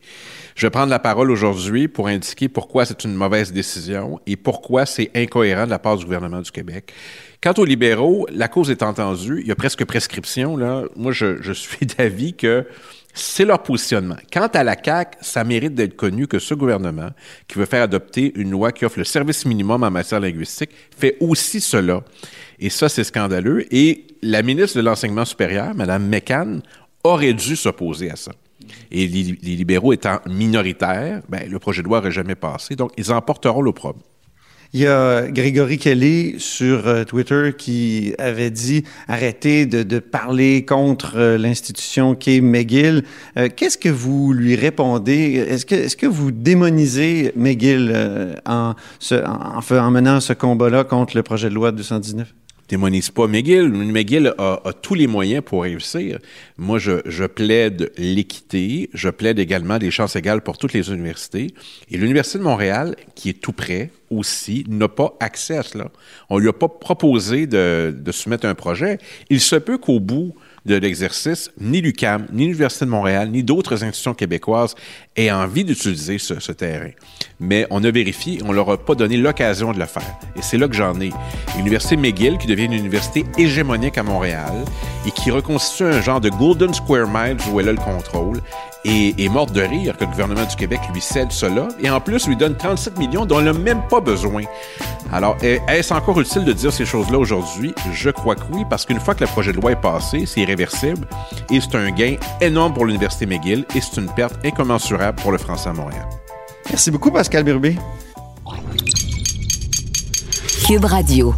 Je 0.56 0.66
vais 0.66 0.70
prendre 0.70 0.90
la 0.90 0.98
parole 0.98 1.30
aujourd'hui 1.30 1.86
pour 1.86 2.08
indiquer 2.08 2.48
pourquoi 2.48 2.86
c'est 2.86 3.04
une 3.04 3.14
mauvaise 3.14 3.52
décision 3.52 4.18
et 4.26 4.34
pourquoi 4.34 4.84
c'est 4.84 5.12
incohérent 5.14 5.66
de 5.66 5.70
la 5.70 5.78
part 5.78 5.96
du 5.96 6.04
gouvernement 6.04 6.40
du 6.40 6.50
Québec. 6.50 6.92
Quant 7.40 7.54
aux 7.56 7.64
libéraux, 7.64 8.26
la 8.32 8.48
cause 8.48 8.68
est 8.72 8.82
entendue. 8.82 9.38
Il 9.42 9.46
y 9.46 9.52
a 9.52 9.54
presque 9.54 9.84
prescription. 9.84 10.56
Là. 10.56 10.86
Moi, 10.96 11.12
je 11.12 11.52
suis 11.52 11.86
d'avis 11.98 12.34
que 12.34 12.66
c'est 13.16 13.46
leur 13.46 13.62
positionnement. 13.62 14.16
Quant 14.30 14.48
à 14.48 14.62
la 14.62 14.76
CAQ, 14.80 15.18
ça 15.22 15.42
mérite 15.42 15.74
d'être 15.74 15.96
connu 15.96 16.26
que 16.26 16.38
ce 16.38 16.54
gouvernement, 16.54 17.08
qui 17.48 17.58
veut 17.58 17.64
faire 17.64 17.82
adopter 17.82 18.32
une 18.36 18.50
loi 18.50 18.72
qui 18.72 18.84
offre 18.84 18.98
le 18.98 19.04
service 19.04 19.46
minimum 19.46 19.82
en 19.82 19.90
matière 19.90 20.20
linguistique, 20.20 20.70
fait 20.96 21.16
aussi 21.20 21.60
cela. 21.60 22.04
Et 22.58 22.68
ça, 22.68 22.88
c'est 22.88 23.04
scandaleux. 23.04 23.66
Et 23.74 24.06
la 24.22 24.42
ministre 24.42 24.76
de 24.76 24.82
l'Enseignement 24.82 25.24
supérieur, 25.24 25.74
Mme 25.74 26.06
McCann, 26.06 26.62
aurait 27.04 27.32
dû 27.32 27.56
s'opposer 27.56 28.10
à 28.10 28.16
ça. 28.16 28.32
Et 28.90 29.06
les, 29.06 29.22
libéraux 29.56 29.92
étant 29.92 30.20
minoritaires, 30.26 31.22
ben, 31.28 31.50
le 31.50 31.58
projet 31.58 31.82
de 31.82 31.88
loi 31.88 31.98
n'aurait 31.98 32.10
jamais 32.10 32.34
passé. 32.34 32.76
Donc, 32.76 32.92
ils 32.98 33.12
emporteront 33.12 33.62
l'opprobre. 33.62 34.00
Il 34.72 34.80
y 34.80 34.86
a 34.86 35.28
Grégory 35.28 35.78
Kelly 35.78 36.34
sur 36.38 36.86
euh, 36.86 37.04
Twitter 37.04 37.52
qui 37.56 38.14
avait 38.18 38.50
dit 38.50 38.84
arrêtez 39.08 39.66
de, 39.66 39.98
parler 39.98 40.64
contre 40.64 41.14
euh, 41.16 41.38
l'institution 41.38 42.14
qu'est 42.14 42.40
McGill. 42.40 43.04
Euh, 43.38 43.48
Qu'est-ce 43.54 43.78
que 43.78 43.88
vous 43.88 44.32
lui 44.32 44.56
répondez? 44.56 45.44
Est-ce 45.48 45.66
que, 45.66 45.74
est 45.74 45.96
que 45.96 46.06
vous 46.06 46.30
démonisez 46.30 47.32
McGill 47.36 47.94
en, 48.44 48.74
en, 49.10 49.60
en, 49.70 49.90
menant 49.90 50.20
ce 50.20 50.32
combat-là 50.32 50.84
contre 50.84 51.16
le 51.16 51.22
projet 51.22 51.48
de 51.48 51.54
loi 51.54 51.72
219? 51.72 52.34
Démonise 52.68 53.10
pas 53.10 53.26
McGill. 53.26 53.68
McGill 53.68 54.34
a, 54.38 54.60
tous 54.82 54.94
les 54.94 55.06
moyens 55.06 55.42
pour 55.44 55.62
réussir. 55.62 56.18
Moi, 56.58 56.78
je, 56.78 57.00
je 57.06 57.24
plaide 57.24 57.92
l'équité. 57.96 58.90
Je 58.94 59.08
plaide 59.08 59.38
également 59.38 59.78
des 59.78 59.90
chances 59.90 60.16
égales 60.16 60.42
pour 60.42 60.58
toutes 60.58 60.72
les 60.72 60.90
universités. 60.90 61.48
Et 61.90 61.96
l'Université 61.96 62.38
de 62.38 62.44
Montréal, 62.44 62.96
qui 63.14 63.30
est 63.30 63.40
tout 63.40 63.52
près 63.52 63.90
aussi, 64.10 64.64
n'a 64.68 64.88
pas 64.88 65.16
accès 65.20 65.58
à 65.58 65.62
cela. 65.62 65.90
On 66.30 66.38
lui 66.38 66.48
a 66.48 66.52
pas 66.52 66.68
proposé 66.68 67.46
de, 67.46 67.94
de 67.96 68.12
soumettre 68.12 68.46
un 68.46 68.54
projet. 68.54 68.98
Il 69.30 69.40
se 69.40 69.56
peut 69.56 69.78
qu'au 69.78 70.00
bout 70.00 70.34
de 70.66 70.74
l'exercice, 70.74 71.50
ni 71.60 71.80
l'UCAM, 71.80 72.26
ni 72.32 72.44
l'Université 72.44 72.84
de 72.84 72.90
Montréal, 72.90 73.30
ni 73.30 73.42
d'autres 73.42 73.84
institutions 73.84 74.14
québécoises 74.14 74.74
aient 75.16 75.30
envie 75.30 75.64
d'utiliser 75.64 76.18
ce, 76.18 76.52
terrain. 76.52 76.90
Mais 77.38 77.66
on 77.70 77.82
a 77.84 77.90
vérifié, 77.90 78.40
on 78.44 78.52
leur 78.52 78.68
a 78.70 78.76
pas 78.76 78.94
donné 78.94 79.16
l'occasion 79.16 79.72
de 79.72 79.78
le 79.78 79.86
faire. 79.86 80.18
Et 80.36 80.42
c'est 80.42 80.58
là 80.58 80.66
que 80.66 80.74
j'en 80.74 81.00
ai. 81.00 81.10
L'Université 81.56 81.96
McGill, 81.96 82.36
qui 82.36 82.48
devient 82.48 82.64
une 82.64 82.72
université 82.72 83.24
hégémonique 83.38 83.96
à 83.96 84.02
Montréal 84.02 84.64
et 85.06 85.10
qui 85.12 85.30
reconstitue 85.30 85.84
un 85.84 86.02
genre 86.02 86.20
de 86.20 86.30
Golden 86.30 86.74
Square 86.74 87.08
Miles 87.08 87.38
où 87.52 87.60
elle 87.60 87.68
a 87.68 87.72
le 87.72 87.78
contrôle, 87.78 88.40
est, 88.84 89.18
est 89.18 89.28
morte 89.28 89.52
de 89.52 89.62
rire 89.62 89.96
que 89.96 90.04
le 90.04 90.10
gouvernement 90.10 90.44
du 90.44 90.56
Québec 90.56 90.80
lui 90.92 91.00
cède 91.00 91.32
cela 91.32 91.68
et 91.80 91.90
en 91.90 92.00
plus 92.00 92.26
lui 92.26 92.36
donne 92.36 92.56
37 92.56 92.98
millions 92.98 93.26
dont 93.26 93.38
elle 93.38 93.46
n'a 93.46 93.52
même 93.52 93.82
pas 93.88 94.00
besoin. 94.00 94.42
Alors, 95.12 95.36
est-ce 95.42 95.94
encore 95.94 96.20
utile 96.20 96.44
de 96.44 96.52
dire 96.52 96.72
ces 96.72 96.84
choses-là 96.84 97.18
aujourd'hui? 97.18 97.74
Je 97.92 98.10
crois 98.10 98.34
que 98.34 98.42
oui, 98.52 98.64
parce 98.68 98.84
qu'une 98.84 99.00
fois 99.00 99.14
que 99.14 99.20
le 99.20 99.30
projet 99.30 99.52
de 99.52 99.60
loi 99.60 99.72
est 99.72 99.80
passé, 99.80 100.24
c'est 100.26 100.40
irréversible 100.40 101.06
et 101.50 101.60
c'est 101.60 101.76
un 101.76 101.90
gain 101.90 102.16
énorme 102.40 102.74
pour 102.74 102.86
l'Université 102.86 103.26
McGill 103.26 103.64
et 103.74 103.80
c'est 103.80 104.00
une 104.00 104.10
perte 104.10 104.34
incommensurable 104.44 105.20
pour 105.20 105.32
le 105.32 105.38
français 105.38 105.68
à 105.68 105.72
Montréal. 105.72 106.06
Merci 106.68 106.90
beaucoup, 106.90 107.10
Pascal 107.10 107.44
Birbé. 107.44 107.76
Cube 110.66 110.84
Radio. 110.84 111.34